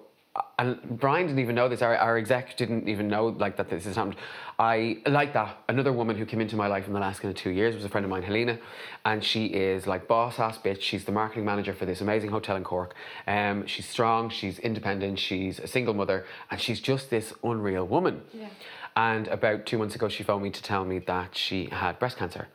And 0.58 0.78
Brian 1.00 1.26
didn't 1.26 1.40
even 1.40 1.56
know 1.56 1.68
this. 1.68 1.82
Our, 1.82 1.96
our 1.96 2.16
exec 2.16 2.56
didn't 2.56 2.88
even 2.88 3.08
know 3.08 3.28
like 3.28 3.56
that 3.56 3.68
this 3.68 3.84
has 3.84 3.96
happened. 3.96 4.16
I 4.60 4.98
like 5.06 5.32
that. 5.32 5.58
Another 5.68 5.92
woman 5.92 6.16
who 6.16 6.24
came 6.24 6.40
into 6.40 6.54
my 6.54 6.68
life 6.68 6.86
in 6.86 6.92
the 6.92 7.00
last 7.00 7.20
kind 7.20 7.34
of 7.34 7.42
two 7.42 7.50
years 7.50 7.74
was 7.74 7.84
a 7.84 7.88
friend 7.88 8.04
of 8.04 8.10
mine, 8.10 8.22
Helena, 8.22 8.58
and 9.04 9.24
she 9.24 9.46
is 9.46 9.88
like 9.88 10.06
boss 10.06 10.38
ass 10.38 10.58
bitch. 10.58 10.82
She's 10.82 11.04
the 11.04 11.12
marketing 11.12 11.44
manager 11.44 11.72
for 11.72 11.84
this 11.84 12.00
amazing 12.00 12.30
hotel 12.30 12.56
in 12.56 12.62
Cork. 12.62 12.94
Um, 13.26 13.66
she's 13.66 13.88
strong. 13.88 14.30
She's 14.30 14.58
independent. 14.60 15.18
She's 15.18 15.58
a 15.58 15.66
single 15.66 15.94
mother, 15.94 16.24
and 16.50 16.60
she's 16.60 16.80
just 16.80 17.10
this 17.10 17.32
unreal 17.42 17.86
woman. 17.86 18.22
Yeah. 18.32 18.48
And 18.96 19.28
about 19.28 19.66
two 19.66 19.78
months 19.78 19.94
ago, 19.94 20.08
she 20.08 20.22
phoned 20.22 20.42
me 20.42 20.50
to 20.50 20.62
tell 20.62 20.84
me 20.84 20.98
that 21.00 21.36
she 21.36 21.66
had 21.66 21.98
breast 21.98 22.18
cancer. 22.18 22.48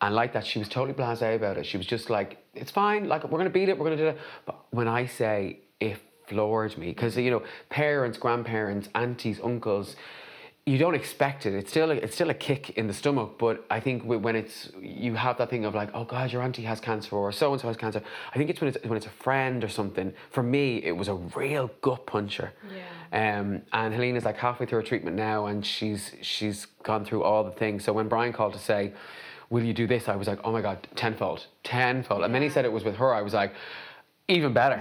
And 0.00 0.14
like 0.14 0.32
that, 0.32 0.46
she 0.46 0.58
was 0.58 0.68
totally 0.68 0.94
blasé 0.94 1.36
about 1.36 1.58
it. 1.58 1.66
She 1.66 1.76
was 1.76 1.86
just 1.86 2.10
like, 2.10 2.42
it's 2.54 2.70
fine, 2.70 3.06
like, 3.06 3.22
we're 3.24 3.38
gonna 3.38 3.50
beat 3.50 3.68
it, 3.68 3.78
we're 3.78 3.84
gonna 3.84 3.96
do 3.96 4.06
it. 4.06 4.18
But 4.46 4.64
when 4.70 4.88
I 4.88 5.06
say 5.06 5.60
it 5.78 5.98
floored 6.30 6.78
me, 6.78 6.86
because, 6.86 7.16
you 7.16 7.30
know, 7.30 7.42
parents, 7.68 8.16
grandparents, 8.16 8.88
aunties, 8.94 9.38
uncles, 9.42 9.96
you 10.66 10.78
don't 10.78 10.94
expect 10.94 11.46
it. 11.46 11.54
It's 11.54 11.70
still 11.70 11.90
a, 11.90 11.94
it's 11.94 12.14
still 12.14 12.30
a 12.30 12.34
kick 12.34 12.70
in 12.78 12.86
the 12.86 12.94
stomach, 12.94 13.30
but 13.38 13.64
I 13.70 13.80
think 13.80 14.04
when 14.04 14.36
it's 14.36 14.70
you 14.80 15.14
have 15.14 15.36
that 15.38 15.50
thing 15.50 15.64
of 15.64 15.74
like, 15.74 15.90
oh 15.94 16.04
God, 16.04 16.30
your 16.32 16.42
auntie 16.42 16.62
has 16.62 16.80
cancer 16.80 17.16
or 17.16 17.32
so 17.32 17.52
and 17.52 17.60
so 17.60 17.66
has 17.68 17.76
cancer. 17.76 18.02
I 18.32 18.36
think 18.38 18.50
it's 18.50 18.60
when 18.60 18.68
it's 18.68 18.78
when 18.84 18.96
it's 18.96 19.06
a 19.06 19.16
friend 19.24 19.64
or 19.64 19.68
something. 19.68 20.12
For 20.30 20.42
me, 20.42 20.64
it 20.84 20.92
was 20.92 21.08
a 21.08 21.14
real 21.14 21.70
gut 21.80 22.06
puncher. 22.06 22.52
Yeah. 23.12 23.40
Um, 23.40 23.62
and 23.72 23.92
Helena's 23.92 24.24
like 24.24 24.36
halfway 24.36 24.66
through 24.66 24.80
her 24.80 24.86
treatment 24.86 25.16
now, 25.16 25.46
and 25.46 25.64
she's 25.64 26.12
she's 26.20 26.66
gone 26.84 27.04
through 27.04 27.22
all 27.24 27.42
the 27.42 27.56
things. 27.62 27.84
So 27.84 27.92
when 27.92 28.08
Brian 28.08 28.32
called 28.32 28.52
to 28.52 28.60
say, 28.60 28.92
"Will 29.48 29.64
you 29.64 29.72
do 29.72 29.86
this?" 29.86 30.08
I 30.08 30.14
was 30.14 30.28
like, 30.28 30.40
"Oh 30.44 30.52
my 30.52 30.60
God, 30.60 30.86
tenfold, 30.94 31.46
tenfold." 31.64 32.22
And 32.22 32.32
then 32.34 32.42
he 32.42 32.50
said 32.50 32.64
it 32.64 32.72
was 32.72 32.84
with 32.84 32.96
her. 32.96 33.12
I 33.12 33.22
was 33.22 33.34
like 33.34 33.54
even 34.30 34.52
better. 34.52 34.80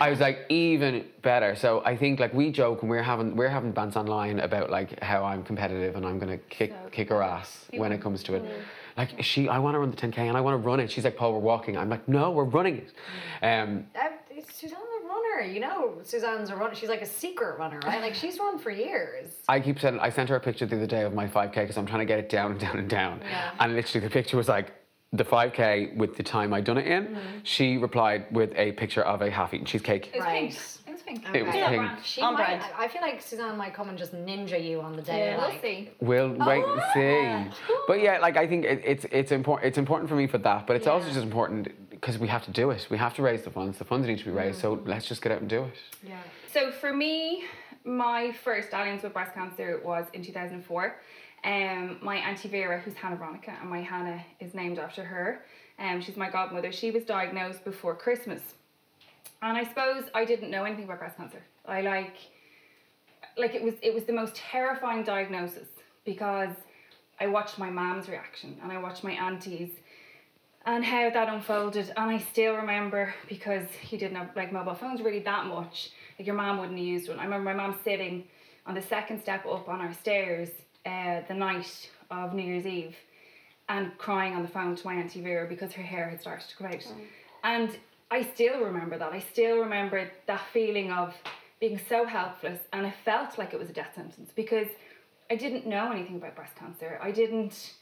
I 0.00 0.10
was 0.10 0.20
like, 0.20 0.46
even 0.48 1.04
better. 1.22 1.54
So 1.54 1.82
I 1.84 1.96
think 1.96 2.20
like 2.20 2.32
we 2.34 2.50
joke 2.50 2.82
and 2.82 2.90
we're 2.90 3.02
having 3.02 3.36
we're 3.36 3.48
having 3.48 3.72
bants 3.72 3.96
online 3.96 4.40
about 4.40 4.70
like 4.70 5.02
how 5.02 5.24
I'm 5.24 5.42
competitive 5.42 5.96
and 5.96 6.06
I'm 6.06 6.18
gonna 6.18 6.38
kick 6.38 6.72
kick 6.92 7.08
her 7.10 7.22
ass 7.22 7.66
when 7.72 7.92
it 7.92 8.00
comes 8.00 8.22
to 8.24 8.34
it. 8.34 8.44
Like 8.96 9.22
she, 9.22 9.46
I 9.48 9.58
want 9.58 9.74
to 9.74 9.78
run 9.78 9.90
the 9.90 9.96
10k 9.96 10.18
and 10.18 10.38
I 10.38 10.40
want 10.40 10.54
to 10.54 10.66
run 10.66 10.80
it. 10.80 10.90
She's 10.90 11.04
like, 11.04 11.18
Paul, 11.18 11.34
we're 11.34 11.40
walking. 11.40 11.76
I'm 11.76 11.90
like, 11.90 12.08
no, 12.08 12.30
we're 12.30 12.44
running 12.44 12.78
it. 12.78 12.92
Um, 13.42 13.86
Suzanne's 14.52 14.80
a 15.02 15.06
runner, 15.06 15.52
you 15.52 15.60
know. 15.60 15.98
Suzanne's 16.02 16.48
a 16.48 16.56
runner. 16.56 16.74
She's 16.74 16.88
like 16.88 17.02
a 17.02 17.06
secret 17.06 17.58
runner, 17.58 17.78
right? 17.84 18.00
Like 18.00 18.14
she's 18.14 18.38
run 18.38 18.58
for 18.58 18.70
years. 18.70 19.28
I 19.48 19.60
keep 19.60 19.78
saying 19.78 19.98
I 20.00 20.08
sent 20.08 20.30
her 20.30 20.36
a 20.36 20.40
picture 20.40 20.64
the 20.64 20.76
other 20.76 20.86
day 20.86 21.02
of 21.02 21.12
my 21.12 21.26
5k 21.26 21.54
because 21.54 21.76
I'm 21.76 21.86
trying 21.86 22.00
to 22.00 22.06
get 22.06 22.18
it 22.18 22.30
down 22.30 22.52
and 22.52 22.60
down 22.60 22.78
and 22.78 22.88
down. 22.88 23.20
Yeah. 23.22 23.50
And 23.60 23.74
literally 23.74 24.06
the 24.06 24.12
picture 24.12 24.36
was 24.38 24.48
like 24.48 24.72
the 25.12 25.24
5k 25.24 25.96
with 25.96 26.16
the 26.16 26.22
time 26.22 26.52
I'd 26.52 26.64
done 26.64 26.78
it 26.78 26.86
in. 26.86 27.06
Mm-hmm. 27.06 27.18
She 27.44 27.76
replied 27.76 28.26
with 28.32 28.52
a 28.56 28.72
picture 28.72 29.02
of 29.02 29.22
a 29.22 29.30
half-eaten 29.30 29.66
cheesecake. 29.66 30.08
It 30.08 30.16
was 30.16 30.24
Right. 30.24 30.50
pink. 30.50 30.54
It 30.86 30.92
was 30.92 31.02
pink. 31.02 31.34
It 31.36 31.46
was 31.46 31.54
Okay. 31.54 31.78
pink. 31.78 31.90
She 32.04 32.20
On 32.22 32.34
might, 32.34 32.46
brand. 32.46 32.64
I 32.76 32.84
I 32.84 32.88
feel 32.88 33.02
like 33.02 33.22
Suzanne 33.22 33.56
might 33.56 33.72
come 33.72 33.88
and 33.88 33.96
just 33.96 34.12
ninja 34.14 34.62
you 34.62 34.80
on 34.80 34.94
the 34.96 35.02
day. 35.02 35.18
Yeah. 35.30 35.36
We'll 35.38 35.48
like, 35.48 35.62
see. 35.62 35.90
We'll 36.00 36.32
wait 36.32 36.64
and 36.64 36.80
Oh, 36.80 36.92
see. 36.94 37.56
But 37.86 38.00
yeah, 38.00 38.18
like 38.18 38.36
I 38.36 38.46
think 38.48 38.64
it, 38.64 38.82
it's 38.84 39.04
it's 39.12 39.30
important. 39.32 39.68
It's 39.68 39.78
important 39.78 40.08
for 40.10 40.16
me 40.16 40.26
for 40.26 40.38
that, 40.38 40.66
but 40.66 40.74
it's 40.76 40.86
also 40.88 41.06
just 41.08 41.20
important 41.22 41.68
because 41.90 42.18
we 42.18 42.28
have 42.28 42.44
to 42.44 42.50
do 42.50 42.70
it. 42.70 42.86
We 42.90 42.98
have 42.98 43.14
to 43.14 43.22
raise 43.22 43.42
the 43.42 43.50
funds. 43.50 43.78
The 43.78 43.84
funds 43.84 44.06
need 44.08 44.18
to 44.18 44.24
be 44.24 44.30
raised. 44.32 44.60
So 44.60 44.76
Mm. 44.76 44.88
let's 44.88 45.06
just 45.06 45.22
get 45.22 45.30
out 45.32 45.40
and 45.40 45.48
do 45.48 45.62
it. 45.64 45.74
Yeah. 46.02 46.16
So 46.52 46.70
for 46.72 46.92
me, 46.92 47.44
my 47.84 48.32
first 48.32 48.70
dalliance 48.72 49.02
with 49.04 49.12
breast 49.12 49.32
cancer 49.34 49.80
was 49.84 50.06
in 50.12 50.22
2004. 50.22 50.96
Um, 51.44 51.98
my 52.02 52.16
auntie 52.16 52.48
Vera, 52.48 52.80
who's 52.80 52.94
Hannah 52.94 53.16
Veronica, 53.16 53.56
and 53.60 53.70
my 53.70 53.80
Hannah 53.80 54.24
is 54.40 54.54
named 54.54 54.78
after 54.78 55.04
her. 55.04 55.42
Um, 55.78 56.00
she's 56.00 56.16
my 56.16 56.30
godmother. 56.30 56.72
She 56.72 56.90
was 56.90 57.04
diagnosed 57.04 57.64
before 57.64 57.94
Christmas, 57.94 58.40
and 59.42 59.56
I 59.56 59.64
suppose 59.64 60.04
I 60.14 60.24
didn't 60.24 60.50
know 60.50 60.64
anything 60.64 60.84
about 60.84 60.98
breast 60.98 61.16
cancer. 61.16 61.42
I 61.66 61.82
like, 61.82 62.16
like 63.36 63.54
it 63.54 63.62
was 63.62 63.74
it 63.82 63.94
was 63.94 64.04
the 64.04 64.12
most 64.12 64.34
terrifying 64.34 65.04
diagnosis 65.04 65.68
because 66.04 66.50
I 67.20 67.26
watched 67.26 67.58
my 67.58 67.70
mom's 67.70 68.08
reaction 68.08 68.56
and 68.62 68.70
I 68.70 68.78
watched 68.78 69.04
my 69.04 69.12
aunties 69.12 69.70
and 70.66 70.84
how 70.84 71.10
that 71.10 71.28
unfolded. 71.28 71.92
And 71.96 72.10
I 72.10 72.18
still 72.18 72.56
remember 72.56 73.14
because 73.28 73.66
he 73.80 73.96
didn't 73.96 74.16
have 74.16 74.30
like 74.36 74.52
mobile 74.52 74.74
phones 74.74 75.00
really 75.00 75.20
that 75.20 75.46
much. 75.46 75.90
Like 76.18 76.26
your 76.26 76.36
mom 76.36 76.58
wouldn't 76.58 76.78
have 76.78 76.86
used 76.86 77.08
one. 77.08 77.18
I 77.18 77.24
remember 77.24 77.44
my 77.44 77.54
mom 77.54 77.78
sitting 77.84 78.24
on 78.66 78.74
the 78.74 78.82
second 78.82 79.20
step 79.20 79.46
up 79.46 79.68
on 79.68 79.80
our 79.80 79.94
stairs 79.94 80.50
uh, 80.86 81.20
the 81.28 81.34
night 81.34 81.90
of 82.10 82.32
New 82.32 82.42
Year's 82.44 82.66
Eve 82.66 82.96
and 83.68 83.96
crying 83.98 84.34
on 84.34 84.42
the 84.42 84.48
phone 84.48 84.76
to 84.76 84.86
my 84.86 84.94
auntie 84.94 85.20
Vera 85.20 85.48
because 85.48 85.72
her 85.72 85.82
hair 85.82 86.08
had 86.08 86.20
started 86.20 86.48
to 86.48 86.56
come 86.56 86.68
out. 86.68 86.86
And 87.42 87.76
I 88.10 88.22
still 88.22 88.60
remember 88.60 88.96
that. 88.98 89.12
I 89.12 89.18
still 89.18 89.58
remember 89.58 90.08
that 90.26 90.40
feeling 90.52 90.92
of 90.92 91.14
being 91.58 91.80
so 91.88 92.04
helpless 92.06 92.60
and 92.72 92.86
I 92.86 92.94
felt 93.04 93.36
like 93.38 93.52
it 93.52 93.58
was 93.58 93.68
a 93.70 93.72
death 93.72 93.94
sentence 93.96 94.30
because 94.36 94.68
I 95.30 95.34
didn't 95.36 95.66
know 95.66 95.90
anything 95.90 96.16
about 96.16 96.36
breast 96.36 96.54
cancer. 96.54 97.00
I 97.02 97.10
didn't 97.10 97.74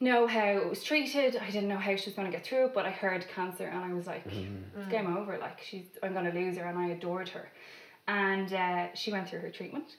know 0.00 0.26
how 0.26 0.48
it 0.58 0.68
was 0.68 0.82
treated. 0.82 1.36
I 1.36 1.50
didn't 1.50 1.68
know 1.68 1.78
how 1.78 1.94
she 1.96 2.10
was 2.10 2.14
going 2.14 2.30
to 2.30 2.36
get 2.36 2.44
through 2.44 2.66
it, 2.66 2.74
but 2.74 2.84
I 2.84 2.90
heard 2.90 3.26
cancer 3.34 3.64
and 3.66 3.82
I 3.84 3.92
was 3.94 4.06
like, 4.06 4.24
it's 4.26 4.90
game 4.90 5.16
over. 5.16 5.38
Like 5.38 5.60
she's, 5.62 5.86
I'm 6.02 6.12
going 6.12 6.24
to 6.24 6.32
lose 6.32 6.56
her, 6.56 6.64
and 6.64 6.78
I 6.78 6.88
adored 6.88 7.28
her. 7.30 7.50
And 8.08 8.52
uh, 8.52 8.94
she 8.94 9.12
went 9.12 9.28
through 9.28 9.40
her 9.40 9.50
treatment, 9.50 9.96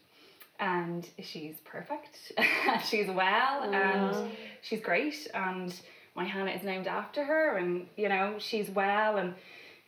and 0.61 1.09
she's 1.21 1.55
perfect. 1.65 2.31
she's 2.87 3.07
well, 3.07 3.63
and 3.73 4.31
she's 4.61 4.79
great. 4.79 5.27
And 5.33 5.73
my 6.15 6.23
Hannah 6.23 6.51
is 6.51 6.63
named 6.63 6.87
after 6.87 7.25
her, 7.25 7.57
and 7.57 7.87
you 7.97 8.07
know 8.07 8.35
she's 8.37 8.69
well, 8.69 9.17
and 9.17 9.33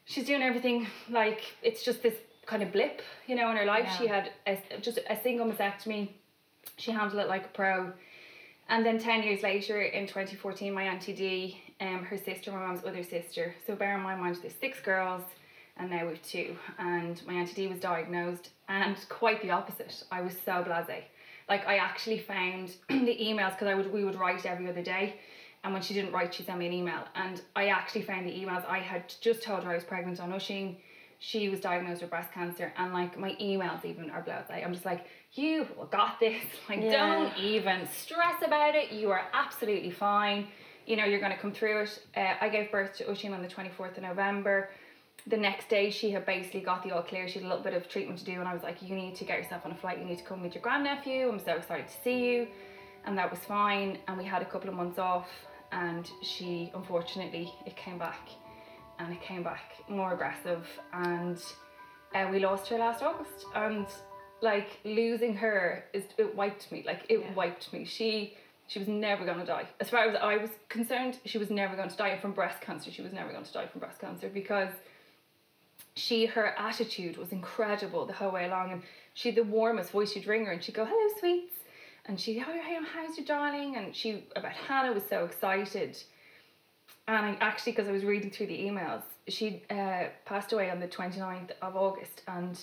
she's 0.05 0.25
doing 0.25 0.41
everything 0.41 0.87
like 1.09 1.41
it's 1.61 1.83
just 1.83 2.03
this 2.03 2.15
kind 2.45 2.63
of 2.63 2.71
blip, 2.71 3.01
you 3.27 3.35
know, 3.35 3.49
in 3.51 3.57
her 3.57 3.65
life. 3.65 3.89
She 3.97 4.07
had 4.07 4.31
a, 4.45 4.57
just 4.81 4.99
a 5.09 5.17
single 5.21 5.45
mastectomy. 5.45 6.09
She 6.77 6.91
handled 6.91 7.21
it 7.21 7.29
like 7.29 7.45
a 7.45 7.49
pro. 7.49 7.93
And 8.69 8.85
then 8.85 8.97
10 8.97 9.23
years 9.23 9.43
later, 9.43 9.81
in 9.81 10.07
2014, 10.07 10.73
my 10.73 10.83
Auntie 10.83 11.13
D, 11.13 11.61
um, 11.81 12.03
her 12.05 12.17
sister, 12.17 12.51
my 12.51 12.65
mum's 12.65 12.83
other 12.85 13.03
sister. 13.03 13.53
So 13.67 13.75
bear 13.75 13.95
in 13.95 14.01
my 14.01 14.15
mind, 14.15 14.37
there's 14.41 14.55
six 14.59 14.79
girls, 14.79 15.21
and 15.77 15.89
now 15.89 16.07
we've 16.07 16.21
two. 16.21 16.55
And 16.77 17.21
my 17.25 17.33
Auntie 17.33 17.53
D 17.53 17.67
was 17.67 17.79
diagnosed, 17.79 18.49
and 18.67 18.95
quite 19.09 19.41
the 19.41 19.51
opposite. 19.51 20.03
I 20.11 20.21
was 20.21 20.33
so 20.45 20.63
blasé. 20.63 21.03
Like, 21.49 21.65
I 21.67 21.77
actually 21.77 22.19
found 22.19 22.73
the 22.89 23.17
emails, 23.21 23.51
because 23.51 23.67
I 23.67 23.73
would 23.73 23.91
we 23.91 24.03
would 24.05 24.15
write 24.15 24.45
every 24.45 24.69
other 24.69 24.83
day. 24.83 25.15
And 25.63 25.71
when 25.73 25.81
she 25.81 25.93
didn't 25.93 26.11
write, 26.11 26.33
she 26.33 26.43
sent 26.43 26.59
me 26.59 26.67
an 26.67 26.73
email. 26.73 27.03
And 27.15 27.41
I 27.55 27.67
actually 27.67 28.01
found 28.01 28.27
the 28.27 28.31
emails. 28.31 28.65
I 28.67 28.79
had 28.79 29.13
just 29.21 29.41
told 29.43 29.63
her 29.63 29.71
I 29.71 29.75
was 29.75 29.83
pregnant 29.85 30.19
on 30.19 30.31
Oisín. 30.31 30.75
She 31.19 31.47
was 31.47 31.61
diagnosed 31.61 32.01
with 32.01 32.09
breast 32.09 32.33
cancer. 32.33 32.73
And 32.77 32.91
like 32.93 33.17
my 33.17 33.31
emails 33.41 33.85
even 33.85 34.09
are 34.09 34.21
blasé. 34.21 34.61
I'm 34.65 34.73
just 34.73 34.83
like, 34.85 35.05
you 35.33 35.65
got 35.89 36.19
this. 36.19 36.43
Like, 36.69 36.81
Yeah. 36.81 36.91
don't 36.91 37.37
even 37.37 37.87
stress 37.87 38.43
about 38.45 38.75
it. 38.75 38.91
You 38.91 39.11
are 39.11 39.21
absolutely 39.33 39.91
fine. 39.91 40.47
You 40.85 40.97
know, 40.97 41.05
you're 41.05 41.21
going 41.21 41.31
to 41.31 41.37
come 41.37 41.53
through 41.53 41.83
it. 41.83 41.99
Uh, 42.17 42.33
I 42.41 42.49
gave 42.49 42.69
birth 42.69 42.97
to 42.97 43.05
Oisín 43.05 43.31
on 43.33 43.41
the 43.41 43.47
24th 43.47 43.95
of 43.95 44.03
November. 44.03 44.69
The 45.27 45.37
next 45.37 45.69
day, 45.69 45.89
she 45.89 46.11
had 46.11 46.25
basically 46.25 46.59
got 46.59 46.83
the 46.83 46.91
all 46.91 47.01
clear. 47.01 47.27
She 47.27 47.39
had 47.39 47.45
a 47.45 47.47
little 47.47 47.63
bit 47.63 47.73
of 47.73 47.87
treatment 47.87 48.19
to 48.19 48.25
do, 48.25 48.33
and 48.33 48.47
I 48.47 48.53
was 48.53 48.63
like, 48.63 48.81
You 48.81 48.95
need 48.95 49.15
to 49.15 49.25
get 49.25 49.37
yourself 49.37 49.65
on 49.65 49.71
a 49.71 49.75
flight. 49.75 49.99
You 49.99 50.05
need 50.05 50.17
to 50.17 50.23
come 50.23 50.41
with 50.41 50.53
your 50.53 50.61
grandnephew. 50.61 51.29
I'm 51.29 51.39
so 51.39 51.53
excited 51.53 51.87
to 51.87 51.93
see 52.03 52.25
you. 52.25 52.47
And 53.05 53.17
that 53.17 53.29
was 53.29 53.39
fine. 53.39 53.99
And 54.07 54.17
we 54.17 54.25
had 54.25 54.41
a 54.41 54.45
couple 54.45 54.69
of 54.69 54.75
months 54.75 54.99
off, 54.99 55.29
and 55.71 56.09
she, 56.21 56.71
unfortunately, 56.75 57.53
it 57.65 57.75
came 57.75 57.97
back. 57.97 58.29
And 58.99 59.13
it 59.13 59.21
came 59.21 59.43
back 59.43 59.73
more 59.89 60.13
aggressive. 60.13 60.67
And 60.91 61.41
uh, 62.13 62.27
we 62.31 62.39
lost 62.39 62.67
her 62.69 62.77
last 62.77 63.01
August. 63.01 63.45
And 63.55 63.87
like 64.43 64.79
losing 64.83 65.35
her 65.37 65.85
is 65.93 66.03
it 66.17 66.35
wiped 66.35 66.71
me. 66.71 66.83
Like 66.85 67.05
it 67.09 67.33
wiped 67.35 67.71
me. 67.73 67.85
She 67.85 68.35
she 68.67 68.79
was 68.79 68.87
never 68.87 69.25
gonna 69.25 69.45
die. 69.45 69.67
As 69.79 69.89
far 69.89 70.07
as 70.07 70.15
I 70.21 70.37
was 70.37 70.49
concerned, 70.69 71.17
she 71.25 71.37
was 71.37 71.49
never 71.49 71.75
going 71.75 71.89
to 71.89 71.95
die 71.95 72.17
from 72.19 72.33
breast 72.33 72.61
cancer. 72.61 72.91
She 72.91 73.01
was 73.01 73.13
never 73.13 73.31
going 73.31 73.45
to 73.45 73.53
die 73.53 73.67
from 73.67 73.79
breast 73.79 73.99
cancer 73.99 74.29
because 74.29 74.69
she 75.95 76.25
her 76.25 76.47
attitude 76.57 77.17
was 77.17 77.31
incredible 77.31 78.05
the 78.05 78.13
whole 78.13 78.31
way 78.31 78.45
along 78.45 78.71
and 78.71 78.81
she 79.13 79.29
had 79.29 79.35
the 79.35 79.43
warmest 79.43 79.91
voice 79.91 80.15
you'd 80.15 80.27
ring 80.27 80.45
her 80.45 80.51
and 80.51 80.63
she'd 80.63 80.75
go 80.75 80.85
hello 80.85 81.13
sweets. 81.19 81.55
And 82.05 82.19
she 82.19 82.39
oh 82.39 82.43
how, 82.43 82.83
how's 82.93 83.17
your 83.17 83.25
darling? 83.25 83.75
And 83.77 83.95
she 83.95 84.25
about 84.35 84.53
Hannah 84.53 84.93
was 84.93 85.03
so 85.09 85.25
excited. 85.25 86.01
And 87.07 87.17
I 87.17 87.37
actually 87.41 87.73
because 87.73 87.87
I 87.87 87.91
was 87.91 88.03
reading 88.03 88.31
through 88.31 88.47
the 88.47 88.57
emails 88.57 89.03
she 89.27 89.63
uh, 89.69 90.05
passed 90.25 90.51
away 90.53 90.69
on 90.69 90.79
the 90.79 90.87
29th 90.87 91.51
of 91.61 91.75
August 91.75 92.23
and 92.27 92.59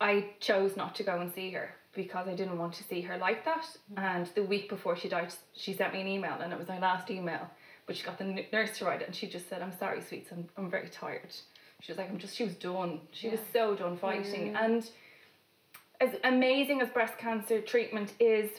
I 0.00 0.30
chose 0.40 0.76
not 0.76 0.94
to 0.96 1.02
go 1.02 1.20
and 1.20 1.32
see 1.32 1.50
her 1.50 1.70
because 1.94 2.28
I 2.28 2.34
didn't 2.34 2.58
want 2.58 2.74
to 2.74 2.84
see 2.84 3.00
her 3.02 3.16
like 3.16 3.44
that. 3.44 3.66
And 3.96 4.26
the 4.34 4.42
week 4.42 4.68
before 4.68 4.96
she 4.96 5.08
died 5.08 5.32
she 5.54 5.72
sent 5.72 5.92
me 5.92 6.00
an 6.00 6.08
email 6.08 6.38
and 6.40 6.52
it 6.52 6.58
was 6.58 6.68
my 6.68 6.78
last 6.78 7.10
email 7.10 7.48
but 7.86 7.96
she 7.96 8.04
got 8.04 8.18
the 8.18 8.44
nurse 8.52 8.78
to 8.78 8.84
write 8.84 9.02
it 9.02 9.06
and 9.06 9.14
she 9.14 9.28
just 9.28 9.48
said 9.48 9.62
I'm 9.62 9.76
sorry 9.78 10.00
sweets 10.00 10.30
I'm, 10.32 10.48
I'm 10.56 10.70
very 10.70 10.88
tired 10.88 11.34
she 11.80 11.92
was 11.92 11.98
like 11.98 12.10
I'm 12.10 12.18
just 12.18 12.36
she 12.36 12.44
was 12.44 12.54
done. 12.54 13.00
She 13.12 13.28
was 13.28 13.40
so 13.52 13.74
done 13.74 13.96
fighting. 13.96 14.54
And 14.56 14.88
as 16.00 16.10
amazing 16.24 16.80
as 16.80 16.88
breast 16.88 17.18
cancer 17.18 17.60
treatment 17.60 18.14
is 18.18 18.50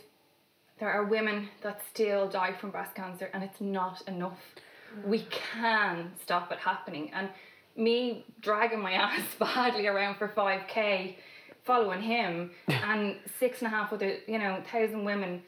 there 0.79 0.89
are 0.89 1.05
women 1.05 1.49
that 1.63 1.81
still 1.89 2.27
die 2.27 2.53
from 2.53 2.69
breast 2.69 2.93
cancer 2.95 3.29
and 3.33 3.43
it's 3.43 3.59
not 3.59 4.01
enough. 4.07 4.39
Mm. 4.95 5.07
We 5.07 5.27
can 5.51 6.11
stop 6.21 6.51
it 6.51 6.59
happening. 6.59 7.11
And 7.13 7.29
me 7.75 8.25
dragging 8.41 8.79
my 8.79 8.93
ass 8.93 9.23
badly 9.39 9.87
around 9.87 10.17
for 10.17 10.27
5k 10.29 11.15
following 11.63 12.01
him 12.01 12.51
and 12.67 13.17
six 13.39 13.61
and 13.61 13.67
a 13.67 13.69
half 13.69 13.91
other 13.91 14.17
you 14.27 14.39
know 14.39 14.63
thousand 14.71 15.03
women 15.03 15.41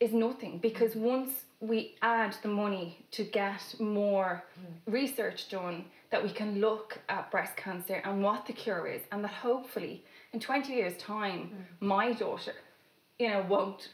is 0.00 0.12
nothing. 0.12 0.58
Because 0.58 0.94
once 0.94 1.30
we 1.60 1.94
add 2.02 2.36
the 2.42 2.48
money 2.48 3.04
to 3.12 3.24
get 3.24 3.62
more 3.80 4.44
mm. 4.60 4.92
research 4.92 5.48
done 5.48 5.84
that 6.10 6.22
we 6.22 6.30
can 6.30 6.60
look 6.60 6.98
at 7.08 7.30
breast 7.30 7.56
cancer 7.56 8.00
and 8.04 8.22
what 8.22 8.46
the 8.46 8.52
cure 8.52 8.86
is 8.86 9.02
and 9.10 9.24
that 9.24 9.32
hopefully 9.32 10.04
in 10.32 10.40
20 10.40 10.72
years 10.72 10.96
time 10.98 11.50
mm. 11.50 11.86
my 11.86 12.12
daughter 12.12 12.52
you 13.18 13.28
know 13.28 13.44
won't 13.48 13.88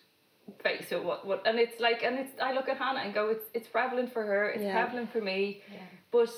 face 0.63 0.91
it 0.91 1.03
what 1.03 1.25
what 1.27 1.47
and 1.47 1.59
it's 1.59 1.81
like 1.81 2.03
and 2.03 2.19
it's 2.19 2.33
I 2.41 2.53
look 2.53 2.69
at 2.69 2.77
Hannah 2.77 3.01
and 3.01 3.15
go 3.15 3.29
it's 3.29 3.47
it's 3.55 3.69
prevalent 3.69 4.13
for 4.13 4.25
her 4.25 4.51
it's 4.51 4.63
Yeah. 4.63 4.83
prevalent 4.85 5.13
for 5.13 5.21
me 5.21 5.63
but 6.11 6.31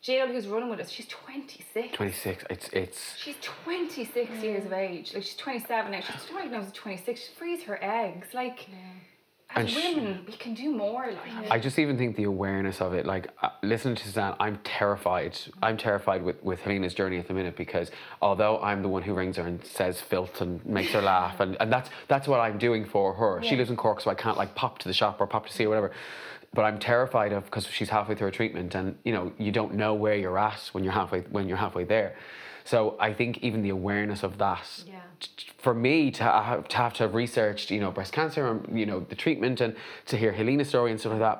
Jill 0.00 0.28
who's 0.28 0.46
running 0.46 0.70
with 0.70 0.80
us 0.80 0.88
she's 0.88 1.06
26 1.06 1.94
26. 1.94 2.44
It's 2.48 2.68
it's 2.72 3.16
She's 3.18 3.36
26 3.42 4.30
years 4.42 4.64
of 4.64 4.72
age. 4.72 5.12
Like 5.12 5.22
she's 5.22 5.36
27 5.36 5.92
now. 5.92 6.00
She's 6.00 6.24
diagnosed 6.34 6.68
at 6.68 6.74
26. 6.74 7.20
She 7.20 7.32
frees 7.34 7.62
her 7.64 7.78
eggs. 7.82 8.28
Like, 8.32 8.68
And 9.56 9.68
sh- 9.68 9.74
women, 9.96 10.24
we 10.26 10.32
can 10.34 10.54
do 10.54 10.70
more. 10.70 11.10
Like, 11.10 11.50
I 11.50 11.58
just 11.58 11.78
even 11.78 11.98
think 11.98 12.14
the 12.16 12.24
awareness 12.24 12.80
of 12.80 12.94
it, 12.94 13.04
like 13.04 13.28
uh, 13.42 13.48
listening 13.62 13.96
to 13.96 14.04
Suzanne, 14.04 14.34
I'm 14.38 14.58
terrified. 14.62 15.36
I'm 15.60 15.76
terrified 15.76 16.22
with, 16.22 16.42
with 16.42 16.60
Helena's 16.60 16.94
journey 16.94 17.18
at 17.18 17.26
the 17.26 17.34
minute 17.34 17.56
because 17.56 17.90
although 18.22 18.60
I'm 18.60 18.82
the 18.82 18.88
one 18.88 19.02
who 19.02 19.12
rings 19.14 19.36
her 19.38 19.42
and 19.46 19.64
says 19.64 20.00
filth 20.00 20.40
and 20.40 20.64
makes 20.64 20.92
her 20.92 21.02
laugh, 21.02 21.40
and, 21.40 21.56
and 21.60 21.72
that's 21.72 21.90
that's 22.06 22.28
what 22.28 22.38
I'm 22.40 22.58
doing 22.58 22.84
for 22.84 23.12
her. 23.14 23.42
She 23.42 23.56
lives 23.56 23.70
in 23.70 23.76
Cork, 23.76 24.00
so 24.00 24.10
I 24.10 24.14
can't 24.14 24.36
like 24.36 24.54
pop 24.54 24.78
to 24.80 24.88
the 24.88 24.94
shop 24.94 25.20
or 25.20 25.26
pop 25.26 25.46
to 25.46 25.52
see 25.52 25.64
her, 25.64 25.68
whatever. 25.68 25.90
but 26.54 26.62
I'm 26.62 26.78
terrified 26.78 27.32
of 27.32 27.44
because 27.44 27.66
she's 27.66 27.88
halfway 27.90 28.14
through 28.14 28.28
her 28.28 28.30
treatment, 28.32 28.74
and 28.76 28.96
you 29.04 29.12
know 29.12 29.32
you 29.36 29.50
don't 29.50 29.74
know 29.74 29.94
where 29.94 30.14
you're 30.14 30.38
at 30.38 30.68
when 30.72 30.84
you're 30.84 30.92
halfway 30.92 31.22
when 31.22 31.48
you're 31.48 31.56
halfway 31.56 31.84
there. 31.84 32.14
So 32.70 32.94
I 33.00 33.12
think 33.12 33.38
even 33.38 33.62
the 33.62 33.70
awareness 33.70 34.22
of 34.22 34.38
that, 34.38 34.84
Yeah. 34.86 35.00
for 35.58 35.74
me 35.74 36.12
to 36.12 36.22
have, 36.22 36.68
to 36.68 36.76
have 36.76 36.94
to 36.94 37.02
have 37.02 37.14
researched, 37.16 37.68
you 37.72 37.80
know, 37.80 37.90
breast 37.90 38.12
cancer 38.12 38.46
and 38.46 38.78
you 38.78 38.86
know 38.86 39.00
the 39.00 39.16
treatment, 39.16 39.60
and 39.60 39.74
to 40.06 40.16
hear 40.16 40.30
Helena's 40.30 40.68
story 40.68 40.92
and 40.92 41.00
stuff 41.00 41.14
like 41.16 41.20
that, 41.28 41.38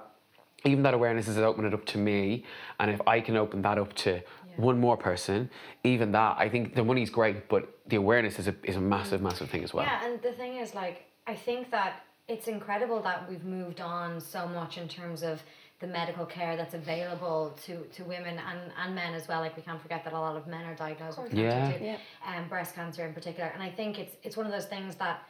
even 0.64 0.82
that 0.82 0.92
awareness 0.92 1.28
is 1.28 1.38
opening 1.38 1.70
it 1.70 1.74
up 1.74 1.86
to 1.94 1.98
me, 1.98 2.44
and 2.80 2.90
if 2.90 3.00
I 3.06 3.20
can 3.20 3.36
open 3.36 3.62
that 3.62 3.78
up 3.78 3.92
to 4.04 4.20
one 4.56 4.80
more 4.80 4.96
person, 4.96 5.48
even 5.84 6.10
that, 6.18 6.34
I 6.36 6.48
think 6.48 6.74
the 6.74 6.82
money's 6.84 7.10
great, 7.10 7.48
but 7.48 7.62
the 7.86 7.96
awareness 8.04 8.40
is 8.40 8.48
a 8.48 8.54
is 8.64 8.74
a 8.74 8.80
massive, 8.80 9.22
massive 9.22 9.48
thing 9.52 9.62
as 9.62 9.72
well. 9.72 9.86
Yeah, 9.86 10.04
and 10.04 10.20
the 10.20 10.32
thing 10.32 10.56
is, 10.56 10.74
like, 10.74 10.96
I 11.28 11.36
think 11.36 11.70
that 11.70 11.92
it's 12.26 12.48
incredible 12.48 13.00
that 13.02 13.18
we've 13.30 13.44
moved 13.44 13.80
on 13.80 14.20
so 14.20 14.48
much 14.48 14.78
in 14.78 14.88
terms 14.88 15.22
of 15.22 15.42
the 15.80 15.86
medical 15.86 16.26
care 16.26 16.56
that's 16.56 16.74
available 16.74 17.56
to, 17.64 17.78
to 17.94 18.04
women 18.04 18.38
and, 18.38 18.60
and 18.84 18.94
men 18.94 19.14
as 19.14 19.26
well. 19.26 19.40
Like, 19.40 19.56
we 19.56 19.62
can't 19.62 19.80
forget 19.80 20.04
that 20.04 20.12
a 20.12 20.18
lot 20.18 20.36
of 20.36 20.46
men 20.46 20.66
are 20.66 20.74
diagnosed 20.74 21.18
with 21.18 21.32
cancer 21.32 21.42
Yeah. 21.42 21.72
too, 21.72 21.84
Yeah. 21.84 21.96
and 22.26 22.42
um, 22.44 22.48
breast 22.48 22.74
cancer 22.74 23.06
in 23.06 23.14
particular. 23.14 23.50
And 23.54 23.62
I 23.62 23.70
think 23.70 23.98
it's 23.98 24.14
it's 24.22 24.36
one 24.36 24.46
of 24.46 24.52
those 24.52 24.66
things 24.66 24.94
that 24.96 25.22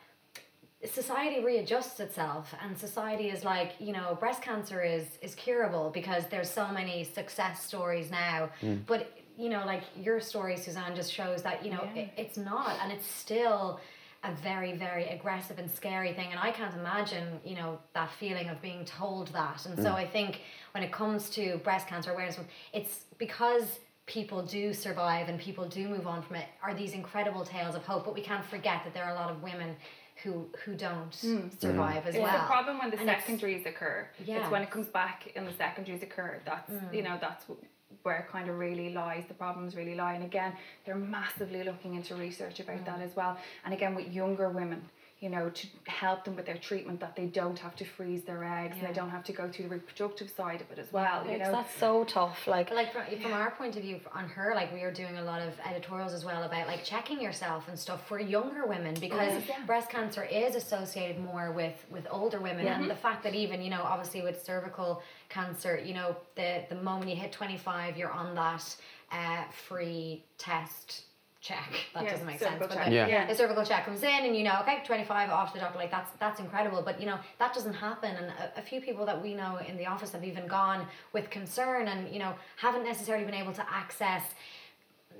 society 0.85 1.45
readjusts 1.45 2.01
itself 2.01 2.55
and 2.65 2.77
society 2.77 3.29
is 3.29 3.45
like 3.45 3.73
you 3.79 3.93
know 3.93 4.17
breast 4.19 4.41
cancer 4.41 4.83
is 4.83 5.05
is 5.21 5.35
curable 5.35 5.91
because 5.91 6.27
there's 6.29 6.49
so 6.49 6.69
many 6.69 7.05
success 7.05 7.63
stories 7.63 8.11
now 8.11 8.49
hmm. 8.63 8.77
but 8.87 9.13
you 9.37 9.51
know 9.51 9.63
like 9.67 9.83
your 9.95 10.21
story 10.21 10.57
suzanne 10.57 10.97
just 10.97 11.13
shows 11.13 11.43
that 11.43 11.63
you 11.63 11.71
know 11.71 11.87
it, 11.95 12.09
it's 12.17 12.39
not 12.39 12.79
and 12.83 12.91
it's 12.91 13.07
still 13.07 13.79
a 14.25 14.33
very 14.43 14.77
very 14.77 15.07
aggressive 15.09 15.59
and 15.59 15.71
scary 15.71 16.13
thing 16.13 16.29
and 16.31 16.39
i 16.39 16.51
can't 16.51 16.75
imagine 16.75 17.41
you 17.45 17.55
know 17.55 17.79
that 17.95 18.11
feeling 18.19 18.49
of 18.49 18.61
being 18.61 18.85
told 18.85 19.29
that 19.29 19.65
and 19.67 19.77
so 19.77 19.91
mm. 19.91 19.95
i 19.95 20.07
think 20.07 20.41
when 20.73 20.83
it 20.83 20.93
comes 20.93 21.31
to 21.31 21.57
breast 21.59 21.87
cancer 21.87 22.13
awareness 22.13 22.39
it's 22.73 23.05
because 23.19 23.81
people 24.07 24.43
do 24.43 24.75
survive 24.75 25.29
and 25.29 25.39
people 25.39 25.67
do 25.67 25.89
move 25.89 26.07
on 26.07 26.21
from 26.23 26.37
it 26.37 26.47
are 26.63 26.75
these 26.75 26.93
incredible 26.93 27.45
tales 27.45 27.75
of 27.75 27.85
hope 27.85 28.05
but 28.05 28.15
we 28.15 28.21
can't 28.21 28.45
forget 28.45 28.83
that 28.85 28.93
there 28.93 29.05
are 29.05 29.13
a 29.13 29.15
lot 29.15 29.31
of 29.31 29.43
women 29.43 29.75
who 30.23 30.47
who 30.65 30.75
don't 30.75 31.11
mm. 31.13 31.37
mm-hmm. 31.37 31.49
survive 31.59 32.07
as 32.07 32.15
well. 32.15 32.27
It's 32.27 32.43
a 32.43 32.47
problem 32.47 32.79
when 32.79 32.91
the 32.91 32.99
And 32.99 33.07
secondaries 33.07 33.67
occur. 33.67 34.07
Yeah. 34.25 34.37
Mm. 34.37 34.41
It's 34.43 34.51
when 34.51 34.63
it 34.63 34.71
comes 34.71 34.89
back 34.89 35.33
and 35.35 35.47
the 35.47 35.53
secondaries 35.53 36.03
occur. 36.03 36.41
That's 36.45 36.71
mm. 36.71 36.95
you 36.95 37.03
know 37.03 37.17
that's 37.21 37.45
wh- 37.45 37.65
where 38.03 38.27
kind 38.31 38.49
of 38.49 38.59
really 38.59 38.93
lies. 38.93 39.25
The 39.27 39.35
problems 39.35 39.75
really 39.75 39.95
lie. 39.95 40.15
And 40.15 40.25
again, 40.25 40.53
they're 40.85 40.95
massively 40.95 41.63
looking 41.65 41.95
into 41.95 42.15
research 42.15 42.61
about 42.61 42.79
Mm. 42.79 42.87
that 42.87 43.01
as 43.01 43.15
well. 43.17 43.37
And 43.65 43.75
again, 43.75 43.95
with 43.95 44.09
younger 44.13 44.49
women, 44.49 44.89
you 45.21 45.29
know, 45.29 45.51
to 45.51 45.67
help 45.87 46.25
them 46.25 46.35
with 46.35 46.47
their 46.47 46.57
treatment, 46.57 46.99
that 47.01 47.15
they 47.15 47.27
don't 47.27 47.59
have 47.59 47.77
to 47.77 47.85
freeze 47.85 48.23
their 48.23 48.43
eggs 48.43 48.77
and 48.79 48.89
they 48.89 48.93
don't 48.93 49.11
have 49.11 49.23
to 49.23 49.33
go 49.33 49.51
through 49.51 49.65
the 49.65 49.71
reproductive 49.71 50.31
side 50.31 50.63
of 50.63 50.71
it 50.71 50.79
as 50.79 50.91
well. 50.93 51.27
You 51.31 51.37
know, 51.37 51.53
that's 51.53 51.75
so 51.77 52.05
tough. 52.05 52.47
Like, 52.47 52.71
like 52.71 52.91
from, 52.91 53.03
from 53.21 53.35
our 53.35 53.51
point 53.51 53.77
of 53.77 53.83
view 53.83 54.01
on 54.15 54.27
her, 54.31 54.53
like 54.55 54.73
we 54.73 54.81
are 54.81 54.91
doing 54.91 55.19
a 55.19 55.23
lot 55.23 55.43
of 55.43 55.53
editorials 55.69 56.15
as 56.15 56.25
well 56.25 56.45
about 56.45 56.67
like 56.67 56.85
checking 56.85 57.21
yourself 57.21 57.69
and 57.69 57.79
stuff 57.79 58.09
for 58.09 58.19
younger 58.19 58.65
women 58.67 58.95
because 58.99 59.43
breast 59.67 59.91
cancer 59.91 60.25
is 60.25 60.55
associated 60.57 61.23
more 61.23 61.53
with 61.53 61.85
with 61.91 62.07
older 62.11 62.41
women 62.41 62.67
and 62.67 62.89
the 62.91 62.95
fact 62.95 63.23
that 63.25 63.35
even 63.35 63.61
you 63.61 63.69
know 63.69 63.83
obviously 63.83 64.23
with 64.23 64.43
cervical 64.43 65.03
cancer, 65.29 65.79
you 65.79 65.93
know 65.93 66.17
the 66.35 66.65
the 66.71 66.77
moment 66.77 67.11
you 67.11 67.17
hit 67.17 67.31
twenty 67.31 67.59
five, 67.59 67.99
you're 67.99 68.11
on 68.11 68.35
that 68.35 68.75
uh, 69.13 69.43
free 69.69 70.25
test 70.39 71.03
check. 71.41 71.73
That 71.95 72.05
Yeah, 72.05 72.11
doesn't 72.11 72.27
make 72.27 72.39
sense. 72.39 72.51
cervical 72.53 72.69
But 72.69 72.75
check. 72.85 72.87
the, 72.91 72.95
Yeah. 72.95 73.27
the 73.27 73.35
cervical 73.35 73.65
check 73.65 73.85
comes 73.87 74.03
in 74.03 74.25
and 74.27 74.37
you 74.37 74.45
know 74.45 74.59
okay 74.61 74.83
25 74.85 75.31
off 75.31 75.49
to 75.49 75.55
the 75.55 75.61
doctor 75.61 75.79
like 75.79 75.91
that's 75.91 76.11
that's 76.19 76.39
incredible 76.39 76.83
but 76.83 77.01
you 77.01 77.07
know 77.07 77.19
that 77.39 77.55
doesn't 77.55 77.73
happen 77.75 78.15
and 78.15 78.27
a, 78.27 78.59
a 78.59 78.63
few 78.63 78.81
people 78.81 79.07
that 79.07 79.21
we 79.23 79.35
know 79.35 79.59
in 79.67 79.77
the 79.79 79.87
office 79.87 80.13
have 80.13 80.23
even 80.25 80.47
gone 80.47 80.87
with 81.15 81.31
concern 81.31 81.89
and 81.89 82.13
you 82.13 82.19
know 82.19 82.35
haven't 82.59 82.85
necessarily 82.85 83.25
been 83.25 83.35
able 83.35 83.55
to 83.55 83.65
access 83.73 84.23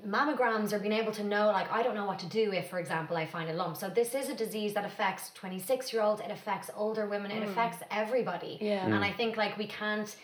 mammograms 0.07 0.73
or 0.73 0.79
being 0.79 0.93
able 0.93 1.11
to 1.11 1.23
know 1.23 1.47
like 1.47 1.71
I 1.71 1.83
don't 1.83 1.95
know 1.95 2.05
what 2.05 2.19
to 2.19 2.27
do 2.27 2.51
if 2.53 2.69
for 2.69 2.79
example 2.79 3.17
I 3.17 3.25
find 3.25 3.49
a 3.49 3.53
lump 3.53 3.75
so 3.77 3.89
this 3.89 4.13
is 4.15 4.29
a 4.29 4.35
disease 4.35 4.73
that 4.75 4.85
affects 4.85 5.31
26 5.33 5.91
year 5.93 6.01
olds 6.03 6.21
it 6.21 6.31
affects 6.31 6.69
older 6.75 7.07
women 7.07 7.31
it 7.31 7.43
mm. 7.43 7.49
affects 7.49 7.83
everybody 7.91 8.57
Yeah. 8.61 8.85
Mm. 8.85 8.95
and 8.95 9.05
I 9.05 9.11
think 9.11 9.37
like 9.37 9.57
we 9.57 9.67
can't 9.67 10.15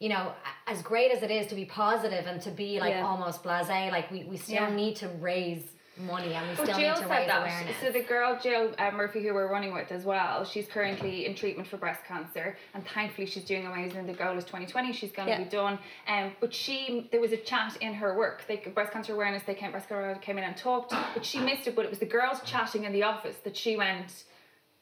you 0.00 0.08
know 0.08 0.32
as 0.66 0.82
great 0.82 1.10
as 1.12 1.22
it 1.22 1.30
is 1.30 1.46
to 1.48 1.54
be 1.54 1.64
positive 1.64 2.26
and 2.26 2.40
to 2.42 2.50
be 2.50 2.80
like 2.80 2.94
Yeah. 2.94 3.06
almost 3.06 3.42
blasé 3.42 3.90
like 3.90 4.10
we, 4.10 4.24
we 4.24 4.36
still 4.36 4.54
Yeah. 4.54 4.74
need 4.74 4.96
to 4.96 5.08
raise 5.08 5.62
money 5.96 6.34
and 6.34 6.48
we 6.48 6.54
Well, 6.56 6.66
still 6.66 6.76
Jill 6.76 6.88
need 6.88 6.96
to 6.96 7.02
said 7.02 7.10
raise 7.10 7.26
that. 7.28 7.40
awareness 7.42 7.76
So 7.80 7.90
the 7.92 8.00
girl 8.02 8.36
Jill 8.42 8.74
uh, 8.78 8.90
Murphy, 8.90 9.22
who 9.24 9.32
we're 9.32 9.48
running 9.50 9.72
with 9.72 9.92
as 9.92 10.04
well, 10.04 10.44
she's 10.44 10.66
currently 10.66 11.26
in 11.26 11.36
treatment 11.36 11.68
for 11.68 11.76
breast 11.76 12.04
cancer, 12.04 12.56
and 12.74 12.84
thankfully 12.88 13.28
she's 13.28 13.44
doing 13.44 13.64
amazing. 13.66 14.04
The 14.08 14.12
goal 14.14 14.36
is 14.36 14.42
2020. 14.44 14.92
She's 14.92 15.12
going 15.12 15.28
to 15.28 15.34
Yeah. 15.34 15.44
be 15.44 15.48
done. 15.48 15.78
Um, 16.08 16.32
but 16.40 16.52
she, 16.52 17.08
there 17.12 17.20
was 17.20 17.30
a 17.30 17.36
chat 17.36 17.76
in 17.80 17.94
her 17.94 18.16
work. 18.16 18.44
They 18.48 18.56
breast 18.56 18.92
cancer 18.92 19.12
awareness. 19.14 19.44
They 19.44 19.54
came, 19.54 19.70
breast 19.70 19.88
cancer 19.88 20.00
awareness 20.02 20.24
came 20.24 20.36
in 20.36 20.42
and 20.42 20.56
talked, 20.56 20.90
but 21.14 21.24
she 21.24 21.38
missed 21.38 21.68
it. 21.68 21.76
But 21.76 21.84
it 21.84 21.90
was 21.90 22.00
the 22.00 22.06
girls 22.06 22.40
chatting 22.44 22.82
in 22.82 22.92
the 22.92 23.04
office 23.04 23.36
that 23.44 23.56
she 23.56 23.76
went. 23.76 24.24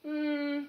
Hmm, 0.07 0.61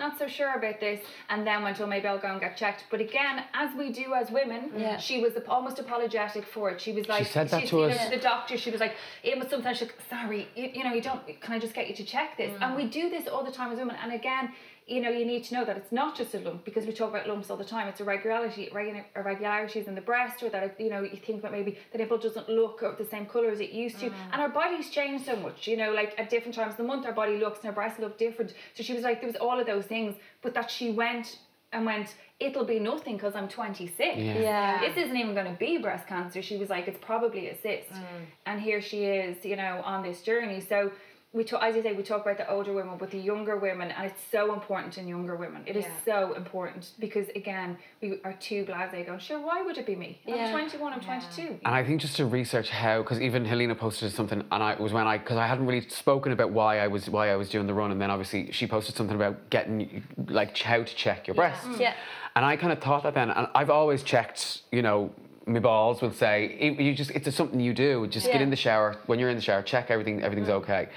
not 0.00 0.18
so 0.18 0.26
sure 0.26 0.54
about 0.54 0.80
this, 0.80 1.00
and 1.28 1.46
then 1.46 1.62
went, 1.62 1.80
oh, 1.80 1.86
maybe 1.86 2.08
I'll 2.08 2.18
go 2.18 2.32
and 2.32 2.40
get 2.40 2.56
checked. 2.56 2.86
But 2.90 3.00
again, 3.00 3.44
as 3.54 3.72
we 3.76 3.92
do 3.92 4.14
as 4.14 4.30
women, 4.30 4.72
Yeah. 4.76 4.96
she 4.96 5.20
was 5.20 5.34
almost 5.48 5.78
apologetic 5.78 6.44
for 6.44 6.70
it. 6.70 6.80
She 6.80 6.92
was 6.92 7.08
like, 7.08 7.26
she 7.26 7.32
said 7.32 7.48
that 7.50 7.60
she's 7.60 7.70
to 7.70 7.76
seen 7.76 7.90
us. 7.90 8.06
it 8.06 8.10
the 8.10 8.22
doctor, 8.22 8.56
she 8.56 8.70
was 8.70 8.80
like, 8.80 8.94
it 9.22 9.38
was 9.38 9.48
sometimes 9.48 9.78
she's 9.78 9.88
like, 9.88 9.98
sorry, 10.08 10.48
you, 10.56 10.70
you 10.74 10.84
know, 10.84 10.92
you 10.92 11.02
don't, 11.02 11.20
can 11.40 11.54
I 11.54 11.58
just 11.60 11.74
get 11.74 11.88
you 11.88 11.94
to 11.94 12.04
check 12.04 12.36
this? 12.36 12.52
And 12.60 12.74
we 12.74 12.86
do 12.86 13.10
this 13.10 13.28
all 13.28 13.44
the 13.44 13.52
time 13.52 13.70
as 13.70 13.78
women. 13.78 13.96
And 14.02 14.12
again, 14.12 14.52
you 14.90 15.00
know, 15.00 15.08
you 15.08 15.24
need 15.24 15.44
to 15.44 15.54
know 15.54 15.64
that 15.64 15.76
it's 15.76 15.92
not 15.92 16.16
just 16.16 16.34
a 16.34 16.40
lump 16.40 16.64
because 16.64 16.84
we 16.84 16.92
talk 16.92 17.10
about 17.10 17.28
lumps 17.28 17.48
all 17.48 17.56
the 17.56 17.64
time. 17.64 17.86
It's 17.86 18.00
irregularity, 18.00 18.68
irregular- 18.72 19.06
irregularities 19.14 19.86
in 19.86 19.94
the 19.94 20.00
breast, 20.00 20.42
or 20.42 20.50
that 20.50 20.80
you 20.80 20.90
know 20.90 21.02
you 21.02 21.16
think 21.16 21.42
that 21.42 21.52
maybe 21.52 21.78
the 21.92 21.98
nipple 21.98 22.18
doesn't 22.18 22.48
look 22.48 22.80
the 22.98 23.04
same 23.04 23.26
color 23.26 23.50
as 23.50 23.60
it 23.60 23.70
used 23.70 24.00
to, 24.00 24.10
mm. 24.10 24.14
and 24.32 24.42
our 24.42 24.48
bodies 24.48 24.90
change 24.90 25.24
so 25.24 25.36
much. 25.36 25.68
You 25.68 25.76
know, 25.76 25.92
like 25.92 26.18
at 26.18 26.28
different 26.28 26.56
times 26.56 26.72
of 26.72 26.76
the 26.78 26.82
month, 26.82 27.06
our 27.06 27.12
body 27.12 27.38
looks 27.38 27.60
and 27.60 27.68
our 27.68 27.72
breasts 27.72 28.00
look 28.00 28.18
different. 28.18 28.52
So 28.74 28.82
she 28.82 28.92
was 28.92 29.04
like, 29.04 29.20
there 29.20 29.28
was 29.28 29.36
all 29.36 29.60
of 29.60 29.66
those 29.66 29.86
things, 29.90 30.14
but 30.40 30.54
that 30.54 30.70
she 30.70 30.90
went 30.92 31.40
and 31.72 31.84
went, 31.84 32.14
it'll 32.40 32.64
be 32.64 32.80
nothing 32.80 33.16
because 33.16 33.34
I'm 33.34 33.48
26. 33.48 34.16
Yeah. 34.16 34.80
This 34.80 34.96
isn't 34.96 35.16
even 35.16 35.34
going 35.34 35.46
to 35.46 35.58
be 35.58 35.76
breast 35.76 36.06
cancer. 36.06 36.40
She 36.40 36.56
was 36.56 36.70
like, 36.70 36.88
it's 36.88 36.98
probably 37.04 37.48
a 37.48 37.54
cyst. 37.54 37.90
Mm. 37.92 38.24
And 38.46 38.60
here 38.60 38.80
she 38.80 39.04
is, 39.04 39.44
you 39.44 39.56
know, 39.56 39.82
on 39.84 40.02
this 40.02 40.22
journey. 40.22 40.60
So 40.60 40.90
we 41.32 41.44
talk, 41.44 41.62
as 41.62 41.76
I 41.76 41.82
say, 41.82 41.92
we 41.92 42.02
talk 42.02 42.22
about 42.22 42.38
the 42.38 42.50
older 42.50 42.72
women, 42.72 42.96
but 42.98 43.12
the 43.12 43.18
younger 43.18 43.56
women, 43.56 43.92
and 43.92 44.06
it's 44.10 44.20
so 44.32 44.52
important 44.52 44.98
in 44.98 45.06
younger 45.06 45.36
women. 45.36 45.62
It 45.64 45.76
is 45.76 45.84
Yeah. 45.84 45.90
so 46.04 46.32
important 46.32 46.90
because 46.98 47.28
again, 47.36 47.78
we 48.02 48.20
are 48.24 48.32
too 48.40 48.64
blasé 48.64 49.06
going, 49.06 49.20
sure, 49.20 49.38
why 49.38 49.62
would 49.62 49.78
it 49.78 49.86
be 49.86 49.94
me? 49.94 50.18
I'm 50.26 50.50
21, 50.50 50.92
I'm 50.92 51.00
22. 51.00 51.60
And 51.64 51.72
I 51.74 51.84
think 51.84 52.00
just 52.00 52.16
to 52.16 52.26
research 52.26 52.70
how, 52.70 53.02
because 53.02 53.20
even 53.20 53.44
Helena 53.44 53.76
posted 53.76 54.10
something, 54.12 54.42
and 54.50 54.62
I 54.62 54.72
it 54.72 54.80
was 54.80 54.92
when 54.92 55.06
I, 55.06 55.18
because 55.18 55.36
I 55.36 55.46
hadn't 55.46 55.66
really 55.66 55.88
spoken 55.88 56.32
about 56.32 56.50
why 56.50 56.80
I 56.80 56.88
was 56.88 57.08
why 57.08 57.30
I 57.30 57.36
was 57.36 57.48
doing 57.48 57.68
the 57.68 57.74
run, 57.74 57.92
and 57.92 58.00
then 58.00 58.10
obviously 58.10 58.50
she 58.50 58.66
posted 58.66 58.96
something 58.96 59.14
about 59.14 59.50
getting 59.50 60.02
like 60.26 60.58
how 60.58 60.78
to 60.82 60.94
check 60.96 61.28
your 61.28 61.36
breasts. 61.36 61.78
Yeah. 61.78 61.94
And 62.34 62.44
I 62.44 62.56
kind 62.56 62.72
of 62.72 62.80
thought 62.80 63.04
that 63.04 63.14
then, 63.14 63.30
and 63.30 63.46
I've 63.54 63.70
always 63.70 64.02
checked, 64.02 64.62
you 64.72 64.82
know, 64.82 65.12
my 65.46 65.58
balls 65.58 66.02
would 66.02 66.14
say 66.14 66.56
it- 66.58 66.80
you 66.80 66.94
just 66.94 67.10
it's 67.10 67.34
something 67.34 67.60
you 67.60 67.72
do. 67.72 68.06
Just 68.06 68.26
get 68.26 68.42
in 68.42 68.50
the 68.50 68.56
shower 68.56 68.96
when 69.06 69.18
you're 69.18 69.30
in 69.30 69.36
the 69.36 69.42
shower, 69.42 69.62
check 69.62 69.90
everything, 69.90 70.22
everything's 70.22 70.48
mm. 70.48 70.62
okay. 70.62 70.88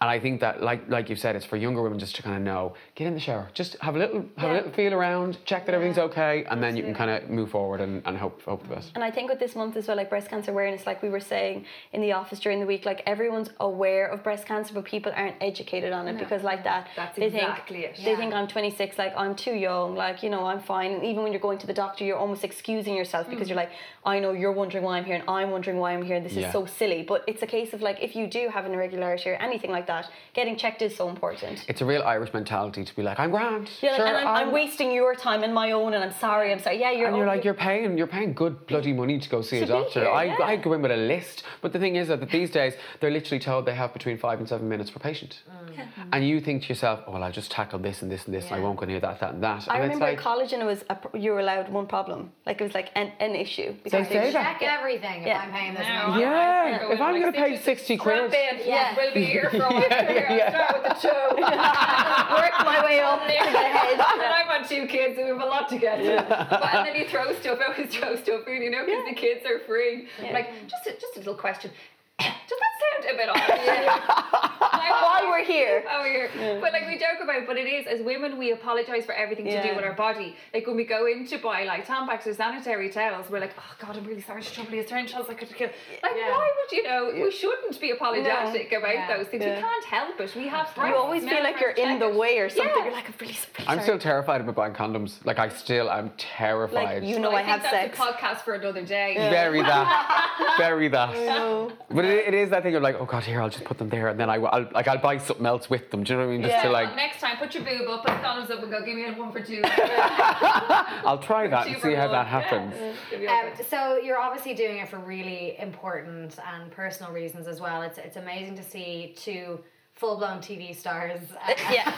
And 0.00 0.10
I 0.10 0.20
think 0.20 0.40
that, 0.40 0.62
like 0.62 0.88
like 0.88 1.08
you've 1.08 1.18
said, 1.18 1.36
it's 1.36 1.46
for 1.46 1.56
younger 1.56 1.82
women 1.82 1.98
just 1.98 2.16
to 2.16 2.22
kind 2.22 2.36
of 2.36 2.42
know, 2.42 2.74
get 2.94 3.06
in 3.06 3.14
the 3.14 3.20
shower, 3.20 3.48
just 3.54 3.76
have 3.80 3.96
a 3.96 3.98
little 3.98 4.26
have 4.36 4.50
a 4.50 4.54
little 4.54 4.72
feel 4.72 4.92
around, 4.92 5.38
check 5.44 5.64
that 5.66 5.74
everything's 5.74 5.98
okay, 5.98 6.44
and 6.50 6.62
then 6.62 6.76
you 6.76 6.82
can 6.82 6.94
kind 6.94 7.10
of 7.10 7.30
move 7.30 7.50
forward 7.50 7.80
and, 7.80 8.02
and 8.04 8.16
hope 8.16 8.42
hope 8.42 8.62
the 8.62 8.74
best. 8.74 8.92
And 8.94 9.02
I 9.02 9.10
think 9.10 9.30
with 9.30 9.38
this 9.38 9.56
month 9.56 9.76
as 9.76 9.88
well, 9.88 9.96
like 9.96 10.10
breast 10.10 10.28
cancer 10.28 10.50
awareness, 10.50 10.86
like 10.86 11.02
we 11.02 11.08
were 11.08 11.20
saying 11.20 11.64
in 11.92 12.00
the 12.02 12.12
office 12.12 12.40
during 12.40 12.60
the 12.60 12.66
week, 12.66 12.84
like 12.84 13.02
everyone's 13.06 13.50
aware 13.60 14.06
of 14.06 14.22
breast 14.22 14.44
cancer, 14.46 14.74
but 14.74 14.84
people 14.84 15.12
aren't 15.16 15.36
educated 15.40 15.92
on 15.92 16.08
it 16.08 16.18
because 16.18 16.42
like 16.42 16.64
that, 16.64 16.88
That's 16.94 17.16
they 17.16 17.26
exactly 17.26 17.82
think 17.82 17.98
it. 17.98 18.04
they 18.04 18.10
Yeah. 18.10 18.16
think 18.18 18.34
I'm 18.34 18.46
26, 18.48 18.98
like 18.98 19.14
I'm 19.16 19.34
too 19.34 19.54
young, 19.54 19.94
like 19.94 20.22
you 20.22 20.28
know 20.28 20.44
I'm 20.46 20.60
fine. 20.60 20.92
And 20.92 21.04
even 21.04 21.22
when 21.22 21.32
you're 21.32 21.40
going 21.40 21.58
to 21.58 21.66
the 21.66 21.74
doctor, 21.74 22.04
you're 22.04 22.18
almost 22.18 22.44
excusing 22.44 22.94
yourself 22.94 23.28
because 23.30 23.46
mm. 23.46 23.50
you're 23.50 23.56
like, 23.56 23.70
I 24.04 24.18
know 24.18 24.32
you're 24.32 24.52
wondering 24.52 24.84
why 24.84 24.98
I'm 24.98 25.04
here, 25.04 25.14
and 25.14 25.24
I'm 25.28 25.50
wondering 25.50 25.78
why 25.78 25.92
I'm 25.92 26.02
here. 26.02 26.16
And 26.16 26.26
this 26.26 26.34
Yeah. 26.34 26.48
is 26.48 26.52
so 26.52 26.66
silly. 26.66 27.02
But 27.02 27.24
it's 27.26 27.42
a 27.42 27.46
case 27.46 27.72
of 27.72 27.80
like 27.80 28.02
if 28.02 28.14
you 28.14 28.26
do 28.26 28.48
have 28.48 28.66
an 28.66 28.72
irregularity 28.72 29.30
or 29.30 29.34
anything 29.34 29.70
like 29.70 29.85
that, 29.86 30.10
getting 30.34 30.56
checked 30.56 30.82
is 30.82 30.94
so 30.96 31.08
important. 31.08 31.64
It's 31.68 31.80
a 31.80 31.84
real 31.84 32.02
Irish 32.02 32.32
mentality 32.32 32.84
to 32.84 32.96
be 32.96 33.02
like, 33.02 33.18
I'm 33.18 33.30
grand. 33.30 33.70
Yeah, 33.80 33.90
like, 33.92 33.96
sure, 33.98 34.06
and 34.06 34.16
I'm, 34.16 34.48
I'm 34.48 34.52
wasting 34.52 34.92
your 34.92 35.14
time 35.14 35.42
and 35.42 35.52
my 35.54 35.72
own, 35.72 35.94
and 35.94 36.02
I'm 36.04 36.12
sorry. 36.12 36.52
I'm 36.52 36.58
sorry. 36.60 36.80
Yeah, 36.80 36.90
you're. 36.92 37.08
And 37.08 37.16
you're 37.16 37.26
like, 37.26 37.44
you're 37.44 37.54
paying, 37.54 37.96
you're 37.98 38.06
paying 38.06 38.32
good 38.34 38.66
bloody 38.66 38.92
money 38.92 39.18
to 39.18 39.28
go 39.28 39.42
see 39.42 39.58
a 39.58 39.60
To 39.60 39.66
be 39.66 39.72
doctor. 39.72 40.00
here, 40.00 40.10
I, 40.10 40.24
yeah. 40.24 40.36
I 40.42 40.56
go 40.56 40.72
in 40.74 40.82
with 40.82 40.90
a 40.92 40.96
list, 40.96 41.42
but 41.62 41.72
the 41.72 41.78
thing 41.78 41.96
is 41.96 42.08
that 42.08 42.28
these 42.30 42.50
days 42.50 42.74
they're 43.00 43.10
literally 43.10 43.38
told 43.40 43.66
they 43.66 43.74
have 43.74 43.92
between 43.92 44.18
five 44.18 44.38
and 44.40 44.48
seven 44.48 44.68
minutes 44.68 44.90
per 44.90 44.98
patient, 45.00 45.42
Mm. 45.76 46.08
and 46.12 46.26
you 46.26 46.40
think 46.40 46.62
to 46.62 46.68
yourself, 46.68 47.00
oh 47.06 47.12
well, 47.12 47.22
I'll 47.22 47.32
just 47.32 47.50
tackle 47.50 47.78
this 47.78 48.00
and 48.02 48.10
this 48.10 48.24
and 48.26 48.34
this. 48.34 48.46
and 48.46 48.54
I 48.54 48.60
won't 48.60 48.78
go 48.78 48.86
near 48.86 49.00
that, 49.00 49.20
that, 49.20 49.34
and 49.34 49.42
that. 49.42 49.66
I 49.68 49.74
and 49.76 49.82
remember 49.84 50.06
it's 50.06 50.12
at 50.12 50.16
like, 50.16 50.18
college 50.20 50.52
and 50.54 50.62
it 50.62 50.64
was 50.64 50.84
a, 50.88 50.96
you 51.18 51.32
were 51.32 51.40
allowed 51.40 51.68
one 51.70 51.86
problem. 51.86 52.30
Like 52.46 52.60
it 52.60 52.64
was 52.64 52.74
like 52.74 52.90
an, 52.94 53.12
an 53.20 53.34
issue. 53.34 53.74
because 53.84 54.06
say 54.08 54.14
they- 54.26 54.32
that. 54.32 54.58
check 54.58 54.62
everything 54.62 55.22
if 55.24 55.36
I'm 55.36 55.50
paying 55.52 55.74
this 55.74 55.86
No, 55.86 56.08
money. 56.08 56.22
Yeah, 56.22 56.92
if 56.92 57.00
I'm 57.00 57.20
gonna 57.20 57.32
pay 57.32 57.56
60 57.58 57.96
strap 57.98 58.30
quid. 58.30 58.34
Yeah. 58.64 58.94
we'll 58.96 59.12
be 59.14 59.24
here 59.24 59.50
for 59.50 59.56
a 59.58 59.70
while. 59.80 60.06
Here, 60.06 60.26
I'll 60.46 60.50
start 60.50 60.82
with 60.82 61.02
the 61.02 61.08
toe. 61.08 61.36
work 62.36 62.54
my 62.64 62.82
way 62.84 63.00
up 63.00 63.20
to 63.22 63.26
the 63.26 63.32
head. 63.38 63.92
and 63.92 64.22
I'm 64.22 64.48
on 64.48 64.68
two 64.68 64.86
kids, 64.86 65.18
and 65.18 65.26
we 65.26 65.32
have 65.32 65.40
a 65.42 65.46
lot 65.46 65.68
to 65.70 65.78
get 65.78 65.96
to. 65.98 66.26
But, 66.28 66.74
and 66.74 66.86
then 66.86 66.96
you 66.96 67.06
throw 67.08 67.32
stuff, 67.34 67.58
always 67.66 67.94
throw 67.94 68.16
stuff 68.16 68.46
in, 68.46 68.62
you 68.62 68.70
know, 68.70 68.84
because 68.84 69.04
the 69.08 69.14
kids 69.14 69.44
are 69.46 69.60
free. 69.60 70.08
Like, 70.32 70.52
just 70.68 70.86
a, 70.86 70.92
just 71.00 71.16
a 71.16 71.18
little 71.18 71.34
question. 71.34 71.70
Does 72.18 72.60
that 73.02 73.04
sound 73.04 73.14
a 73.14 73.16
bit 73.16 73.28
odd? 73.28 74.72
Like, 74.72 75.02
While 75.02 75.28
we're 75.30 75.44
here. 75.44 75.84
Oh, 75.96 76.02
here. 76.04 76.28
But 76.60 76.72
like 76.72 76.86
we 76.86 76.98
joke 76.98 77.18
about, 77.22 77.36
it, 77.36 77.46
but 77.46 77.56
it 77.56 77.66
is 77.66 77.86
as 77.86 78.00
women 78.04 78.38
we 78.38 78.52
apologize 78.52 79.04
for 79.04 79.12
everything 79.14 79.44
to 79.46 79.62
do 79.62 79.74
with 79.74 79.84
our 79.84 79.92
body. 79.94 80.36
Like 80.52 80.66
when 80.66 80.76
we 80.76 80.84
go 80.84 81.06
in 81.06 81.26
to 81.28 81.38
buy 81.38 81.64
like 81.64 81.86
tampons 81.86 82.26
or 82.26 82.34
sanitary 82.34 82.90
towels, 82.90 83.30
we're 83.30 83.40
like, 83.40 83.54
oh 83.58 83.74
god, 83.78 83.96
I'm 83.96 84.04
really 84.04 84.20
sorry 84.20 84.42
to 84.42 84.52
trouble 84.52 84.72
you. 84.74 84.80
Is 84.82 84.88
there 84.88 84.98
any 84.98 85.08
chance 85.08 85.26
I 85.28 85.34
could 85.34 85.48
kill? 85.54 85.68
Like 86.02 86.12
Yeah. 86.16 86.30
why 86.30 86.50
would 86.56 86.72
you 86.76 86.82
know? 86.82 87.10
We 87.24 87.30
shouldn't 87.30 87.80
be 87.80 87.90
apologetic 87.92 88.72
about 88.72 88.94
Yeah. 88.94 89.16
those 89.16 89.26
things. 89.28 89.44
Yeah. 89.44 89.56
We 89.56 89.62
can't 89.62 89.84
help 89.84 90.20
it. 90.20 90.34
We 90.36 90.48
have. 90.48 90.70
You 90.76 90.94
always 90.96 91.24
feel 91.24 91.42
like 91.42 91.60
you're 91.60 91.70
in 91.70 91.98
the 91.98 92.08
way 92.08 92.38
or 92.38 92.48
something. 92.48 92.72
Yeah. 92.76 92.84
You're 92.84 92.92
like, 92.92 93.06
I'm 93.08 93.14
really 93.20 93.34
sorry. 93.34 93.68
I'm 93.68 93.80
still 93.80 93.98
terrified 93.98 94.40
about 94.42 94.54
buying 94.54 94.74
condoms. 94.74 95.24
Like 95.24 95.38
I 95.38 95.48
still 95.48 95.88
I'm 95.88 96.10
terrified. 96.18 97.02
Like, 97.02 97.10
you 97.10 97.18
know 97.18 97.30
I, 97.30 97.40
I 97.40 97.42
have 97.42 97.60
think 97.62 97.72
sex. 97.72 97.98
that's 97.98 98.10
a 98.10 98.12
podcast 98.12 98.44
for 98.44 98.54
another 98.54 98.82
day. 98.84 99.14
Bury 99.16 99.62
that. 99.62 100.54
Bury 100.58 100.88
that. 100.88 101.72
But 101.90 102.04
it, 102.04 102.28
it 102.28 102.34
is 102.34 102.50
that 102.50 102.62
thing 102.62 102.74
of 102.74 102.82
like, 102.86 103.00
oh 103.00 103.04
god, 103.04 103.24
here 103.24 103.42
I'll 103.42 103.50
just 103.50 103.64
put 103.64 103.78
them 103.78 103.88
there, 103.88 104.08
and 104.08 104.18
then 104.18 104.30
I, 104.30 104.38
will 104.38 104.68
like 104.72 104.86
I'll 104.88 104.98
buy 104.98 105.18
something 105.18 105.44
else 105.46 105.68
with 105.68 105.90
them. 105.90 106.04
Do 106.04 106.12
you 106.12 106.18
know 106.18 106.26
what 106.26 106.32
I 106.32 106.36
mean? 106.36 106.42
Just 106.42 106.52
Yeah. 106.54 106.62
to 106.62 106.68
Well, 106.70 106.84
like, 106.84 106.96
next 106.96 107.20
time, 107.20 107.36
put 107.36 107.54
your 107.54 107.64
boob 107.64 107.88
up, 107.88 108.04
put 108.04 108.12
the 108.14 108.22
condoms 108.22 108.50
up, 108.50 108.62
and 108.62 108.70
go. 108.70 108.84
Give 108.84 108.94
me 108.94 109.04
a 109.06 109.12
one 109.12 109.32
for 109.32 109.40
two. 109.40 109.60
I'll 109.64 111.18
try 111.18 111.46
that 111.48 111.66
and 111.66 111.80
see 111.82 111.94
how 111.94 112.08
that 112.08 112.26
happens. 112.26 112.74
It'll 113.12 113.20
be 113.20 113.26
all 113.28 113.46
Um, 113.46 113.52
so 113.68 113.98
you're 113.98 114.18
obviously 114.20 114.54
doing 114.54 114.78
it 114.78 114.88
for 114.88 114.98
really 114.98 115.58
important 115.58 116.38
and 116.54 116.70
personal 116.70 117.12
reasons 117.12 117.46
as 117.48 117.60
well. 117.60 117.82
It's 117.82 117.98
it's 117.98 118.16
amazing 118.16 118.54
to 118.56 118.62
see 118.62 119.14
two 119.16 119.60
full-blown 119.94 120.38
TV 120.40 120.76
stars. 120.76 121.20
uh, 121.48 121.54
Yeah. 121.72 121.92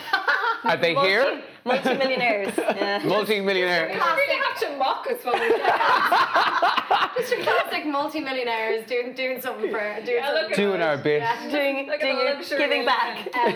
Are 0.65 0.77
they 0.77 0.95
here? 0.95 1.43
Multi-millionaires. 1.65 2.53
Yeah. 2.57 2.99
Multi-millionaire. 3.05 3.89
You 3.93 4.01
really 4.01 4.41
have 4.47 4.59
to 4.61 4.77
mock 4.79 5.07
us 5.11 5.25
when 5.25 5.41
we 5.41 5.49
get 7.19 7.29
Just 7.29 7.33
your 7.33 7.43
classic 7.43 7.87
multi-millionaires 7.87 8.87
doing 8.87 9.13
doing 9.15 9.41
something 9.41 9.71
for 9.71 9.79
doing 10.05 10.17
Yeah, 10.19 10.33
something 10.41 10.57
Doing 10.57 10.83
our 10.83 10.97
bit. 10.97 11.23
Doing, 11.51 11.87
doing 12.01 12.17
your- 12.19 12.35
luxury 12.35 12.59
giving 12.59 12.81
in 12.81 12.87
back. 12.87 13.29
Um, 13.37 13.55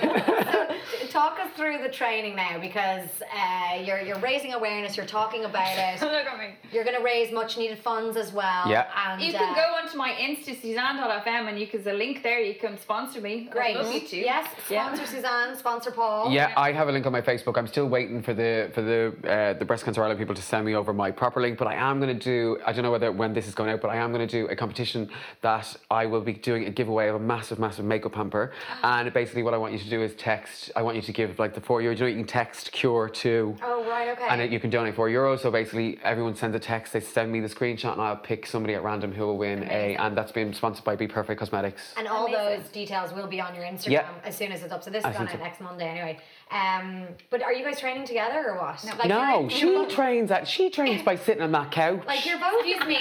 so 1.01 1.07
talk 1.09 1.39
us 1.41 1.51
through 1.57 1.83
the 1.83 1.89
training 1.89 2.37
now 2.37 2.59
because 2.61 3.09
uh, 3.35 3.81
you're 3.83 4.01
you're 4.01 4.19
raising 4.19 4.53
awareness. 4.53 4.97
You're 4.97 5.07
talking 5.07 5.45
about 5.45 5.67
it. 5.77 6.01
Look 6.01 6.27
at 6.27 6.39
me. 6.39 6.55
You're 6.73 6.85
going 6.85 6.97
to 6.97 7.03
raise 7.05 7.33
much 7.33 7.57
needed 7.59 7.79
funds 7.79 8.17
as 8.17 8.33
well. 8.33 8.69
Yeah. 8.69 8.87
And, 8.97 9.23
You 9.23 9.33
can 9.33 9.51
uh, 9.51 9.55
go 9.55 9.75
onto 9.83 9.97
my 9.97 10.13
Insta, 10.13 10.61
Suzanne.fm, 10.61 11.49
and 11.49 11.59
you 11.59 11.67
can, 11.67 11.83
there's 11.83 11.95
a 11.95 11.99
link 11.99 12.23
there. 12.23 12.41
You 12.41 12.55
can 12.55 12.79
sponsor 12.79 13.21
me. 13.21 13.49
Great. 13.51 13.77
Love 13.77 13.93
you 13.93 14.01
to. 14.01 14.17
Yes. 14.17 14.49
Sponsor 14.67 15.07
Suzanne. 15.07 15.57
Sponsor 15.57 15.91
Paul. 15.91 16.31
Yeah, 16.33 16.53
I 16.57 16.73
have 16.73 16.89
a 16.89 16.93
link 16.93 17.07
on 17.07 17.13
my 17.13 17.23
Facebook. 17.23 17.57
I'm 17.59 17.67
still 17.67 17.89
waiting 17.89 18.23
for 18.23 18.35
the 18.35 18.71
for 18.75 18.83
the 18.83 19.15
uh, 19.29 19.53
the 19.59 19.65
breast 19.65 19.85
cancer 19.85 20.01
Ireland 20.03 20.19
people 20.19 20.35
to 20.35 20.43
send 20.43 20.65
me 20.65 20.75
over 20.75 20.93
my 20.93 21.11
proper 21.11 21.41
link. 21.41 21.59
But 21.59 21.69
I 21.69 21.75
am 21.75 22.01
going 22.01 22.17
to 22.19 22.25
do. 22.25 22.59
I 22.67 22.73
don't 22.73 22.83
know 22.83 22.91
whether 22.91 23.11
when 23.13 23.33
this 23.33 23.47
is 23.49 23.52
going 23.55 23.71
out, 23.71 23.81
but 23.81 23.89
I 23.89 23.97
am 23.97 24.13
going 24.13 24.27
to 24.27 24.31
do 24.41 24.47
a 24.49 24.57
competition 24.57 25.09
that 25.41 25.77
I 25.91 26.07
will 26.07 26.21
be 26.21 26.33
doing 26.33 26.67
a 26.67 26.71
giveaway 26.71 27.09
of 27.09 27.17
a 27.17 27.19
massive, 27.19 27.59
massive 27.59 27.85
makeup 27.85 28.15
hamper. 28.15 28.53
And 28.83 29.13
basically, 29.13 29.43
what 29.43 29.55
I 29.55 29.59
want 29.59 29.73
you 29.73 29.79
to 29.79 29.89
do 29.91 30.03
is 30.03 30.15
text. 30.15 30.71
I 30.77 30.83
want 30.83 30.97
you 30.97 31.03
to 31.03 31.13
give 31.13 31.39
like 31.39 31.55
the 31.55 31.61
four 31.61 31.81
euro. 31.83 31.95
You 32.07 32.17
can 32.17 32.27
text 32.27 32.73
cure 32.73 33.09
to. 33.09 33.57
Oh 33.63 33.89
right. 33.89 34.09
Okay. 34.11 34.27
And 34.29 34.41
it, 34.41 34.51
you 34.51 34.61
can 34.61 34.71
donate 34.71 34.95
four 34.95 35.09
euros. 35.09 35.41
So 35.41 35.51
basically, 35.51 35.99
everyone 36.03 36.35
sends 36.35 36.57
a 36.57 36.59
text. 36.59 36.93
They 36.93 37.01
send 37.01 37.31
me 37.33 37.41
the 37.41 37.49
screenshot, 37.49 37.93
and 37.93 38.03
I'll 38.03 38.17
pick 38.17 38.47
somebody 38.47 38.75
at 38.75 38.83
random 38.83 39.13
who 39.13 39.27
will 39.27 39.39
win 39.39 39.65
a. 39.65 39.97
And 39.97 40.17
that's 40.17 40.33
been 40.33 40.53
sponsored 40.53 40.85
by 40.85 40.97
Be 40.97 41.07
Perfect 41.07 41.39
Cosmetics. 41.39 41.95
And 41.97 42.09
all 42.09 42.27
Amazing. 42.27 42.63
those 42.63 42.73
details 42.73 43.13
will 43.13 43.27
be 43.27 43.41
on 43.41 43.55
your 43.55 43.65
Instagram 43.65 43.91
Yeah. 43.91 44.11
as 44.25 44.37
soon 44.37 44.53
as 44.53 44.63
it's 44.63 44.73
up. 44.73 44.83
So 44.83 44.91
this 44.91 45.05
is 45.05 45.17
going 45.17 45.29
soon 45.29 45.37
out 45.41 45.43
next 45.45 45.61
Monday 45.61 45.89
anyway. 45.89 46.19
Um, 46.53 47.07
but 47.31 47.43
are 47.43 47.53
you 47.53 47.65
guys 47.65 47.81
training 47.81 48.05
together 48.05 48.45
or 48.51 48.57
what? 48.61 48.85
No. 48.85 48.93
Like 48.97 49.09
no, 49.09 49.41
you're- 49.41 49.49
she 49.51 49.65
both- 49.65 49.89
trains 49.95 50.31
at. 50.31 50.47
She 50.47 50.69
trains 50.69 51.03
by 51.03 51.17
sitting 51.17 51.43
on 51.43 51.51
that 51.53 51.71
couch. 51.71 52.03
Like 52.07 52.27
you're 52.27 52.39
both. 52.39 52.61
Excuse 52.65 52.87
me. 52.87 52.99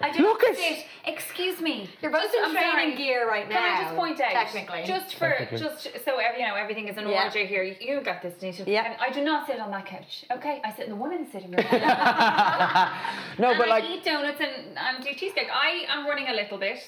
I 0.00 0.10
don't 0.12 0.22
Look 0.22 0.42
at- 0.44 0.56
to 0.56 0.60
sit. 0.60 0.84
Excuse 1.06 1.60
me. 1.60 1.88
You're 2.02 2.10
both 2.10 2.32
in 2.34 2.44
I'm 2.44 2.52
training 2.52 2.72
sorry. 2.72 2.96
gear 2.96 3.28
right 3.28 3.48
now. 3.48 3.54
Can 3.56 3.76
I 3.76 3.82
just 3.84 3.94
point 3.96 4.20
out, 4.20 4.32
Technically. 4.32 4.82
just 4.84 5.14
for 5.14 5.28
Technically. 5.30 5.58
just 5.58 6.04
so 6.04 6.16
ev- 6.18 6.38
you 6.38 6.46
know 6.46 6.54
everything 6.56 6.88
is 6.88 6.96
in 6.98 7.08
Yeah. 7.08 7.24
order 7.24 7.38
here. 7.44 7.62
You 7.62 8.00
got 8.00 8.20
this, 8.22 8.34
Nisha. 8.42 8.64
Yeah. 8.66 8.84
And 8.92 8.96
I 9.00 9.10
do 9.10 9.22
not 9.24 9.46
sit 9.46 9.58
on 9.60 9.70
that 9.70 9.86
couch. 9.86 10.24
Okay, 10.32 10.60
I 10.64 10.72
sit 10.72 10.84
in 10.86 10.90
the 10.90 10.96
women's 10.96 11.30
sitting 11.32 11.50
room. 11.52 11.64
no, 13.38 13.50
and 13.50 13.58
but 13.58 13.66
I 13.68 13.78
like. 13.78 13.84
eat 13.84 14.04
donuts 14.04 14.40
and, 14.40 14.76
and 14.76 15.04
do 15.04 15.14
cheesecake. 15.14 15.48
I 15.52 15.84
am 15.88 16.06
running 16.06 16.28
a 16.28 16.32
little 16.32 16.58
bit. 16.58 16.78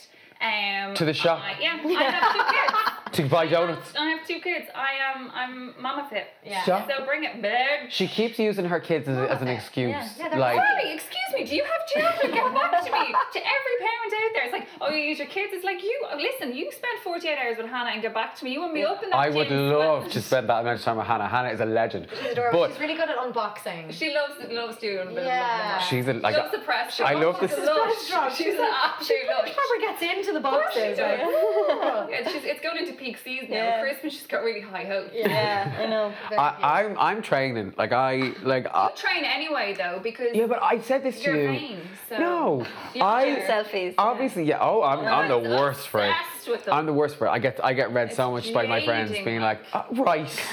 Um, 0.41 0.95
To 0.95 1.05
the 1.05 1.13
shop? 1.15 1.41
I- 1.43 1.57
yeah, 1.61 1.79
I 1.85 2.03
have 2.11 2.33
two 2.33 2.57
kids. 2.57 2.75
To 3.11 3.29
buy 3.29 3.49
donuts. 3.49 3.93
I 3.99 4.09
have 4.11 4.25
two 4.25 4.39
kids. 4.39 4.67
I 4.73 4.91
am 5.13 5.33
I'm 5.35 5.75
mama 5.83 6.07
fit. 6.09 6.29
Yeah. 6.45 6.63
Shop. 6.63 6.89
So 6.89 7.05
bring 7.05 7.25
it, 7.25 7.43
bitch. 7.43 7.91
She 7.91 8.07
keeps 8.07 8.39
using 8.39 8.65
her 8.67 8.79
kids 8.79 9.09
as, 9.09 9.19
as 9.29 9.43
an 9.43 9.49
excuse. 9.49 9.91
Yeah, 9.91 10.09
yeah, 10.17 10.29
they're 10.29 10.39
like, 10.39 10.55
Sorry, 10.57 10.93
excuse 10.95 11.35
me, 11.35 11.45
do 11.45 11.57
you 11.57 11.65
have 11.65 11.87
children? 11.89 12.33
Get 12.33 12.55
back 12.55 12.85
to 12.87 12.93
me. 12.93 12.99
To 13.33 13.39
every 13.39 13.77
parent 13.81 14.13
out 14.15 14.31
there, 14.33 14.45
it's 14.45 14.53
like, 14.53 14.69
oh, 14.81 14.91
you 14.95 15.03
use 15.03 15.19
your 15.19 15.27
kids. 15.27 15.53
It's 15.53 15.65
like, 15.65 15.83
you, 15.83 16.07
listen, 16.17 16.55
you 16.55 16.71
spend 16.71 17.01
48 17.03 17.37
hours 17.37 17.57
with 17.59 17.67
Hannah 17.67 17.91
and 17.91 18.01
get 18.03 18.15
back 18.15 18.37
to 18.37 18.45
me. 18.45 18.53
You 18.53 18.61
wouldn't 18.61 18.75
be 18.77 18.85
up 18.85 19.03
in 19.03 19.11
that 19.11 19.17
I 19.17 19.29
would 19.29 19.51
love 19.51 20.09
to 20.11 20.23
spend 20.23 20.49
that 20.49 20.61
amount 20.61 20.79
of 20.79 20.85
time 20.85 20.97
with 20.97 21.07
Hannah. 21.07 21.29
Hannah 21.29 21.49
is 21.51 21.61
a 21.61 21.65
legend. 21.67 22.07
She's 22.23 22.33
adorable. 22.33 22.61
But 22.61 22.71
She's 22.73 22.81
really 22.81 22.95
good 22.95 23.09
at 23.11 23.17
unboxing. 23.19 23.93
She 23.93 24.15
loves 24.15 24.35
loves 24.53 24.77
doing 24.79 25.09
a 25.09 25.11
bit 25.13 25.25
Yeah. 25.25 25.79
of 25.79 25.83
she's 25.89 26.07
a, 26.07 26.15
like. 26.15 26.37
loves 26.37 26.53
the 26.53 26.59
press 26.61 26.95
shop. 26.95 27.09
I 27.11 27.15
love 27.15 27.39
She's 27.41 27.51
this- 27.51 27.59
a 27.59 27.65
lush. 27.65 28.37
She's 28.37 28.55
an 28.55 28.69
absolute. 28.85 29.49
She 29.49 29.55
probably 29.55 29.81
gets 29.87 30.03
into 30.03 30.30
the 30.33 30.41
boxes. 30.41 30.97
She 30.97 31.03
like, 31.03 31.19
does. 31.19 31.21
"Ooh." 31.29 32.11
Yeah, 32.11 32.29
she's, 32.31 32.45
it's 32.45 32.61
going 32.61 32.79
into 32.79 32.93
peak 32.95 33.19
season 33.19 33.51
now. 33.51 33.81
Christmas, 33.81 34.13
she's 34.15 34.27
got 34.27 34.43
really 34.43 34.61
high 34.61 34.85
hopes. 34.85 35.11
Yeah, 35.15 35.75
I 35.79 35.87
know. 35.87 36.13
Very 36.29 36.41
I, 36.41 36.51
cute. 36.53 36.65
I'm 36.65 36.99
I'm 36.99 37.23
training. 37.23 37.75
Like 37.77 37.93
I 37.93 38.33
like. 38.43 38.67
I, 38.73 38.91
Train 38.97 39.25
anyway 39.25 39.75
though 39.77 40.01
because 40.03 40.35
yeah, 40.35 40.47
but 40.47 40.63
I 40.63 40.81
said 40.81 41.03
this 41.05 41.21
to 41.21 41.25
you're 41.31 41.43
you. 41.43 41.49
vain. 41.49 41.81
So 42.09 42.19
No, 42.19 42.67
I 43.01 43.45
Selfies. 43.49 43.95
obviously 43.99 44.45
yeah. 44.45 44.59
Oh, 44.61 44.83
I'm, 44.83 45.01
I'm 45.07 45.29
the 45.29 45.39
worst 45.57 45.89
for 45.89 46.01
it. 46.05 46.15
with 46.49 46.65
them. 46.65 46.75
I'm 46.75 46.87
the 46.87 46.93
worst 46.93 47.17
for 47.17 47.27
it. 47.27 47.31
I 47.31 47.39
get 47.39 47.63
I 47.65 47.73
get 47.75 47.93
read 47.93 48.13
so 48.13 48.31
much 48.31 48.53
by 48.53 48.67
my 48.67 48.85
friends 48.85 49.11
being 49.25 49.41
like, 49.41 49.61
"Uh, 49.73 49.85
right. 49.93 50.29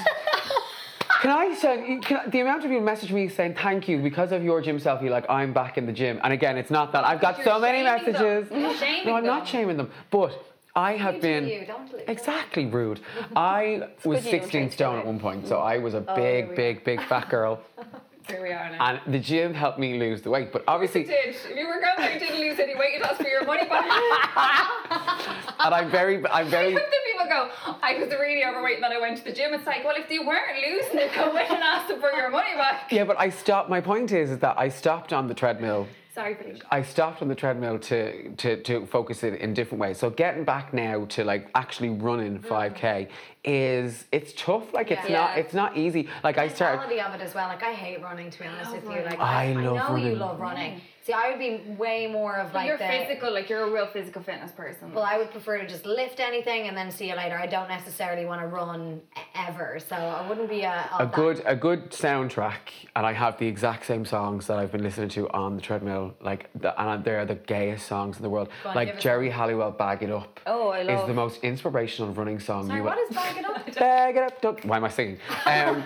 Can 1.27 1.35
I 1.37 1.53
say 1.55 1.99
can, 2.01 2.29
the 2.29 2.39
amount 2.39 2.63
of 2.63 2.69
people 2.69 2.85
message 2.85 3.11
me 3.11 3.27
saying 3.27 3.55
thank 3.55 3.89
you 3.89 3.97
because 3.97 4.31
of 4.31 4.45
your 4.45 4.61
gym 4.61 4.79
selfie? 4.79 5.09
Like 5.09 5.29
I'm 5.29 5.51
back 5.51 5.77
in 5.77 5.85
the 5.85 5.91
gym, 5.91 6.21
and 6.23 6.31
again, 6.31 6.55
it's 6.55 6.71
not 6.71 6.93
that 6.93 7.03
I've 7.03 7.19
got 7.19 7.43
so 7.43 7.59
many 7.59 7.83
them. 7.83 7.97
messages. 7.97 8.47
You're 8.49 8.73
shaming 8.75 9.07
no, 9.07 9.15
I'm 9.15 9.25
not 9.25 9.45
shaming 9.45 9.75
them, 9.75 9.91
but 10.09 10.41
I 10.73 10.93
have 10.93 11.15
You 11.15 11.21
been 11.21 11.47
you, 11.47 11.67
exactly 12.07 12.65
rude. 12.67 13.01
I 13.35 13.89
was 14.05 14.23
good 14.23 14.31
you 14.31 14.39
don't 14.39 14.41
16 14.43 14.71
stone 14.71 14.99
at 14.99 15.05
one 15.05 15.19
point, 15.19 15.49
so 15.49 15.57
I 15.59 15.79
was 15.79 15.95
a 15.95 16.05
Oh, 16.07 16.15
big, 16.15 16.55
big, 16.55 16.85
big 16.85 17.01
fat 17.03 17.27
girl, 17.29 17.59
Here 18.27 18.41
we 18.41 18.51
are 18.51 18.69
now. 18.71 18.99
and 19.05 19.13
the 19.13 19.19
gym 19.19 19.53
helped 19.53 19.79
me 19.79 19.97
lose 19.99 20.21
the 20.21 20.29
weight. 20.29 20.51
But 20.51 20.63
obviously, 20.67 21.01
You 21.01 21.07
did. 21.07 21.35
If 21.35 21.55
you 21.57 21.67
were 21.67 21.79
going 21.79 21.95
there, 21.97 22.13
you 22.13 22.19
didn't 22.19 22.39
lose 22.39 22.59
any 22.59 22.75
weight. 22.75 22.93
You'd 22.95 23.03
ask 23.03 23.21
for 23.21 23.27
your 23.27 23.45
money 23.45 23.67
back. 23.67 23.85
and 25.59 25.73
I'm 25.73 25.89
very, 25.89 26.25
I'm 26.27 26.47
very. 26.49 26.71
People 26.71 27.27
go, 27.29 27.49
I 27.81 27.97
was 27.99 28.09
really 28.11 28.43
overweight 28.45 28.75
and 28.75 28.83
then 28.83 28.91
I 28.91 28.99
went 28.99 29.17
to 29.17 29.23
the 29.23 29.31
gym. 29.33 29.53
It's 29.53 29.65
like, 29.65 29.83
well, 29.83 29.95
if 29.97 30.09
you 30.11 30.25
weren't 30.27 30.57
losing 30.57 30.99
it, 30.99 31.13
go 31.15 31.29
in 31.31 31.37
and 31.37 31.63
ask 31.63 31.87
them 31.87 31.99
for 31.99 32.11
your 32.11 32.29
money 32.29 32.53
back. 32.55 32.91
Yeah, 32.91 33.05
but 33.05 33.19
I 33.19 33.29
stopped. 33.29 33.69
My 33.69 33.81
point 33.81 34.11
is, 34.11 34.31
is 34.31 34.39
that 34.39 34.57
I 34.59 34.69
stopped 34.69 35.13
on 35.13 35.27
the 35.27 35.33
treadmill. 35.33 35.87
Sorry, 36.13 36.33
Felicia. 36.33 36.63
I 36.71 36.81
stopped 36.81 37.21
on 37.21 37.27
the 37.27 37.35
treadmill 37.35 37.77
to, 37.77 38.31
to, 38.37 38.61
to 38.63 38.85
focus 38.87 39.23
it 39.23 39.35
in 39.39 39.53
different 39.53 39.79
ways. 39.79 39.99
So 39.99 40.09
getting 40.09 40.43
back 40.43 40.73
now 40.73 41.05
to 41.05 41.23
like 41.23 41.47
actually 41.53 41.89
running 41.89 42.39
5k 42.39 43.07
is 43.47 44.05
it's 44.11 44.33
tough. 44.33 44.73
Like 44.73 44.91
it's 44.91 45.09
Yeah. 45.09 45.17
not 45.19 45.37
it's 45.37 45.53
not 45.53 45.77
easy. 45.77 46.09
Like 46.23 46.37
I 46.37 46.47
started. 46.49 46.81
The 46.83 46.87
mentality 46.87 47.15
of 47.15 47.21
it 47.21 47.23
as 47.23 47.33
well. 47.33 47.47
Like 47.47 47.63
I 47.63 47.73
hate 47.73 48.01
running 48.01 48.29
to 48.29 48.39
be 48.39 48.45
honest 48.47 48.71
with 48.73 48.83
you. 48.83 49.01
Like 49.03 49.19
I 49.19 49.49
I, 49.49 49.53
love 49.53 49.91
know 49.91 49.95
you 49.95 50.15
love 50.15 50.39
running. 50.39 50.81
See, 51.03 51.13
I 51.13 51.29
would 51.29 51.39
be 51.39 51.61
way 51.77 52.05
more 52.05 52.35
of 52.35 52.53
like 52.53 52.67
you're 52.67 52.77
the. 52.77 52.85
physical, 52.85 53.33
like 53.33 53.49
you're 53.49 53.65
a 53.65 53.71
real 53.71 53.87
physical 53.87 54.21
fitness 54.21 54.51
person. 54.51 54.93
Well, 54.93 55.05
I 55.05 55.17
would 55.17 55.31
prefer 55.31 55.57
to 55.57 55.65
just 55.65 55.85
lift 55.85 56.19
anything 56.19 56.67
and 56.67 56.75
then 56.75 56.91
see 56.91 57.07
you 57.07 57.15
later. 57.15 57.37
I 57.37 57.47
don't 57.47 57.69
necessarily 57.69 58.25
want 58.25 58.41
to 58.41 58.47
run 58.47 58.99
ever, 59.33 59.79
so 59.79 59.95
I 59.95 60.27
wouldn't 60.27 60.49
be 60.49 60.65
uh, 60.65 60.83
a. 60.99 61.03
a 61.03 61.05
good 61.05 61.41
a 61.45 61.55
good 61.55 61.91
soundtrack, 61.91 62.59
and 62.97 63.05
I 63.05 63.13
have 63.13 63.37
the 63.37 63.47
exact 63.47 63.85
same 63.85 64.03
songs 64.03 64.47
that 64.47 64.59
I've 64.59 64.73
been 64.73 64.83
listening 64.83 65.07
to 65.11 65.29
on 65.29 65.55
the 65.55 65.61
treadmill. 65.61 66.13
Like, 66.19 66.49
the, 66.55 66.77
and 66.77 67.01
they're 67.05 67.25
the 67.25 67.35
gayest 67.35 67.87
songs 67.87 68.17
in 68.17 68.21
the 68.23 68.29
world. 68.29 68.49
On, 68.65 68.75
like 68.75 68.99
Geri 68.99 69.29
Halliwell, 69.29 69.71
"Bag 69.71 70.03
It 70.03 70.11
Up." 70.11 70.41
Oh, 70.45 70.67
I 70.71 70.81
love. 70.81 71.03
Is 71.03 71.07
the 71.07 71.13
most 71.13 71.41
inspirational 71.41 72.11
running 72.13 72.41
song 72.41 72.67
Sorry, 72.67 72.79
you 72.79 72.83
what 72.83 72.97
will 72.97 73.07
is 73.07 73.15
bag 73.15 73.36
it 73.37 73.45
up? 73.45 73.75
bag 73.79 74.15
it 74.15 74.23
up. 74.23 74.41
Don't, 74.41 74.65
why 74.65 74.77
am 74.77 74.83
I 74.83 74.89
singing? 74.89 75.19
Um, 75.45 75.83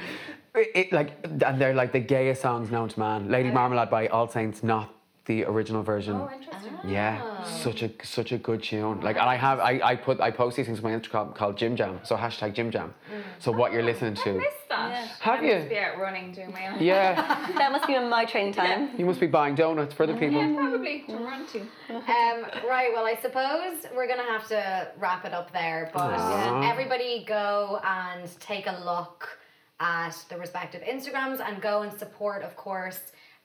it, 0.54 0.92
like, 0.92 1.12
and 1.24 1.60
they're 1.60 1.74
like 1.74 1.92
the 1.92 2.00
gayest 2.00 2.42
songs 2.42 2.70
known 2.70 2.88
to 2.88 2.98
man. 2.98 3.30
Lady 3.30 3.50
Marmalade 3.50 3.90
by 3.90 4.08
All 4.08 4.28
Saints, 4.28 4.62
not 4.62 4.94
the 5.26 5.44
original 5.44 5.82
version. 5.82 6.16
oh, 6.16 6.30
interesting. 6.32 6.72
Yeah, 6.84 7.44
such 7.44 7.82
a 7.82 7.90
such 8.02 8.32
a 8.32 8.38
good 8.38 8.62
tune. 8.62 9.00
Like, 9.00 9.16
and 9.16 9.28
I 9.28 9.36
have 9.36 9.60
I, 9.60 9.80
I 9.82 9.94
put 9.96 10.20
I 10.20 10.30
post 10.30 10.56
these 10.56 10.66
things 10.66 10.78
on 10.82 10.84
my 10.90 10.98
Instagram 10.98 11.34
called 11.34 11.56
Gym 11.58 11.76
Jam. 11.76 12.00
So 12.04 12.16
hashtag 12.16 12.54
Gym 12.54 12.70
Jam. 12.70 12.94
So 13.38 13.52
what 13.52 13.72
you're 13.72 13.82
listening 13.82 14.16
I 14.18 14.22
to? 14.24 14.32
missed 14.38 14.68
that. 14.70 14.92
Have 15.20 15.40
I 15.40 15.44
you? 15.44 15.54
must 15.56 15.68
be 15.68 15.78
out 15.78 15.98
running 15.98 16.32
doing 16.32 16.52
my 16.52 16.68
own. 16.68 16.82
Yeah, 16.82 17.14
That 17.58 17.70
must 17.70 17.86
be 17.86 17.96
on 17.96 18.08
my 18.08 18.24
train 18.24 18.52
time. 18.52 18.90
you 18.98 19.04
must 19.04 19.20
be 19.20 19.26
buying 19.26 19.54
donuts 19.54 19.92
for 19.94 20.06
the 20.06 20.14
people. 20.14 20.40
Yeah, 20.42 20.54
probably 20.56 21.00
to 21.08 21.16
run 21.16 21.46
to. 21.48 21.60
Um, 21.90 22.44
right, 22.68 22.90
well, 22.94 23.04
I 23.06 23.16
suppose 23.20 23.84
we're 23.94 24.06
going 24.06 24.18
to 24.20 24.24
have 24.24 24.46
to 24.48 24.92
wrap 24.98 25.24
it 25.24 25.32
up 25.34 25.52
there, 25.52 25.90
but 25.92 26.14
Aw. 26.14 26.70
everybody 26.70 27.24
go 27.26 27.80
and 27.84 28.28
take 28.40 28.66
a 28.66 28.80
look 28.84 29.28
at 29.80 30.14
the 30.28 30.36
respective 30.38 30.82
Instagrams 30.82 31.40
and 31.46 31.60
go 31.60 31.82
and 31.82 31.92
support, 31.98 32.42
of 32.42 32.56
course, 32.56 33.00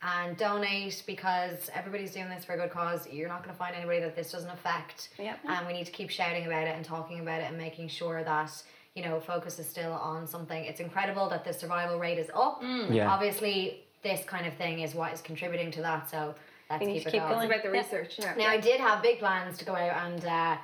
and 0.06 0.38
donate 0.38 1.02
because 1.08 1.70
everybody's 1.74 2.12
doing 2.12 2.30
this 2.30 2.46
for 2.46 2.54
a 2.54 2.58
good 2.58 2.70
cause. 2.72 3.08
You're 3.12 3.28
not 3.28 3.44
going 3.44 3.54
to 3.56 3.58
find 3.60 3.76
anybody 3.76 4.00
that 4.02 4.16
this 4.16 4.32
doesn't 4.32 4.50
affect. 4.52 5.10
Yep. 5.18 5.40
And 5.48 5.66
we 5.68 5.74
need 5.74 5.86
to 5.86 5.92
keep 5.92 6.10
shouting 6.10 6.46
about 6.46 6.64
it 6.68 6.76
and 6.76 6.86
talking 6.86 7.20
about 7.20 7.42
it 7.42 7.46
and 7.50 7.58
making 7.58 7.88
sure 7.88 8.24
that 8.24 8.52
you 8.94 9.04
know 9.04 9.20
focus 9.20 9.58
is 9.60 9.68
still 9.68 9.94
on 9.94 10.28
something. 10.28 10.64
It's 10.64 10.80
incredible 10.80 11.28
that 11.30 11.44
the 11.44 11.54
survival 11.54 12.00
rate 12.00 12.20
is 12.20 12.30
up. 12.36 12.62
Yeah. 12.90 13.10
Obviously, 13.12 13.84
this 14.04 14.24
kind 14.26 14.46
of 14.46 14.54
thing 14.56 14.82
is 14.82 14.94
what 14.94 15.12
is 15.14 15.22
contributing 15.22 15.72
to 15.72 15.82
that. 15.82 16.10
So 16.10 16.36
let's 16.70 16.82
We 16.82 16.88
need 16.88 16.94
keep 16.96 17.04
to 17.04 17.10
it 17.10 17.12
keep 17.14 17.22
going. 17.22 17.34
going. 17.34 17.52
It's 17.52 17.54
about 17.56 17.64
the 17.64 17.72
research. 17.72 18.16
Yeah. 18.20 18.36
Now, 18.38 18.50
I 18.50 18.58
did 18.60 18.80
have 18.80 19.02
big 19.02 19.20
plans 19.20 19.58
to 19.58 19.66
go 19.66 19.76
out 19.76 19.98
and 20.06 20.26
uh, 20.26 20.58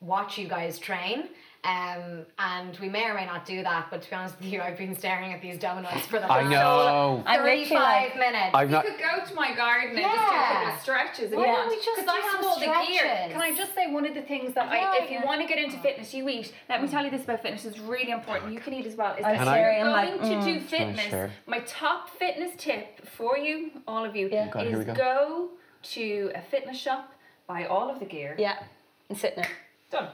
watch 0.00 0.38
you 0.38 0.48
guys 0.48 0.78
train. 0.78 1.28
Um, 1.66 2.24
and 2.38 2.78
we 2.78 2.88
may 2.88 3.04
or 3.06 3.14
may 3.14 3.26
not 3.26 3.44
do 3.44 3.62
that, 3.64 3.88
but 3.90 4.00
to 4.02 4.10
be 4.10 4.14
honest 4.14 4.38
with 4.38 4.46
you, 4.52 4.60
I've 4.60 4.78
been 4.78 4.96
staring 4.96 5.32
at 5.32 5.42
these 5.42 5.58
donuts 5.58 6.06
for 6.06 6.20
the 6.20 6.30
I 6.30 6.42
past 6.42 6.50
know. 6.50 7.24
35 7.26 7.72
like- 7.80 8.16
minutes. 8.16 8.54
I've 8.54 8.70
You 8.70 8.80
could 8.82 8.98
go 9.00 9.24
to 9.26 9.34
my 9.34 9.52
garden 9.54 9.96
and 9.96 9.98
just 9.98 10.14
do 10.14 10.36
a 10.36 10.38
couple 10.38 10.68
of 10.74 10.80
stretches 10.80 11.32
if 11.32 11.36
Why 11.38 11.40
you 11.40 11.46
don't 11.46 11.56
want. 11.58 11.70
we 11.70 11.76
just 11.76 11.96
'Cause 11.98 12.06
I 12.08 12.16
do 12.20 12.22
have 12.36 12.44
all 12.44 12.58
the 12.60 12.86
gear. 12.86 13.28
Can 13.32 13.40
I 13.42 13.52
just 13.52 13.74
say 13.74 13.90
one 13.90 14.06
of 14.06 14.14
the 14.14 14.22
things 14.22 14.54
that 14.54 14.72
Yeah, 14.72 14.90
I, 14.92 14.96
if 15.02 15.10
you 15.10 15.18
yeah. 15.18 15.24
want 15.26 15.40
to 15.42 15.48
get 15.48 15.58
into 15.58 15.76
fitness, 15.78 16.14
you 16.14 16.28
eat. 16.28 16.52
Let 16.68 16.78
Mm. 16.78 16.82
me 16.84 16.88
tell 16.88 17.04
you 17.04 17.10
this 17.10 17.24
about 17.24 17.42
fitness. 17.42 17.64
It's 17.64 17.78
really 17.80 18.12
important. 18.12 18.52
You 18.52 18.60
can 18.60 18.72
eat 18.72 18.86
as 18.86 18.94
well. 18.94 19.14
Is 19.14 19.24
I'm 19.24 19.36
that 19.44 19.48
if 19.48 19.60
you're 19.60 19.86
I'm 19.86 19.92
like, 19.92 20.20
going 20.22 20.40
to 20.44 20.52
do 20.54 20.60
fitness, 20.60 21.30
my 21.46 21.58
top 21.66 22.10
fitness 22.10 22.52
tip 22.56 23.04
for 23.08 23.36
you, 23.36 23.72
all 23.88 24.04
of 24.04 24.14
you, 24.14 24.28
Yeah. 24.30 24.48
God, 24.48 24.66
is 24.66 24.84
go. 24.84 24.94
go 24.94 25.48
to 25.82 26.30
a 26.34 26.40
fitness 26.42 26.78
shop, 26.78 27.12
buy 27.48 27.64
all 27.66 27.90
of 27.90 27.98
the 27.98 28.04
gear. 28.06 28.36
Yeah, 28.38 28.56
and 29.08 29.18
sitting 29.18 29.42
there. 29.42 29.50
Done. 29.90 30.08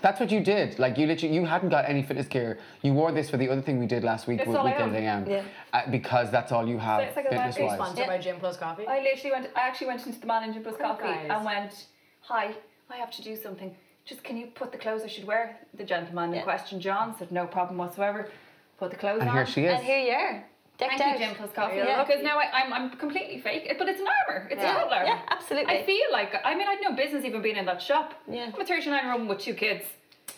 That's 0.00 0.20
what 0.20 0.30
you 0.30 0.40
did. 0.40 0.78
Like 0.78 0.96
you 0.96 1.06
literally, 1.06 1.34
you 1.34 1.44
hadn't 1.44 1.70
got 1.70 1.88
any 1.88 2.02
fitness 2.04 2.28
gear. 2.28 2.58
You 2.82 2.92
wore 2.92 3.10
this 3.10 3.28
for 3.28 3.36
the 3.36 3.48
other 3.48 3.60
thing 3.60 3.78
we 3.78 3.86
did 3.86 4.04
last 4.04 4.28
week 4.28 4.38
That's 4.38 4.48
with 4.48 4.56
all 4.56 4.66
I 4.66 4.70
Weekend. 4.72 4.94
AM. 4.96 5.26
Yeah. 5.28 5.42
Uh, 5.72 5.90
because 5.90 6.30
that's 6.30 6.52
all 6.52 6.66
you 6.68 6.78
have 6.78 7.00
So 7.00 7.06
it's 7.08 7.16
like 7.16 7.26
a 7.26 7.30
fitness 7.30 7.56
bad 7.56 7.64
wise. 7.66 7.78
Sponsored 7.78 8.06
by 8.06 8.18
Gym 8.18 8.36
Plus 8.38 8.56
Coffee. 8.56 8.86
I 8.86 9.00
literally 9.02 9.32
went. 9.32 9.50
I 9.56 9.60
actually 9.66 9.88
went 9.88 10.06
into 10.06 10.20
the 10.20 10.26
man 10.26 10.44
in 10.44 10.62
Plus 10.62 10.76
Good 10.76 10.82
Coffee 10.84 11.02
guys. 11.02 11.26
and 11.30 11.44
went, 11.44 11.86
"Hi, 12.22 12.54
I 12.90 12.96
have 12.96 13.10
to 13.10 13.22
do 13.22 13.34
something. 13.34 13.74
Just 14.04 14.22
can 14.22 14.36
you 14.36 14.46
put 14.54 14.70
the 14.70 14.78
clothes 14.78 15.02
I 15.02 15.08
should 15.08 15.26
wear?" 15.26 15.58
The 15.74 15.84
gentleman 15.84 16.30
in 16.30 16.36
Yeah. 16.36 16.42
question, 16.42 16.80
John, 16.80 17.16
said, 17.18 17.32
"No 17.32 17.46
problem 17.46 17.76
whatsoever." 17.76 18.30
Put 18.78 18.92
the 18.92 18.96
clothes 18.96 19.20
And 19.22 19.30
on. 19.30 19.34
here 19.36 19.46
she 19.46 19.64
is. 19.64 19.74
And 19.74 19.82
here 19.82 19.98
you 19.98 20.12
are. 20.12 20.44
Decked 20.78 20.98
Thank 20.98 21.02
out. 21.14 21.20
you, 21.20 21.26
Gym 21.26 21.34
Plus 21.34 21.50
Coffee. 21.52 21.76
There. 21.76 22.04
Because 22.06 22.22
now 22.22 22.38
I, 22.38 22.50
I'm, 22.52 22.72
I'm 22.72 22.90
completely 22.90 23.40
fake, 23.40 23.74
but 23.78 23.88
it's 23.88 24.00
an 24.00 24.06
armour. 24.28 24.46
It's 24.48 24.60
Yeah. 24.62 24.76
a 24.76 24.78
total 24.78 24.92
armour. 24.94 25.06
Yeah, 25.08 25.20
absolutely. 25.28 25.74
I 25.74 25.84
feel 25.84 26.06
like, 26.12 26.34
I 26.44 26.54
mean, 26.54 26.68
I'd 26.68 26.78
no 26.80 26.92
business 26.94 27.24
even 27.24 27.42
being 27.42 27.56
in 27.56 27.66
that 27.66 27.82
shop. 27.82 28.14
Yeah. 28.30 28.50
I'm 28.54 28.60
a 28.60 28.64
39 28.64 29.04
year 29.04 29.12
old 29.12 29.28
with 29.28 29.40
two 29.40 29.54
kids. 29.54 29.84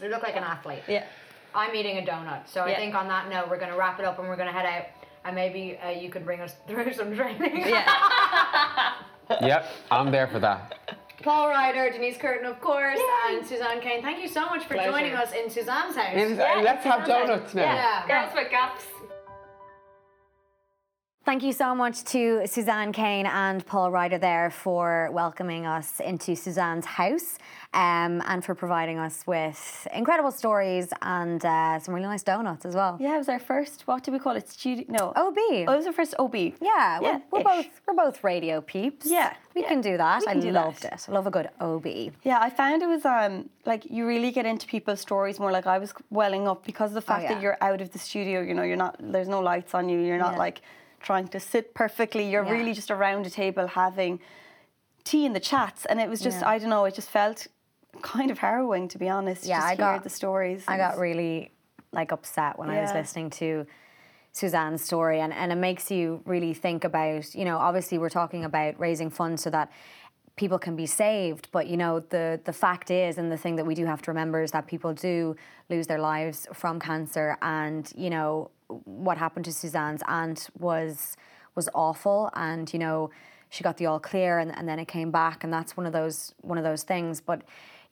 You 0.03 0.09
look 0.09 0.22
like 0.22 0.36
an 0.36 0.43
athlete. 0.45 0.82
Yeah. 0.88 1.05
I'm 1.55 1.74
eating 1.74 1.99
a 1.99 2.03
donut. 2.11 2.49
So 2.49 2.62
I 2.62 2.74
think 2.74 2.95
on 2.95 3.07
that 3.09 3.28
note, 3.28 3.51
we're 3.51 3.59
going 3.59 3.70
to 3.72 3.76
wrap 3.76 3.99
it 3.99 4.07
up 4.07 4.18
and 4.18 4.28
we're 4.28 4.36
going 4.36 4.47
to 4.49 4.53
head 4.55 4.64
out. 4.66 4.84
And 5.26 5.34
maybe 5.36 5.78
uh, 5.84 5.91
you 5.91 6.09
could 6.09 6.24
bring 6.24 6.41
us 6.41 6.55
through 6.66 6.95
some 6.95 7.14
training. 7.14 7.59
Yeah. 7.68 8.95
yep, 9.43 9.66
I'm 9.91 10.11
there 10.11 10.26
for 10.28 10.38
that. 10.38 10.97
Paul 11.22 11.51
Ryder, 11.51 11.91
Denise 11.91 12.16
Curtin, 12.16 12.47
of 12.47 12.62
course, 12.62 12.99
and 13.28 13.47
Suzanne 13.47 13.80
Kane. 13.82 14.01
Thank 14.01 14.22
you 14.22 14.28
so 14.28 14.47
much 14.47 14.64
for 14.64 14.72
Pleasure. 14.72 14.91
joining 14.91 15.12
us 15.12 15.32
in 15.32 15.51
Suzanne's 15.51 15.95
house. 15.97 16.14
It's- 16.16 16.38
uh, 16.38 16.62
let's 16.62 16.82
have 16.84 17.07
donuts 17.07 17.53
now. 17.55 17.64
Yeah. 17.64 18.07
Girls 18.09 18.34
with 18.34 18.51
gaps. 18.51 18.84
Thank 21.31 21.45
you 21.45 21.53
so 21.53 21.76
much 21.76 22.03
to 22.07 22.45
Suzanne 22.49 22.91
Kane 22.93 23.24
and 23.24 23.64
Paul 23.64 23.93
Ryder 23.93 24.18
there 24.18 24.51
for 24.51 25.11
welcoming 25.12 25.64
us 25.64 26.01
into 26.01 26.35
Suzanne's 26.35 26.85
house 26.85 27.39
um, 27.72 28.20
and 28.26 28.45
for 28.45 28.57
providing 28.57 28.99
us 28.99 29.22
with 29.28 29.87
incredible 29.95 30.33
stories 30.33 30.93
and 31.03 31.45
uh, 31.45 31.78
some 31.78 31.95
really 31.95 32.09
nice 32.09 32.24
donuts 32.24 32.64
as 32.66 32.74
well. 32.74 32.97
Yeah, 32.99 33.14
it 33.14 33.18
was 33.18 33.28
our 33.28 33.39
first, 33.39 33.83
what 33.87 34.03
do 34.03 34.11
we 34.11 34.18
call 34.18 34.35
it? 34.35 34.49
Studio? 34.49 34.85
No. 34.89 35.12
OB. 35.14 35.37
Oh, 35.39 35.72
it 35.72 35.76
was 35.76 35.87
our 35.87 35.93
first 35.93 36.16
OB. 36.18 36.35
Yeah, 36.35 36.99
we're, 36.99 37.07
Yeah, 37.07 37.20
we're 37.31 37.45
both 37.45 37.81
we're 37.87 37.95
both 37.95 38.24
radio 38.24 38.61
peeps. 38.61 39.07
Yeah, 39.07 39.33
we 39.55 39.62
yeah, 39.62 39.68
can 39.68 39.81
do 39.83 39.97
that. 39.99 40.22
we 40.22 40.26
I 40.26 40.33
can 40.33 40.41
do 40.41 40.51
that. 40.51 40.64
loved 40.64 40.85
it. 40.85 41.07
I 41.09 41.12
love 41.12 41.28
a 41.28 41.31
good 41.31 41.49
OB. 41.61 41.87
Yeah, 42.24 42.41
I 42.41 42.51
found 42.51 42.83
it 42.83 42.89
was 42.89 43.05
um 43.05 43.49
like 43.66 43.85
you 43.89 44.05
really 44.05 44.33
get 44.33 44.47
into 44.47 44.66
people's 44.66 44.99
stories 45.01 45.39
more. 45.39 45.53
Like 45.53 45.68
I 45.68 45.78
was 45.78 45.95
welling 46.11 46.49
up 46.49 46.66
because 46.66 46.91
of 46.91 46.95
the 46.95 47.03
fact 47.03 47.20
Oh, 47.20 47.22
yeah. 47.22 47.35
that 47.35 47.41
you're 47.41 47.59
out 47.61 47.81
of 47.81 47.93
the 47.93 48.01
studio. 48.01 48.41
You 48.41 48.55
know, 48.55 48.64
you're 48.64 48.76
not. 48.76 48.97
There's 48.99 49.28
no 49.28 49.39
lights 49.39 49.74
on 49.76 49.89
you. 49.89 50.01
You're 50.01 50.18
not 50.18 50.37
like 50.37 50.62
trying 51.01 51.28
to 51.28 51.40
sit 51.40 51.74
perfectly. 51.74 52.28
You're 52.30 52.44
Yeah. 52.44 52.53
really 52.53 52.72
just 52.72 52.90
around 52.90 53.26
a 53.26 53.30
table 53.30 53.66
having 53.66 54.20
tea 55.05 55.24
in 55.26 55.32
the 55.32 55.40
chats, 55.40 55.86
and 55.86 56.01
it 56.01 56.09
was 56.09 56.20
just 56.20 56.40
Yeah. 56.40 56.48
I 56.48 56.59
don't 56.59 56.70
know. 56.70 56.84
It 56.84 56.94
just 56.94 57.11
felt 57.11 57.46
kind 58.03 58.30
of 58.30 58.38
harrowing 58.38 58.88
to 58.88 58.98
be 58.98 59.09
honest. 59.09 59.44
Yeah, 59.44 59.59
just 59.61 59.66
I 59.72 59.76
got- 59.76 60.03
the 60.05 60.11
stories. 60.11 60.64
I 60.68 60.76
got 60.76 60.98
really 60.98 61.51
like 61.92 62.12
upset 62.12 62.59
when 62.59 62.70
I 62.70 62.80
was 62.80 62.92
listening 62.92 63.30
to 63.30 63.66
Suzanne's 64.32 64.84
story 64.84 65.18
and, 65.20 65.32
and 65.32 65.51
it 65.51 65.57
makes 65.57 65.90
you 65.90 66.22
really 66.24 66.55
think 66.55 66.84
about, 66.84 67.34
you 67.34 67.44
know, 67.44 67.59
obviously 67.59 67.98
we're 67.98 68.09
talking 68.11 68.44
about 68.44 68.78
raising 68.78 69.11
funds 69.11 69.42
so 69.42 69.51
that 69.51 69.72
people 70.36 70.57
can 70.59 70.76
be 70.76 70.86
saved, 70.86 71.48
but 71.51 71.66
you 71.66 71.76
know, 71.76 71.98
the 71.98 72.40
the 72.44 72.53
fact 72.53 72.90
is 72.92 73.18
and 73.18 73.32
the 73.32 73.36
thing 73.36 73.57
that 73.57 73.66
we 73.66 73.74
do 73.74 73.84
have 73.86 74.01
to 74.03 74.11
remember 74.12 74.40
is 74.42 74.53
that 74.53 74.66
people 74.68 74.92
do 74.94 75.34
lose 75.68 75.88
their 75.88 75.98
lives 75.98 76.46
from 76.53 76.78
cancer 76.78 77.36
and, 77.42 77.92
you 77.96 78.09
know, 78.09 78.51
what 78.85 79.18
happened 79.18 79.45
to 79.47 79.53
Suzanne's 79.53 80.03
aunt 80.07 80.51
was 80.59 81.16
was 81.55 81.68
awful 81.75 82.31
and, 82.35 82.73
you 82.73 82.79
know, 82.79 83.11
she 83.49 83.64
got 83.64 83.77
the 83.77 83.87
all 83.87 83.99
clear 83.99 84.39
and, 84.39 84.57
and 84.57 84.68
then 84.68 84.79
it 84.79 84.87
came 84.87 85.11
back 85.11 85.43
and 85.43 85.53
that's 85.53 85.77
one 85.77 85.87
of 85.87 85.93
those 85.93 86.35
one 86.41 86.59
of 86.59 86.64
those 86.64 86.85
things. 86.85 87.21
But, 87.21 87.43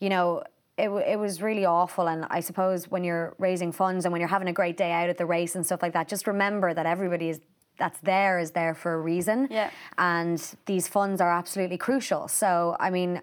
you 0.01 0.09
know, 0.09 0.43
it, 0.77 0.89
it 0.91 1.19
was 1.19 1.43
really 1.43 1.65
awful. 1.65 2.09
And 2.09 2.25
I 2.31 2.41
suppose 2.41 2.89
when 2.89 3.03
you're 3.03 3.35
raising 3.39 3.73
funds 3.73 4.05
and 4.05 4.13
when 4.13 4.21
you're 4.21 4.29
having 4.29 4.49
a 4.49 4.53
great 4.53 4.77
day 4.77 4.93
out 4.93 5.09
at 5.09 5.19
the 5.19 5.27
race 5.27 5.57
and 5.57 5.67
stuff 5.67 5.83
like 5.83 5.93
that, 5.93 6.09
just 6.09 6.27
remember 6.27 6.73
that 6.73 6.87
everybody 6.87 7.31
is 7.31 7.41
that's 7.79 8.01
there 8.01 8.41
is 8.41 8.53
there 8.53 8.75
for 8.75 8.95
a 8.95 9.01
reason. 9.01 9.49
Yeah. 9.51 9.71
And 9.99 10.43
these 10.67 10.89
funds 10.89 11.21
are 11.21 11.31
absolutely 11.31 11.79
crucial. 11.79 12.29
So 12.29 12.77
I 12.79 12.91
mean, 12.91 13.21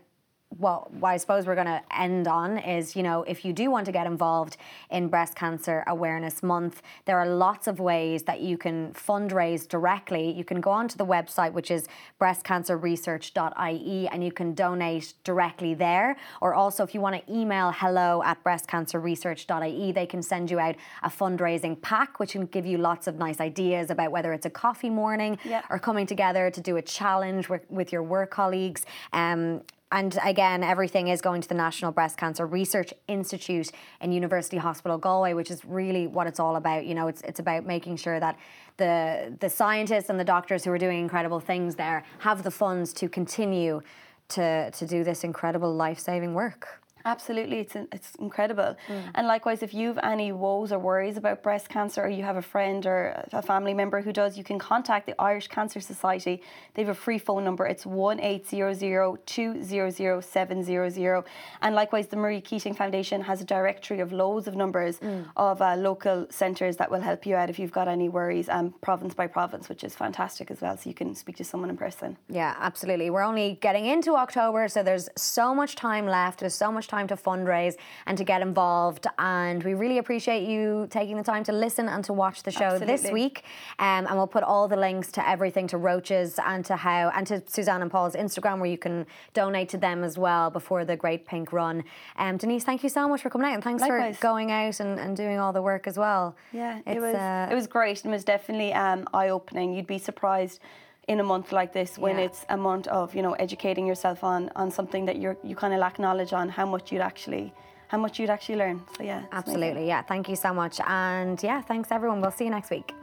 what, 0.57 0.91
what 0.93 1.09
I 1.09 1.17
suppose 1.17 1.45
we're 1.45 1.55
going 1.55 1.67
to 1.67 1.81
end 1.95 2.27
on 2.27 2.57
is, 2.57 2.95
you 2.95 3.03
know, 3.03 3.23
if 3.23 3.43
you 3.45 3.53
do 3.53 3.69
want 3.69 3.85
to 3.87 3.91
get 3.91 4.07
involved 4.07 4.57
in 4.89 5.07
Breast 5.09 5.35
Cancer 5.35 5.83
Awareness 5.87 6.41
Month, 6.43 6.81
there 7.05 7.17
are 7.19 7.27
lots 7.27 7.67
of 7.67 7.79
ways 7.79 8.23
that 8.23 8.41
you 8.41 8.57
can 8.57 8.93
fundraise 8.93 9.67
directly. 9.67 10.31
You 10.31 10.43
can 10.43 10.61
go 10.61 10.71
onto 10.71 10.97
the 10.97 11.05
website, 11.05 11.51
which 11.53 11.71
is 11.71 11.87
breastcancerresearch.ie, 12.21 14.07
and 14.07 14.23
you 14.23 14.31
can 14.31 14.53
donate 14.53 15.13
directly 15.23 15.73
there. 15.73 16.15
Or 16.41 16.53
also, 16.53 16.83
if 16.83 16.93
you 16.93 17.01
want 17.01 17.15
to 17.25 17.33
email 17.33 17.71
hello 17.71 18.23
at 18.23 18.43
breastcancerresearch.ie, 18.43 19.91
they 19.91 20.05
can 20.05 20.21
send 20.21 20.51
you 20.51 20.59
out 20.59 20.75
a 21.03 21.09
fundraising 21.09 21.81
pack, 21.81 22.19
which 22.19 22.31
can 22.33 22.45
give 22.45 22.65
you 22.65 22.77
lots 22.77 23.07
of 23.07 23.15
nice 23.17 23.39
ideas 23.39 23.89
about 23.89 24.11
whether 24.11 24.33
it's 24.33 24.45
a 24.45 24.49
coffee 24.49 24.89
morning 24.89 25.37
Yeah. 25.43 25.61
or 25.69 25.79
coming 25.79 26.05
together 26.05 26.49
to 26.51 26.61
do 26.61 26.77
a 26.77 26.81
challenge 26.81 27.49
with, 27.49 27.69
with 27.69 27.91
your 27.91 28.03
work 28.03 28.31
colleagues. 28.31 28.85
Um, 29.13 29.61
and 29.91 30.17
again, 30.23 30.63
everything 30.63 31.09
is 31.09 31.21
going 31.21 31.41
to 31.41 31.47
the 31.47 31.55
National 31.55 31.91
Breast 31.91 32.17
Cancer 32.17 32.45
Research 32.45 32.93
Institute 33.07 33.71
in 34.01 34.11
University 34.11 34.57
Hospital 34.57 34.97
Galway, 34.97 35.33
which 35.33 35.51
is 35.51 35.63
really 35.63 36.07
what 36.07 36.25
it's 36.25 36.39
all 36.39 36.55
about. 36.55 36.85
You 36.85 36.95
know, 36.95 37.07
it's 37.07 37.21
it's 37.21 37.39
about 37.39 37.65
making 37.65 37.97
sure 37.97 38.19
that 38.19 38.37
the 38.77 39.37
the 39.39 39.49
scientists 39.49 40.09
and 40.09 40.19
the 40.19 40.25
doctors 40.25 40.63
who 40.63 40.71
are 40.71 40.77
doing 40.77 40.99
incredible 40.99 41.39
things 41.39 41.75
there 41.75 42.03
have 42.19 42.43
the 42.43 42.51
funds 42.51 42.93
to 42.93 43.07
continue 43.07 43.81
to 44.29 44.71
to 44.71 44.87
do 44.87 45.03
this 45.03 45.23
incredible 45.23 45.73
life 45.73 45.99
saving 45.99 46.33
work. 46.33 46.81
Absolutely, 47.05 47.59
it's 47.59 47.75
it's 47.75 48.15
incredible. 48.15 48.75
And 49.13 49.27
likewise, 49.27 49.61
if 49.61 49.73
you've 49.73 49.99
any 50.01 50.31
woes 50.31 50.71
or 50.71 50.79
worries 50.79 51.17
about 51.17 51.43
breast 51.43 51.69
cancer, 51.69 52.01
or 52.03 52.09
you 52.09 52.23
have 52.23 52.35
a 52.35 52.41
friend 52.41 52.85
or 52.85 53.23
a 53.31 53.41
family 53.41 53.73
member 53.75 54.01
who 54.01 54.11
does, 54.11 54.37
you 54.37 54.43
can 54.43 54.57
contact 54.57 55.05
the 55.05 55.15
Irish 55.21 55.47
Cancer 55.47 55.79
Society. 55.79 56.41
They 56.73 56.81
have 56.83 56.89
a 56.89 56.99
free 57.05 57.19
phone 57.19 57.43
number. 57.43 57.67
It's 57.67 57.85
one 57.85 58.19
eight 58.19 58.47
zero 58.47 58.73
zero 58.73 59.17
two 59.27 59.61
zero 59.61 59.91
zero 59.91 60.19
seven 60.19 60.63
zero 60.63 60.89
zero. 60.89 61.25
And 61.61 61.75
likewise, 61.75 62.07
the 62.07 62.17
Marie 62.17 62.41
Keating 62.41 62.73
Foundation 62.73 63.21
has 63.21 63.39
a 63.39 63.45
directory 63.45 63.99
of 63.99 64.11
loads 64.11 64.47
of 64.47 64.55
numbers 64.55 64.99
of 65.37 65.61
uh, 65.61 65.75
local 65.75 66.25
centres 66.31 66.75
that 66.77 66.89
will 66.89 67.01
help 67.01 67.25
you 67.27 67.35
out 67.35 67.51
if 67.51 67.59
you've 67.59 67.71
got 67.71 67.87
any 67.87 68.09
worries, 68.09 68.49
um, 68.49 68.73
province 68.81 69.13
by 69.13 69.27
province, 69.27 69.69
which 69.69 69.83
is 69.83 69.93
fantastic 69.93 70.49
as 70.49 70.61
well. 70.61 70.75
So 70.75 70.89
you 70.89 70.95
can 70.95 71.13
speak 71.13 71.35
to 71.37 71.43
someone 71.43 71.69
in 71.69 71.77
person. 71.77 72.17
Yeah, 72.29 72.55
absolutely. 72.59 73.11
We're 73.11 73.21
only 73.21 73.59
getting 73.61 73.85
into 73.85 74.15
October, 74.15 74.67
so 74.67 74.81
there's 74.81 75.07
so 75.15 75.53
much 75.53 75.75
time 75.75 76.07
left. 76.07 76.39
There's 76.39 76.55
so 76.55 76.71
much 76.71 76.87
time 76.87 76.94
to 77.07 77.15
fundraise 77.15 77.75
and 78.05 78.17
to 78.17 78.23
get 78.23 78.41
involved. 78.41 79.05
And 79.19 79.63
we 79.63 79.73
really 79.73 79.97
appreciate 79.97 80.47
you 80.47 80.87
taking 80.89 81.17
the 81.17 81.23
time 81.23 81.43
to 81.45 81.51
listen 81.51 81.87
and 81.87 82.03
to 82.05 82.13
watch 82.13 82.43
the 82.43 82.51
show 82.51 82.79
this 82.79 83.11
week. 83.11 83.43
Um, 83.79 84.07
and 84.07 84.15
we'll 84.15 84.27
put 84.27 84.43
all 84.43 84.67
the 84.67 84.77
links 84.77 85.11
to 85.13 85.27
everything 85.27 85.67
to 85.67 85.77
Roches 85.77 86.39
and 86.43 86.63
to 86.65 86.75
how 86.75 87.11
and 87.15 87.27
to 87.27 87.43
Suzanne 87.47 87.81
and 87.81 87.91
Paul's 87.91 88.15
Instagram 88.15 88.59
where 88.59 88.69
you 88.69 88.77
can 88.77 89.05
donate 89.33 89.69
to 89.69 89.77
them 89.77 90.03
as 90.03 90.17
well 90.17 90.49
before 90.49 90.85
the 90.85 90.95
Great 90.95 91.25
Pink 91.25 91.51
Run. 91.51 91.83
Um, 92.17 92.37
Denise, 92.37 92.63
thank 92.63 92.83
you 92.83 92.89
so 92.89 93.07
much 93.07 93.21
for 93.21 93.29
coming 93.29 93.47
out 93.47 93.53
and 93.53 93.63
thanks 93.63 93.81
Likewise. 93.81 94.15
for 94.17 94.21
going 94.21 94.51
out 94.51 94.79
and, 94.79 94.99
and 94.99 95.17
doing 95.17 95.39
all 95.39 95.53
the 95.53 95.61
work 95.61 95.87
as 95.87 95.97
well. 95.97 96.35
Yeah, 96.51 96.79
It's, 96.85 96.97
it 96.97 97.01
was 97.01 97.15
uh, 97.15 97.47
it 97.51 97.55
was 97.55 97.67
great 97.67 98.03
and 98.03 98.13
it 98.13 98.15
was 98.15 98.23
definitely 98.23 98.73
um, 98.73 99.07
eye 99.13 99.29
opening. 99.29 99.73
You'd 99.73 99.87
be 99.87 99.97
surprised 99.97 100.59
in 101.07 101.19
a 101.19 101.23
month 101.23 101.51
like 101.51 101.71
this 101.73 101.97
when 101.97 102.17
Yeah. 102.17 102.25
it's 102.25 102.45
a 102.49 102.57
month 102.57 102.87
of 102.87 103.13
you 103.15 103.21
know 103.21 103.33
educating 103.33 103.85
yourself 103.85 104.23
on 104.23 104.49
on 104.55 104.71
something 104.71 105.05
that 105.05 105.17
you're 105.17 105.37
you 105.43 105.55
kind 105.55 105.73
of 105.73 105.79
lack 105.79 105.99
knowledge 105.99 106.33
on 106.33 106.49
how 106.49 106.65
much 106.65 106.91
you'd 106.91 107.01
actually 107.01 107.53
how 107.87 107.97
much 107.99 108.19
you'd 108.19 108.31
actually 108.31 108.55
learn. 108.55 108.81
So 108.97 109.03
yeah, 109.03 109.19
it's 109.19 109.27
amazing. 109.31 109.37
Absolutely. 109.37 109.87
Yeah. 109.87 110.01
Thank 110.01 110.27
you 110.29 110.35
so 110.35 110.53
much. 110.53 110.79
And 110.87 111.41
yeah, 111.43 111.61
thanks 111.61 111.91
everyone. 111.91 112.19
We'll 112.21 112.31
see 112.31 112.45
you 112.45 112.51
next 112.51 112.71
week. 112.71 112.93